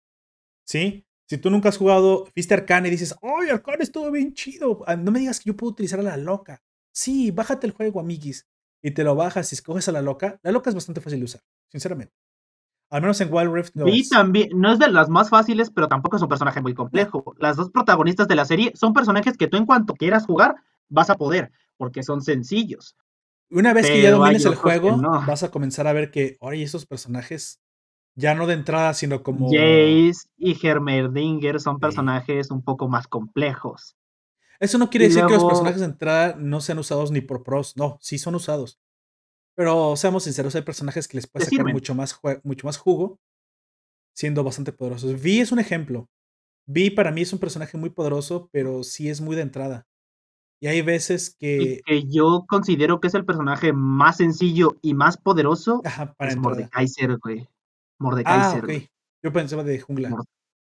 [0.65, 1.05] ¿Sí?
[1.27, 4.83] Si tú nunca has jugado, viste Arcane y dices, ¡Ay, Arcane estuvo bien chido!
[4.87, 6.61] Ah, no me digas que yo puedo utilizar a la loca.
[6.93, 8.47] Sí, bájate el juego, amiguis.
[8.81, 10.39] Y te lo bajas y escoges a la loca.
[10.43, 12.13] La loca es bastante fácil de usar, sinceramente.
[12.95, 15.89] Al menos en Wild Rift no y también, no es de las más fáciles, pero
[15.89, 17.35] tampoco es un personaje muy complejo.
[17.39, 20.55] Las dos protagonistas de la serie son personajes que tú en cuanto quieras jugar,
[20.87, 22.95] vas a poder, porque son sencillos.
[23.51, 24.95] Una vez que ya domines el juego,
[25.27, 27.59] vas a comenzar a ver que, oye, esos personajes,
[28.15, 29.47] ya no de entrada, sino como...
[29.51, 33.97] Jace y Hermerdinger son personajes un poco más complejos.
[34.57, 37.75] Eso no quiere decir que los personajes de entrada no sean usados ni por pros,
[37.75, 38.79] no, sí son usados.
[39.55, 43.19] Pero seamos sinceros, hay personajes que les puede sacar mucho más, mucho más jugo
[44.15, 45.21] siendo bastante poderosos.
[45.21, 46.09] Vi es un ejemplo.
[46.67, 49.85] Vi para mí es un personaje muy poderoso, pero sí es muy de entrada.
[50.61, 51.81] Y hay veces que.
[51.85, 55.81] que yo considero que es el personaje más sencillo y más poderoso.
[55.83, 57.47] Ajá, para es Mordekaiser, güey.
[57.99, 58.63] Mordekaiser.
[58.63, 58.89] Ah, ok.
[59.21, 60.09] Yo pensaba de jungla.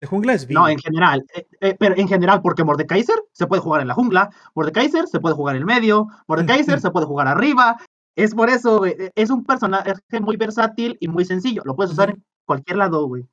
[0.01, 0.59] de jungla es bien.
[0.59, 1.24] No, en general.
[1.35, 4.31] Eh, eh, pero en general, porque Mordekaiser se puede jugar en la jungla.
[4.55, 6.09] Mordekaiser se puede jugar en el medio.
[6.27, 7.77] Mordekaiser se puede jugar arriba.
[8.16, 8.93] Es por eso, güey.
[8.98, 11.62] E, es un personaje muy versátil y muy sencillo.
[11.64, 13.28] Lo puedes usar en cualquier lado, güey.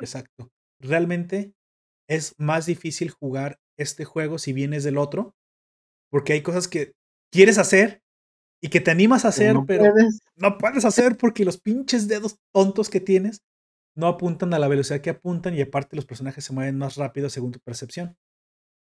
[0.00, 0.50] Exacto.
[0.80, 1.54] Realmente
[2.08, 5.34] es más difícil jugar este juego si vienes del otro,
[6.10, 6.92] porque hay cosas que
[7.30, 8.02] quieres hacer
[8.62, 9.92] y que te animas a hacer, pero
[10.36, 13.42] no puedes hacer porque los pinches dedos tontos que tienes
[13.96, 17.28] no apuntan a la velocidad que apuntan y aparte los personajes se mueven más rápido
[17.28, 18.16] según tu percepción.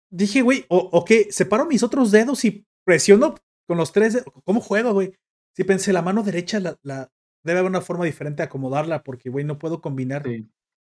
[0.09, 3.35] Dije, güey, o, ok, separo mis otros dedos y presiono
[3.67, 4.23] con los tres.
[4.45, 5.13] ¿Cómo juego, güey?
[5.57, 7.11] Sí, pensé, la mano derecha la,
[7.43, 10.23] debe haber una forma diferente de acomodarla porque, güey, no puedo combinar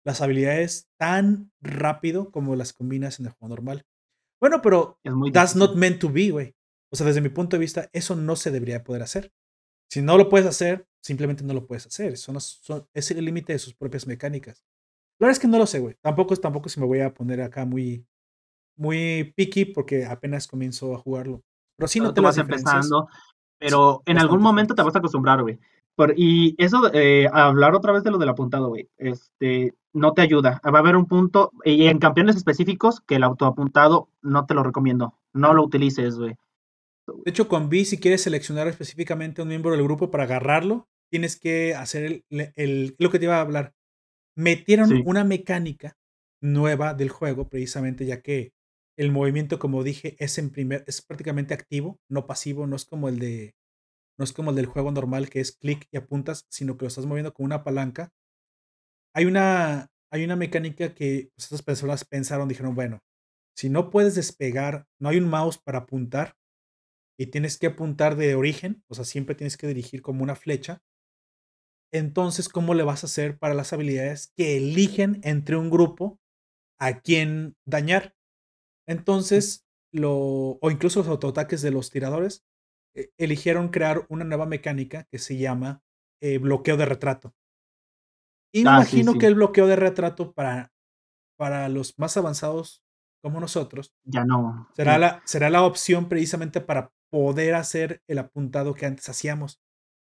[0.05, 3.87] las habilidades tan rápido como las combinas en el juego normal.
[4.41, 4.99] Bueno, pero
[5.33, 6.57] that's not meant to be, güey.
[6.93, 9.33] O sea, desde mi punto de vista, eso no se debería poder hacer.
[9.89, 12.17] Si no lo puedes hacer, simplemente no lo puedes hacer.
[12.17, 12.37] Son,
[12.93, 14.65] es el límite de sus propias mecánicas.
[15.21, 15.95] La verdad es que no lo sé, güey.
[16.01, 18.05] Tampoco, tampoco se me voy a poner acá muy,
[18.77, 21.45] muy picky porque apenas comienzo a jugarlo.
[21.77, 23.09] Pero sí no, te vas empezando.
[23.65, 25.59] Pero en algún momento te vas a acostumbrar, güey.
[26.17, 30.61] y eso, eh, hablar otra vez de lo del apuntado, güey, este, no te ayuda.
[30.67, 34.63] Va a haber un punto, y en campeones específicos, que el autoapuntado no te lo
[34.63, 35.15] recomiendo.
[35.33, 36.35] No lo utilices, güey.
[37.07, 40.87] De hecho, con B, si quieres seleccionar específicamente a un miembro del grupo para agarrarlo,
[41.11, 43.73] tienes que hacer el, lo que te iba a hablar.
[44.37, 45.97] Metieron una mecánica
[46.43, 48.53] nueva del juego, precisamente, ya que
[48.97, 53.09] el movimiento, como dije, es en primer, es prácticamente activo, no pasivo, no es como
[53.09, 53.55] el de,
[54.19, 56.89] no es como el del juego normal que es clic y apuntas, sino que lo
[56.89, 58.13] estás moviendo con una palanca.
[59.15, 63.01] Hay una, hay una mecánica que estas personas pensaron, dijeron, bueno,
[63.57, 66.35] si no puedes despegar, no hay un mouse para apuntar
[67.19, 70.83] y tienes que apuntar de origen, o sea, siempre tienes que dirigir como una flecha.
[71.93, 76.19] Entonces, ¿cómo le vas a hacer para las habilidades que eligen entre un grupo
[76.79, 78.14] a quién dañar?
[78.87, 82.45] Entonces, lo, o incluso los autoataques de los tiradores,
[82.95, 85.83] eh, eligieron crear una nueva mecánica que se llama
[86.21, 87.35] eh, bloqueo de retrato.
[88.55, 90.73] Ah, imagino que el bloqueo de retrato para,
[91.37, 92.85] para los más avanzados
[93.23, 94.69] como nosotros, ya no.
[94.75, 99.61] Será, la, será la opción precisamente para poder hacer el apuntado que antes hacíamos.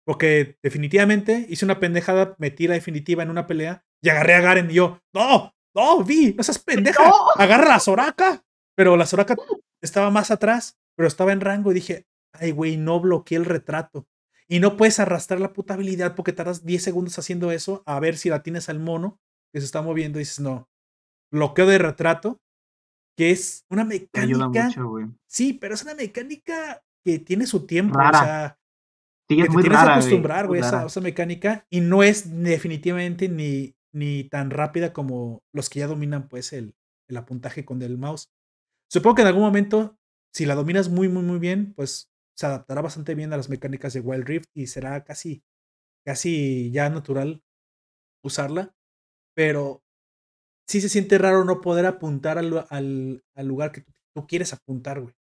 [0.07, 4.71] Porque definitivamente hice una pendejada, metí la definitiva en una pelea y agarré a Garen
[4.71, 8.45] y yo, no, no, vi, no seas pendeja, agarra la Soraka.
[8.79, 9.35] Pero la Soraka
[9.83, 14.07] estaba más atrás, pero estaba en rango y dije, ay, güey, no bloqueé el retrato.
[14.47, 18.17] Y no puedes arrastrar la puta habilidad porque tardas 10 segundos haciendo eso a ver
[18.17, 19.19] si la tienes al mono
[19.53, 20.69] que se está moviendo y dices, no,
[21.33, 22.41] bloqueo de retrato,
[23.17, 24.71] que es una mecánica.
[25.27, 27.99] sí, pero es una mecánica que tiene su tiempo.
[27.99, 28.61] O sea,
[29.29, 31.67] que te tienes que acostumbrar, güey, esa, esa, mecánica.
[31.69, 36.77] Y no es definitivamente ni, ni tan rápida como los que ya dominan, pues, el,
[37.09, 38.31] el apuntaje con el mouse.
[38.89, 39.99] Supongo que en algún momento,
[40.33, 43.93] si la dominas muy, muy, muy bien, pues se adaptará bastante bien a las mecánicas
[43.93, 45.43] de Wild Rift y será casi,
[46.05, 47.43] casi ya natural
[48.23, 48.75] usarla.
[49.35, 49.83] Pero
[50.67, 53.83] sí se siente raro no poder apuntar al, al, lugar que
[54.15, 55.15] tú, quieres apuntar, güey.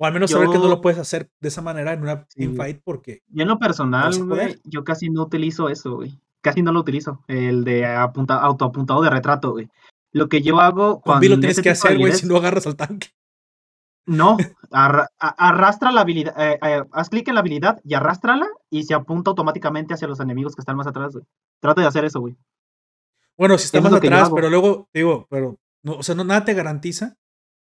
[0.00, 2.26] O al menos saber que no lo puedes hacer de esa manera en una
[2.56, 3.22] fight porque...
[3.26, 6.16] Yo en lo personal, güey, yo casi no utilizo eso, güey.
[6.40, 7.24] Casi no lo utilizo.
[7.26, 9.68] El de apunta, autoapuntado de retrato, güey.
[10.18, 11.28] Lo que yo hago cuando.
[11.28, 13.08] lo tienes que hacer, güey, si no agarras al tanque.
[14.06, 14.38] No,
[14.70, 19.30] arrastra la habilidad, eh, eh, haz clic en la habilidad y arrástrala y se apunta
[19.30, 21.26] automáticamente hacia los enemigos que están más atrás, güey.
[21.60, 22.34] Trata de hacer eso, güey.
[23.36, 26.54] Bueno, si está más atrás, pero luego, digo, pero No, o sea, no, nada te
[26.54, 27.16] garantiza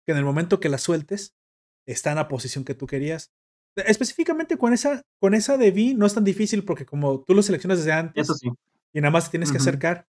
[0.06, 1.36] que en el momento que la sueltes,
[1.86, 3.32] está en la posición que tú querías.
[3.76, 7.41] Específicamente con esa, con esa de V no es tan difícil porque como tú lo
[7.41, 8.49] seleccionas desde antes Eso sí.
[8.94, 10.07] y nada más te tienes que acercar,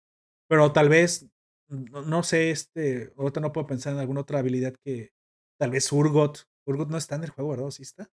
[0.49, 1.27] pero tal vez,
[1.69, 5.13] no, no sé, este, ahorita no puedo pensar en alguna otra habilidad que,
[5.59, 7.67] tal vez Urgot, Urgot no está en el juego, ¿verdad?
[7.67, 8.11] ¿O ¿Sí está?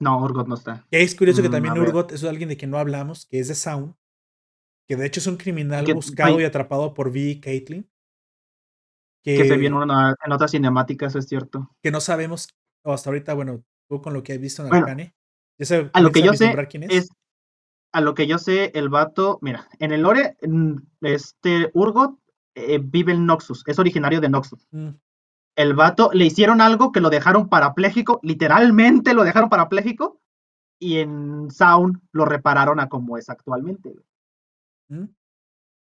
[0.00, 0.86] No, Urgot no está.
[0.90, 1.78] Que es curioso que Mm, también.
[1.78, 3.94] Urgot es alguien de quien no hablamos, que es de Sound,
[4.88, 7.88] que de hecho es un criminal Que- buscado y atrapado por V y Caitlyn,
[9.24, 11.70] que, Que se vio en, una, en otras cinemáticas, es cierto.
[11.82, 12.48] que no sabemos,
[12.84, 15.14] o hasta ahorita, bueno, tú con lo que has visto en Bueno, Arcane,
[15.58, 17.08] ya se A lo que yo sé quién es,
[17.92, 22.18] a lo que yo sé, el vato, mira, en el lore, mm, este Urgot
[22.54, 24.66] eh, vive en Noxus, es originario de Noxus.
[24.70, 24.90] Mm,
[25.56, 30.20] El vato le hicieron algo que lo dejaron parapléjico, literalmente lo dejaron parapléjico,
[30.78, 33.94] y en Sound lo repararon a como es actualmente.
[34.88, 35.04] mm.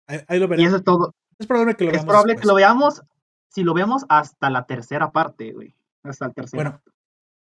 [0.07, 1.15] Ahí, ahí lo Y eso es todo.
[1.39, 2.47] Es probable que lo Es veamos que después.
[2.47, 3.01] lo veamos,
[3.49, 5.75] si lo vemos hasta la tercera parte, güey.
[6.03, 6.81] Hasta el tercer Bueno,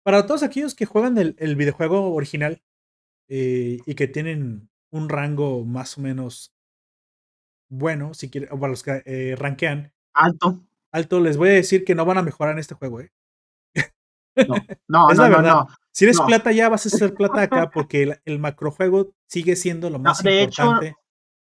[0.03, 2.63] para todos aquellos que juegan el, el videojuego original
[3.29, 6.53] eh, y que tienen un rango más o menos
[7.71, 10.61] bueno, si quieren, o para los que eh, rankean alto.
[10.93, 13.01] alto, les voy a decir que no van a mejorar en este juego.
[13.01, 13.11] ¿eh?
[14.37, 14.55] No,
[14.89, 15.53] no, Es no, la verdad.
[15.55, 15.67] no.
[15.93, 19.91] Si eres plata ya, vas a ser plata acá porque el, el macrojuego sigue siendo
[19.91, 20.97] lo más de hecho- importante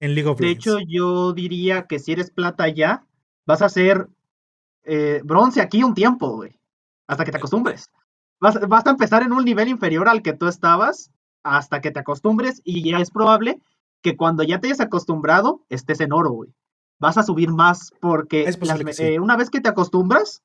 [0.01, 0.67] en League of De Legends.
[0.67, 3.07] hecho, yo diría que si eres plata ya,
[3.47, 4.09] vas a ser
[4.85, 6.59] eh, bronce aquí un tiempo, güey.
[7.07, 7.91] Hasta que te acostumbres.
[8.41, 11.11] Vas, vas a empezar en un nivel inferior al que tú estabas
[11.43, 13.61] hasta que te acostumbres y ya es probable
[14.05, 16.51] que cuando ya te hayas acostumbrado estés en oro, güey.
[17.01, 19.03] Vas a subir más porque posible las sí.
[19.03, 20.43] eh, una vez que te acostumbras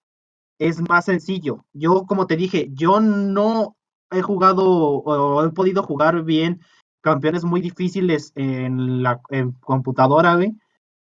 [0.60, 1.66] es más sencillo.
[1.74, 3.76] Yo, como te dije, yo no
[4.12, 6.62] he jugado o he podido jugar bien
[7.02, 10.56] campeones muy difíciles en la en computadora, güey.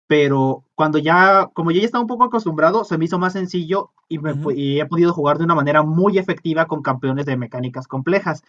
[0.06, 3.92] Pero cuando ya, como yo ya estaba un poco acostumbrado, se me hizo más sencillo
[4.08, 8.42] me y he podido jugar de una manera muy efectiva con campeones de mecánicas complejas.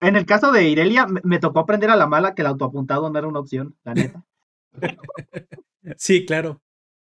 [0.00, 3.10] En el caso de Irelia, me, me tocó aprender a la mala que el autoapuntado
[3.10, 4.24] no era una opción, la neta.
[5.96, 6.60] Sí, claro.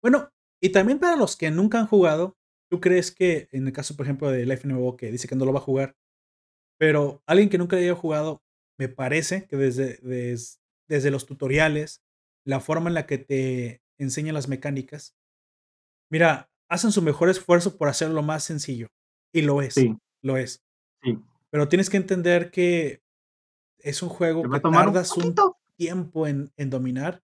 [0.01, 0.29] Bueno,
[0.61, 2.35] y también para los que nunca han jugado,
[2.69, 5.45] ¿tú crees que en el caso, por ejemplo, de Life NMO, que dice que no
[5.45, 5.95] lo va a jugar,
[6.79, 8.41] pero alguien que nunca haya jugado,
[8.79, 10.59] me parece que desde, des-
[10.89, 12.01] desde los tutoriales,
[12.45, 15.15] la forma en la que te enseñan las mecánicas,
[16.11, 18.87] mira, hacen su mejor esfuerzo por hacerlo más sencillo.
[19.33, 20.63] Y lo es, Sí, lo es.
[21.03, 21.19] sí.
[21.55, 23.01] Pero tienes que entender que
[23.79, 25.57] es un juego que un tardas un poquito.
[25.77, 27.23] tiempo en, en dominar.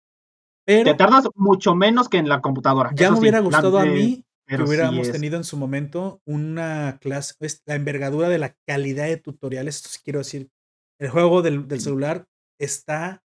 [0.66, 2.92] Te tardas mucho menos que en la computadora.
[2.96, 6.22] ya eso me hubiera gustado a de- mí que sí hubiéramos tenido en su momento
[6.24, 7.36] una clase,
[7.66, 9.76] la envergadura de la calidad de tutoriales.
[9.76, 10.50] Esto sí quiero decir,
[10.98, 12.26] el juego del, celular
[12.58, 13.22] está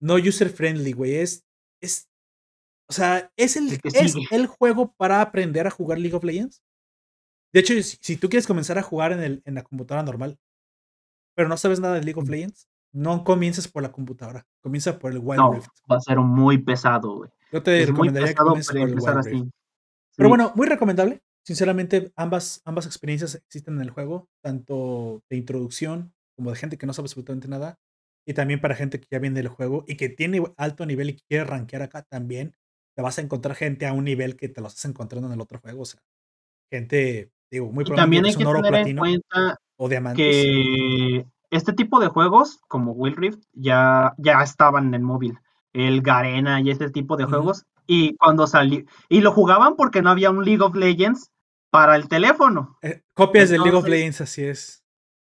[0.00, 1.16] no user friendly, güey.
[1.16, 1.44] Es,
[1.82, 2.08] es,
[2.88, 6.62] o sea, es el, es el juego para aprender a jugar League of Legends.
[7.52, 10.38] De hecho, si, si tú quieres comenzar a jugar en, el, en la computadora normal,
[11.34, 12.30] pero no sabes nada de League of Mm.
[12.32, 15.68] Legends, no comiences por la computadora, comienza por el Wild No, Rift.
[15.90, 17.30] va a ser muy pesado, güey.
[17.52, 19.08] Yo te Es recomendaría que comiences por el Rift.
[19.08, 19.50] así.
[20.16, 21.22] Pero bueno, muy recomendable.
[21.44, 26.86] Sinceramente, ambas, ambas experiencias existen en el juego, tanto de introducción como de gente que
[26.86, 27.78] no sabe absolutamente nada,
[28.26, 31.16] y también para gente que ya viene del juego y que tiene alto nivel y
[31.28, 32.54] quiere rankear acá también.
[32.94, 35.40] Te vas a encontrar gente a un nivel que te lo estás encontrando en el
[35.40, 35.82] otro juego.
[35.82, 36.00] O sea,
[36.70, 40.16] gente, digo, muy Y también hay que tener en cuenta o diamantes.
[40.16, 45.38] que este tipo de juegos, como Will Rift, ya, ya estaban en móvil.
[45.72, 47.64] El Garena y ese tipo de juegos.
[47.86, 48.84] Y cuando salió.
[49.08, 51.30] Y lo jugaban porque no había un League of Legends
[51.70, 52.78] para el teléfono.
[52.82, 54.84] Eh, copias de League of Legends, así es.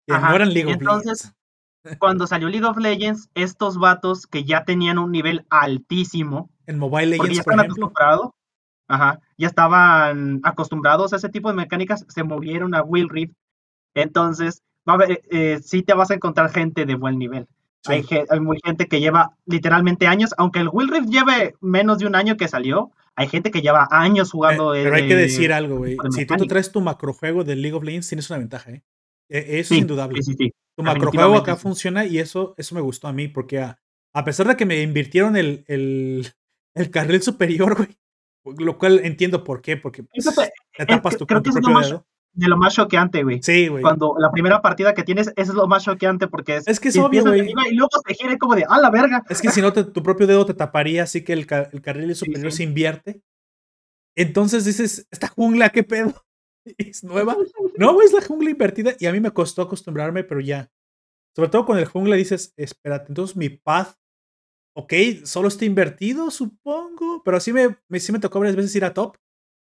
[0.07, 1.35] Que Ajá, no eran League of entonces, Legends.
[1.99, 7.17] Cuando salió League of Legends, estos vatos que ya tenían un nivel altísimo, En Mobile
[7.17, 8.35] porque ya Legends, por ejemplo.
[8.87, 13.33] ajá, ya estaban acostumbrados a ese tipo de mecánicas, se movieron a Will Rift.
[13.93, 17.47] Entonces, va a haber, eh, sí te vas a encontrar gente de buen nivel.
[17.83, 17.93] Sí.
[17.93, 22.05] Hay, hay muy gente que lleva literalmente años, aunque el Will Rift lleve menos de
[22.07, 24.71] un año que salió, hay gente que lleva años Eh, jugando.
[24.73, 25.97] pero hay que eh, decir algo, güey.
[25.97, 28.83] de Si tú te traes tu macrojuego de League of Legends, tienes una ventaja, ¿eh?
[29.29, 30.21] E- Eso Sí, es indudable.
[30.21, 30.51] Sí, sí, sí.
[30.77, 33.77] Tu macrojuego acá funciona y eso, eso me gustó a mí, porque a,
[34.13, 36.27] a pesar de que me invirtieron el, el,
[36.75, 37.97] el carril superior, güey,
[38.43, 40.25] lo cual entiendo por qué, porque pues,
[40.77, 42.05] te tapas tu, creo que tu es lo más- dedo.
[42.33, 43.43] De lo más choqueante, güey.
[43.43, 43.81] Sí, güey.
[43.83, 46.67] Cuando la primera partida que tienes, eso es lo más choqueante porque es.
[46.67, 47.49] Es que es obvio, güey.
[47.69, 49.21] Y luego se gira como de, ¡ah, la verga!
[49.29, 52.15] Es que si no, te- tu propio dedo te taparía, así que el, el carril
[52.15, 52.57] superior sí.
[52.59, 53.21] se invierte.
[54.15, 56.13] Entonces dices, ¿esta jungla qué pedo?
[56.77, 57.35] ¿Es nueva?
[57.77, 60.69] No, güey, es la jungla invertida y a mí me costó acostumbrarme, pero ya.
[61.35, 63.95] Sobre todo con el jungla dices, espérate, entonces mi path,
[64.73, 64.93] ok,
[65.23, 68.93] solo está invertido, supongo, pero sí me, me, sí me tocó varias veces ir a
[68.93, 69.17] top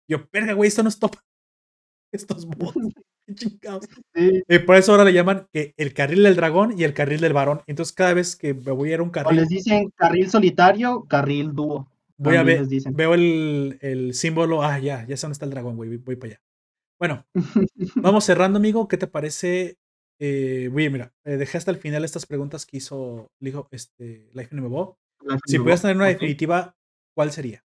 [0.09, 1.15] Yo, verga, güey, esto no es top.
[2.11, 2.75] Estos bots.
[3.35, 3.87] chingados.
[4.13, 7.33] Eh, por eso ahora le llaman que el carril del dragón y el carril del
[7.33, 7.61] varón.
[7.67, 9.39] Entonces, cada vez que me voy a ir a un carril.
[9.39, 11.89] O les dicen carril solitario, carril dúo.
[12.17, 14.61] Voy a ver, veo el, el, símbolo.
[14.61, 15.97] Ah, ya, ya sé dónde está el dragón, güey.
[15.97, 16.41] Voy para allá.
[16.99, 17.25] Bueno,
[17.95, 18.87] vamos cerrando, amigo.
[18.87, 19.77] ¿Qué te parece?
[20.19, 24.99] Eh, mira, eh, dejé hasta el final estas preguntas que hizo dijo, este, Life MMO.
[25.45, 26.75] Si pudieras tener una definitiva,
[27.13, 27.63] ¿cuál sería?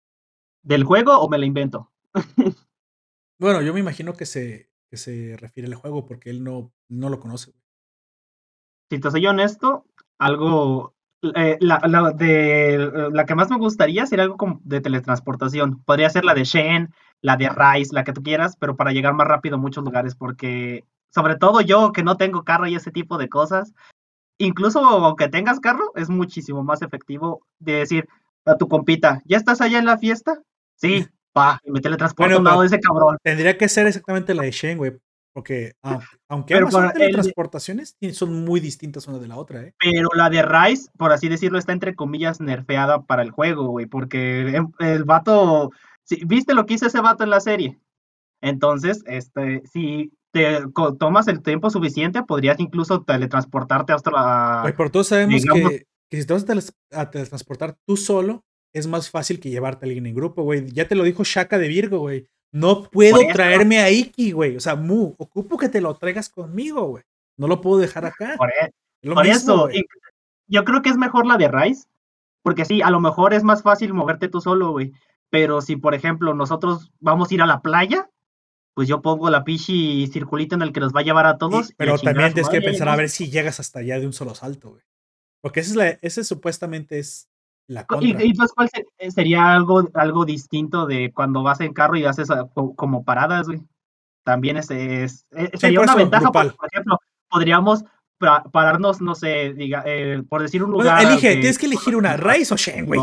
[0.62, 1.92] ¿Del juego o me la invento?
[3.38, 7.08] bueno, yo me imagino que se, que se refiere al juego porque él no, no
[7.08, 7.52] lo conoce.
[8.90, 9.86] Si te soy honesto,
[10.18, 10.94] algo.
[11.34, 15.82] Eh, la, la, de, la que más me gustaría sería algo como de teletransportación.
[15.84, 19.14] Podría ser la de Shen, la de Rice, la que tú quieras, pero para llegar
[19.14, 22.90] más rápido a muchos lugares, porque sobre todo yo que no tengo carro y ese
[22.90, 23.72] tipo de cosas,
[24.38, 28.08] incluso aunque tengas carro, es muchísimo más efectivo de decir
[28.44, 30.42] a tu compita, ¿ya estás allá en la fiesta?
[30.76, 33.16] Sí, pa, y me teletransporto bueno, de ese cabrón.
[33.22, 34.92] Tendría que ser exactamente la de Shen, güey,
[35.32, 35.72] porque
[36.28, 39.74] aunque las teletransportaciones son muy distintas una de la otra, ¿eh?
[39.78, 43.86] Pero la de Rice, por así decirlo, está entre comillas nerfeada para el juego, güey,
[43.86, 45.70] porque el vato
[46.26, 47.78] ¿Viste lo que hizo ese vato en la serie?
[48.40, 50.58] Entonces, este, si te
[50.98, 54.62] tomas el tiempo suficiente, podrías incluso teletransportarte hasta la.
[54.64, 59.38] Oye, pero todos sabemos que, si te vas a, teletransportar tú solo, es más fácil
[59.38, 60.66] que llevarte a alguien en grupo, güey.
[60.72, 62.26] Ya te lo dijo Shaka de Virgo, güey.
[62.50, 64.56] No puedo traerme a Iki, güey.
[64.56, 67.04] O sea, Mu, ocupo que te lo traigas conmigo, güey.
[67.36, 68.34] No lo puedo dejar acá.
[68.36, 69.68] Por, e, eso,
[70.48, 71.86] yo creo que es mejor la de Rice.
[72.42, 74.92] Porque sí, a lo mejor es más fácil moverte tú solo, güey.
[75.30, 78.10] Pero si, por ejemplo, nosotros vamos a ir a la playa,
[78.74, 81.72] pues yo pongo la pichi circulito en el que nos va a llevar a todos.
[81.76, 84.70] pero también tienes que pensar a ver si llegas hasta allá de un solo salto,
[84.70, 84.82] güey.
[85.40, 87.28] Porque ese, es la, ese supuestamente es
[87.68, 88.08] la contra.
[88.08, 92.30] ¿Y, y cuál eh, sería algo, algo distinto de cuando vas en carro y haces
[92.30, 93.60] ah, como paradas, güey?
[94.24, 96.98] También es, es, eh, sería una ventaja, por, ejemplo,
[97.28, 97.84] podríamos
[98.52, 101.02] pararnos, no sé, diga, eh, por decir un lugar.
[101.02, 103.00] elige, tienes que elegir una, Rice o Shen, güey.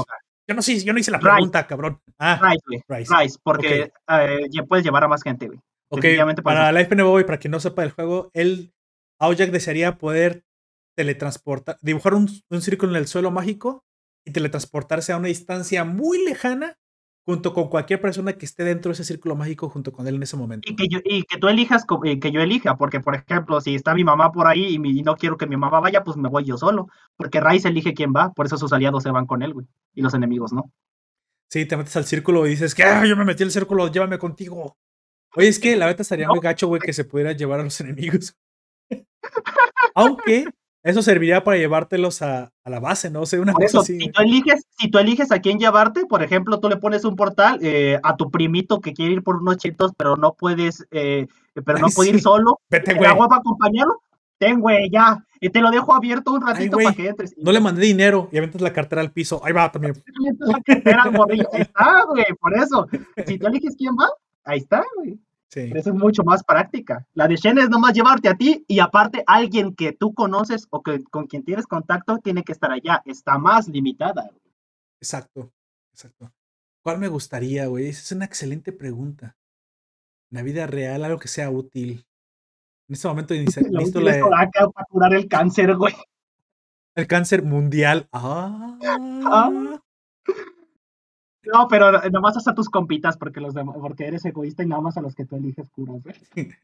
[0.52, 2.02] Yo no, sé, yo no hice la pregunta, cabrón.
[2.20, 3.40] Ah, Rice, Rice.
[3.42, 5.60] porque eh, ya puedes llevar a más gente, güey.
[5.88, 6.04] Ok,
[6.44, 8.74] para la FNBO y para quien no sepa del juego, él,
[9.18, 10.44] Aojak desearía poder
[10.98, 13.86] teletransportar, dibujar un, un círculo en el suelo mágico
[14.26, 16.78] y teletransportarse a una distancia muy lejana
[17.26, 20.24] junto con cualquier persona que esté dentro de ese círculo mágico junto con él en
[20.24, 20.70] ese momento.
[20.70, 23.76] Y que, yo, y que tú elijas, eh, que yo elija, porque por ejemplo, si
[23.76, 26.46] está mi mamá por ahí y, no quiero que mi mamá vaya, pues me voy
[26.46, 29.54] yo solo, porque Rice elige quién va, por eso sus aliados se van con él,
[29.54, 30.72] güey, y los enemigos, ¿no?
[31.50, 34.18] Sí, te metes al círculo y dices que ah, yo me metí al círculo, llévame
[34.18, 34.78] contigo.
[35.36, 37.80] Oye, es que la verdad estaría muy gacho, güey, que se pudiera llevar a los
[37.82, 38.36] enemigos.
[39.96, 40.46] Aunque
[40.84, 43.22] eso serviría para llevártelos a, a la base, ¿no?
[43.22, 44.00] O sea, una cosa así.
[44.00, 47.16] Si tú, eliges, si tú eliges a quién llevarte, por ejemplo, tú le pones un
[47.16, 51.28] portal eh, a tu primito que quiere ir por unos chitos, pero no puedes, eh,
[51.66, 52.60] pero no puede ir solo.
[52.70, 53.08] Vete, güey.
[53.08, 54.02] agua para acompañarlo.
[54.40, 55.24] Ten, güey, ya.
[55.40, 57.36] Y te lo dejo abierto un ratito para que entres.
[57.38, 59.40] No le mandé dinero y aventas la cartera al piso.
[59.44, 59.94] Ahí va también.
[61.54, 62.88] Ahí está, güey, por eso.
[63.28, 64.10] Si tú eliges quién va,
[64.44, 65.20] ahí está, güey.
[65.52, 65.68] Sí.
[65.68, 67.06] Pero es mucho más práctica.
[67.14, 70.82] La de Shen es nomás llevarte a ti y aparte alguien que tú conoces o
[70.82, 73.02] que con quien tienes contacto tiene que estar allá.
[73.06, 74.32] Está más limitada.
[75.02, 75.52] Exacto,
[75.92, 76.32] exacto.
[76.82, 77.90] ¿Cuál me gustaría, güey?
[77.90, 79.36] Esa es una excelente pregunta.
[80.32, 82.06] En la vida real, algo que sea útil.
[82.88, 83.34] En este momento
[83.70, 84.20] listo la...
[84.20, 85.94] para curar el cáncer, güey.
[86.96, 88.08] El cáncer mundial.
[88.14, 88.78] Ah.
[89.26, 89.82] ah.
[91.44, 94.98] No, pero nada más hasta tus compitas porque los porque eres egoísta y nada más
[94.98, 96.02] a los que tú eliges curas,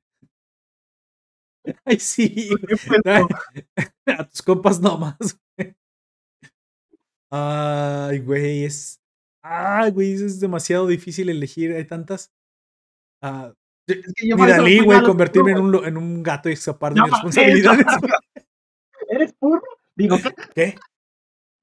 [1.86, 2.50] Ay, sí.
[4.06, 5.18] A tus compas nomás.
[7.30, 9.02] Ay, güey, es.
[9.42, 11.74] Ay, güey, es demasiado difícil elegir.
[11.74, 12.32] Hay tantas.
[13.22, 13.52] Uh,
[13.88, 17.12] es que yo Dalí, güey, convertirme en un, en un gato y escapar de mis
[17.12, 17.86] responsabilidades.
[19.10, 19.62] ¿Eres puro?
[19.96, 20.34] Digo, ¿qué?
[20.54, 20.76] ¿Qué?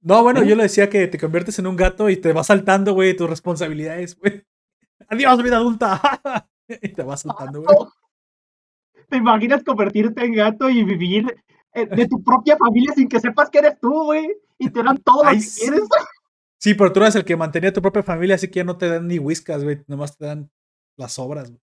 [0.04, 2.92] No, bueno, yo le decía que te conviertes en un gato y te vas saltando,
[2.92, 4.44] güey, tus responsabilidades, güey.
[5.08, 6.00] Adiós, vida adulta.
[6.68, 7.74] y te vas saltando, güey.
[9.08, 11.34] ¿Te imaginas convertirte en gato y vivir
[11.72, 14.28] eh, de tu propia familia sin que sepas que eres tú, güey?
[14.58, 15.82] Y te dan todo lo que quieres.
[16.58, 18.88] Sí, pero tú eres el que mantenía tu propia familia, así que ya no te
[18.88, 19.82] dan ni whiskas, güey.
[19.86, 20.50] Nomás te dan
[20.96, 21.62] las obras, güey.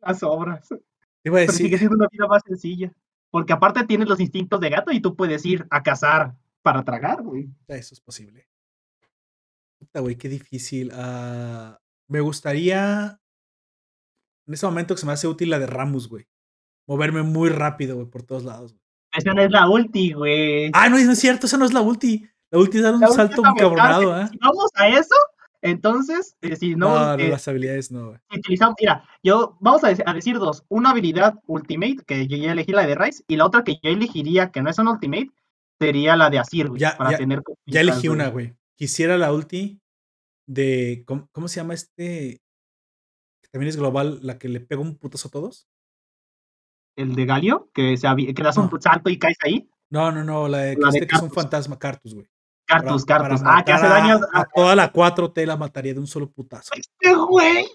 [0.00, 0.66] Las obras.
[1.22, 2.90] Pero sigue siendo una vida más sencilla.
[3.30, 6.34] Porque aparte tienes los instintos de gato y tú puedes ir a cazar,
[6.64, 7.48] para tragar, güey.
[7.68, 8.48] Eso es posible.
[9.78, 10.90] Puta, güey, qué difícil.
[10.92, 11.76] Uh,
[12.08, 13.20] me gustaría.
[14.46, 16.26] En ese momento que se me hace útil la de Ramos, güey.
[16.86, 18.74] Moverme muy rápido, güey, por todos lados.
[19.12, 20.70] Esa no es la ulti, güey.
[20.72, 22.26] Ah, no, no es cierto, esa no es la ulti.
[22.50, 24.28] La ulti es dar un salto cabronado, ¿eh?
[24.30, 25.14] Si vamos a eso,
[25.60, 28.18] Entonces, eh, si no, No, no, eh, las habilidades no, güey.
[28.36, 30.64] utilizamos, mira, yo vamos a decir dos.
[30.68, 33.90] Una habilidad Ultimate, que yo ya elegí la de Rice, y la otra que yo
[33.90, 35.30] elegiría, que no es un Ultimate,
[35.86, 38.54] sería la de Asir, güey, Ya- para ya- tener Ya elegí una, güey.
[38.76, 39.80] Quisiera la ulti
[40.46, 41.04] de.
[41.06, 42.40] ¿Cómo, cómo se llama este?
[43.42, 45.68] Que también es global, la que le pega un putazo a todos.
[46.96, 49.68] El de Galio, que, se que das un salto y caes ahí.
[49.90, 52.26] No, no, no, la de que, La de este que es un fantasma, Cartus, güey.
[52.66, 53.40] Cartus, Para- Cartus.
[53.42, 56.06] para Ah, que hace daño a, a, a toda la 4T la mataría de un
[56.06, 56.70] solo putazo.
[56.74, 57.66] este güey.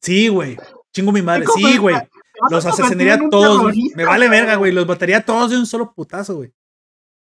[0.00, 0.56] Sí, güey.
[0.92, 1.44] Chingo mi madre.
[1.54, 1.94] Sí, güey.
[1.96, 2.08] a
[2.50, 3.72] Los asesinaría un todos.
[3.94, 4.72] Me vale verga, güey.
[4.72, 6.52] Los mataría todos de un solo putazo, güey.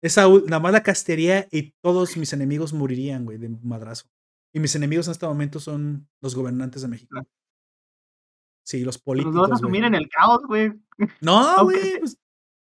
[0.02, 4.08] Esa nada más la castearía y todos mis enemigos morirían, güey, de madrazo.
[4.54, 7.20] Y mis enemigos en este momento son los gobernantes de México.
[8.64, 9.36] Sí, los Los políticos.
[9.36, 9.60] vas a güey.
[9.62, 10.72] sumir en el caos, güey.
[11.22, 11.82] No, güey.
[11.82, 12.18] sea- pues,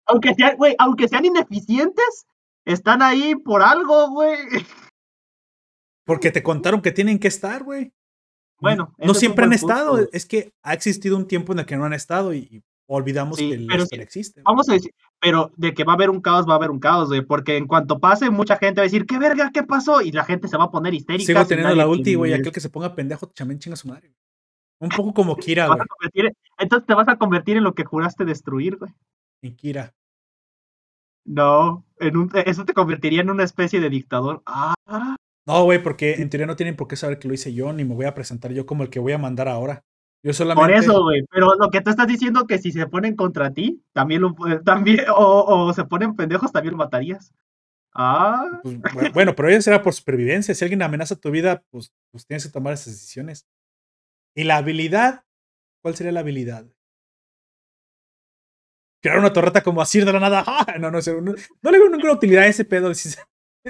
[0.07, 2.26] Aunque sean, güey, aunque sean ineficientes,
[2.65, 4.38] están ahí por algo, güey.
[6.06, 7.91] porque te contaron que tienen que estar, güey.
[8.60, 10.07] Bueno, no es siempre han estado.
[10.11, 13.38] Es que ha existido un tiempo en el que no han estado y, y olvidamos
[13.38, 14.41] Sí, que la pero existe.
[14.44, 16.80] Vamos a decir, pero de que va a haber un caos, va a haber un
[16.80, 17.22] caos, güey.
[17.22, 19.52] Porque en cuanto pase, mucha gente va a decir, ¿qué verga?
[19.53, 20.02] ¿Qué pasó?
[20.02, 21.26] Y la gente se va a poner histérica.
[21.26, 22.34] Sigo teniendo la ulti, güey.
[22.34, 24.14] Aquel que se ponga pendejo también chinga su madre.
[24.80, 25.80] Un poco como Kira, güey.
[26.60, 28.91] entonces te vas a convertir en lo que juraste destruir, güey.
[29.41, 29.94] En Kira.
[31.26, 34.44] No, en un, eso te convertiría en una especie de dictador.
[34.45, 34.76] Ah,
[35.48, 37.84] No, güey, porque en teoría no tienen por qué saber que lo hice yo, ni
[37.84, 39.84] me voy a presentar yo como el que voy a mandar ahora.
[40.26, 41.23] Yo por eso, güey.
[41.30, 44.34] Pero lo que tú estás diciendo que si se ponen contra ti, también lo
[44.64, 47.31] también, o, o se ponen pendejos, también lo matarías.
[47.93, 50.56] Ah, pues, bu- bueno, pero eso será por supervivencia.
[50.56, 53.45] Si alguien amenaza tu vida, pues, pues tienes que tomar esas decisiones.
[54.35, 55.23] Y la habilidad,
[55.84, 56.65] ¿cuál sería la habilidad?
[59.02, 60.43] Crear una torreta como así de la nada.
[60.47, 60.76] ¡Ah!
[60.80, 61.14] No, no sé.
[61.22, 62.91] No, no le veo ninguna utilidad a ese pedo.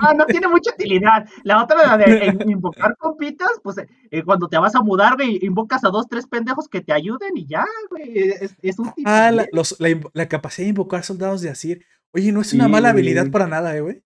[0.01, 1.25] Ah, no tiene mucha utilidad.
[1.43, 5.15] La otra, la de eh, invocar compitas, pues eh, eh, cuando te vas a mudar,
[5.15, 8.17] güey, invocas a dos, tres pendejos que te ayuden y ya, güey.
[8.17, 9.03] Es, es útil.
[9.07, 11.85] Ah, la, los- la, la capacidad de invocar soldados de Asir.
[12.13, 14.03] Oye, no es una Sí, mala habilidad para nada, eh, güey.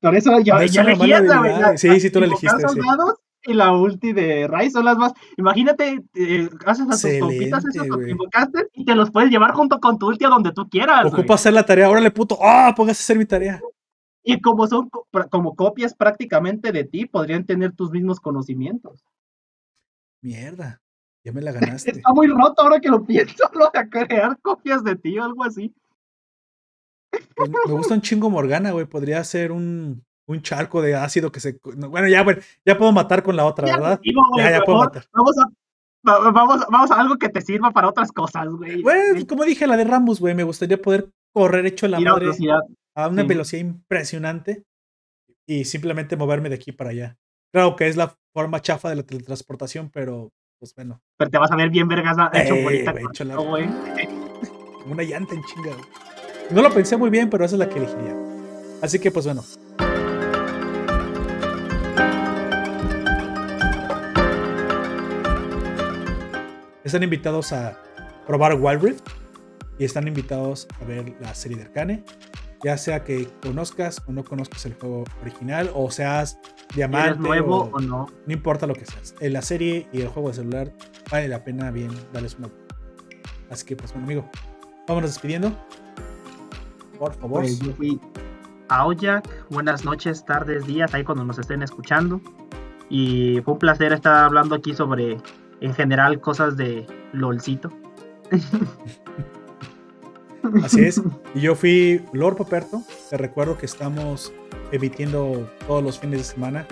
[0.00, 1.52] Por eso yo, no es yo elegí esa, güey.
[1.78, 2.80] Sí, sí, tú la invocar elegiste, sí.
[2.80, 5.12] soldados y la ulti de Rai son las más.
[5.36, 9.78] Imagínate, eh, haces a tus compitas esos que invocaste y te los puedes llevar junto
[9.80, 11.02] con tu ulti a donde tú quieras.
[11.02, 11.14] güey.
[11.14, 11.88] Ocupa hacer la tarea.
[11.90, 12.38] Órale, puto.
[12.42, 12.72] ¡Ah!
[12.76, 13.60] póngase a hacer mi tarea.
[14.22, 14.90] Y como son
[15.30, 19.04] como copias prácticamente de ti, podrían tener tus mismos conocimientos.
[20.22, 20.80] Mierda.
[21.24, 21.90] Ya me la ganaste.
[21.90, 25.44] Está muy roto ahora que lo pienso, lo de crear copias de ti o algo
[25.44, 25.74] así.
[27.34, 28.86] Pues me gusta un chingo Morgana, güey.
[28.86, 31.58] Podría ser un, un charco de ácido que se.
[31.76, 34.00] no, Bueno, ya, güey, ya puedo matar con la otra, ¿verdad?
[34.36, 35.04] Ya, ya puedo matar.
[35.12, 35.44] Vamos a,
[36.08, 38.82] va- vamos, vamos a algo que te sirva para otras cosas, güey.
[38.82, 40.34] Bueno, como dije, la de Rambus, güey.
[40.34, 42.60] Me gustaría poder correr hecho la madre velocidad.
[42.96, 43.28] A una sí.
[43.28, 44.64] velocidad impresionante
[45.46, 47.16] y simplemente moverme de aquí para allá.
[47.52, 51.50] Claro que es la forma chafa de la teletransportación, pero pues bueno, Pero te vas
[51.50, 53.54] a ver bien vergas hecho güey, con hecho la- como
[54.92, 55.70] una llanta en chinga.
[55.74, 55.88] güey.
[56.50, 58.14] No lo pensé muy bien, pero esa es la que elegiría.
[58.82, 59.42] Así que pues bueno.
[66.84, 67.78] Están invitados a
[68.26, 69.06] probar Wild Rift
[69.78, 72.04] y están invitados a ver la serie de Arcane.
[72.62, 76.38] Ya sea que conozcas o no conozcas el juego original, o seas
[76.74, 78.06] diamante, ¿Eres nuevo o- o no?
[78.26, 79.14] no importa lo que seas.
[79.20, 80.72] En la serie y el juego de celular
[81.10, 82.48] vale la pena bien darles una.
[83.50, 84.30] Así que, pues bueno, amigo,
[84.86, 85.52] vámonos despidiendo.
[86.98, 87.40] Por favor.
[87.40, 87.98] Pues yo fui
[88.68, 89.26] Aoyak.
[89.48, 92.20] Buenas noches, tardes, días, ahí cuando nos estén escuchando.
[92.90, 95.16] Y fue un placer estar hablando aquí sobre,
[95.60, 97.70] en general, cosas de LOLcito.
[100.62, 101.00] Así es.
[101.34, 102.82] Y yo fui Lord Poperto.
[103.08, 104.32] Te recuerdo que estamos
[104.72, 106.66] emitiendo todos los fines de semana.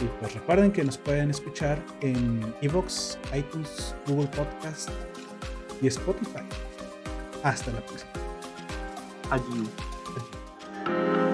[0.00, 4.90] Y pues recuerden que nos pueden escuchar en Evox, iTunes, Google Podcast
[5.80, 6.42] y Spotify.
[7.42, 8.12] Hasta la próxima.
[9.30, 11.31] Allí.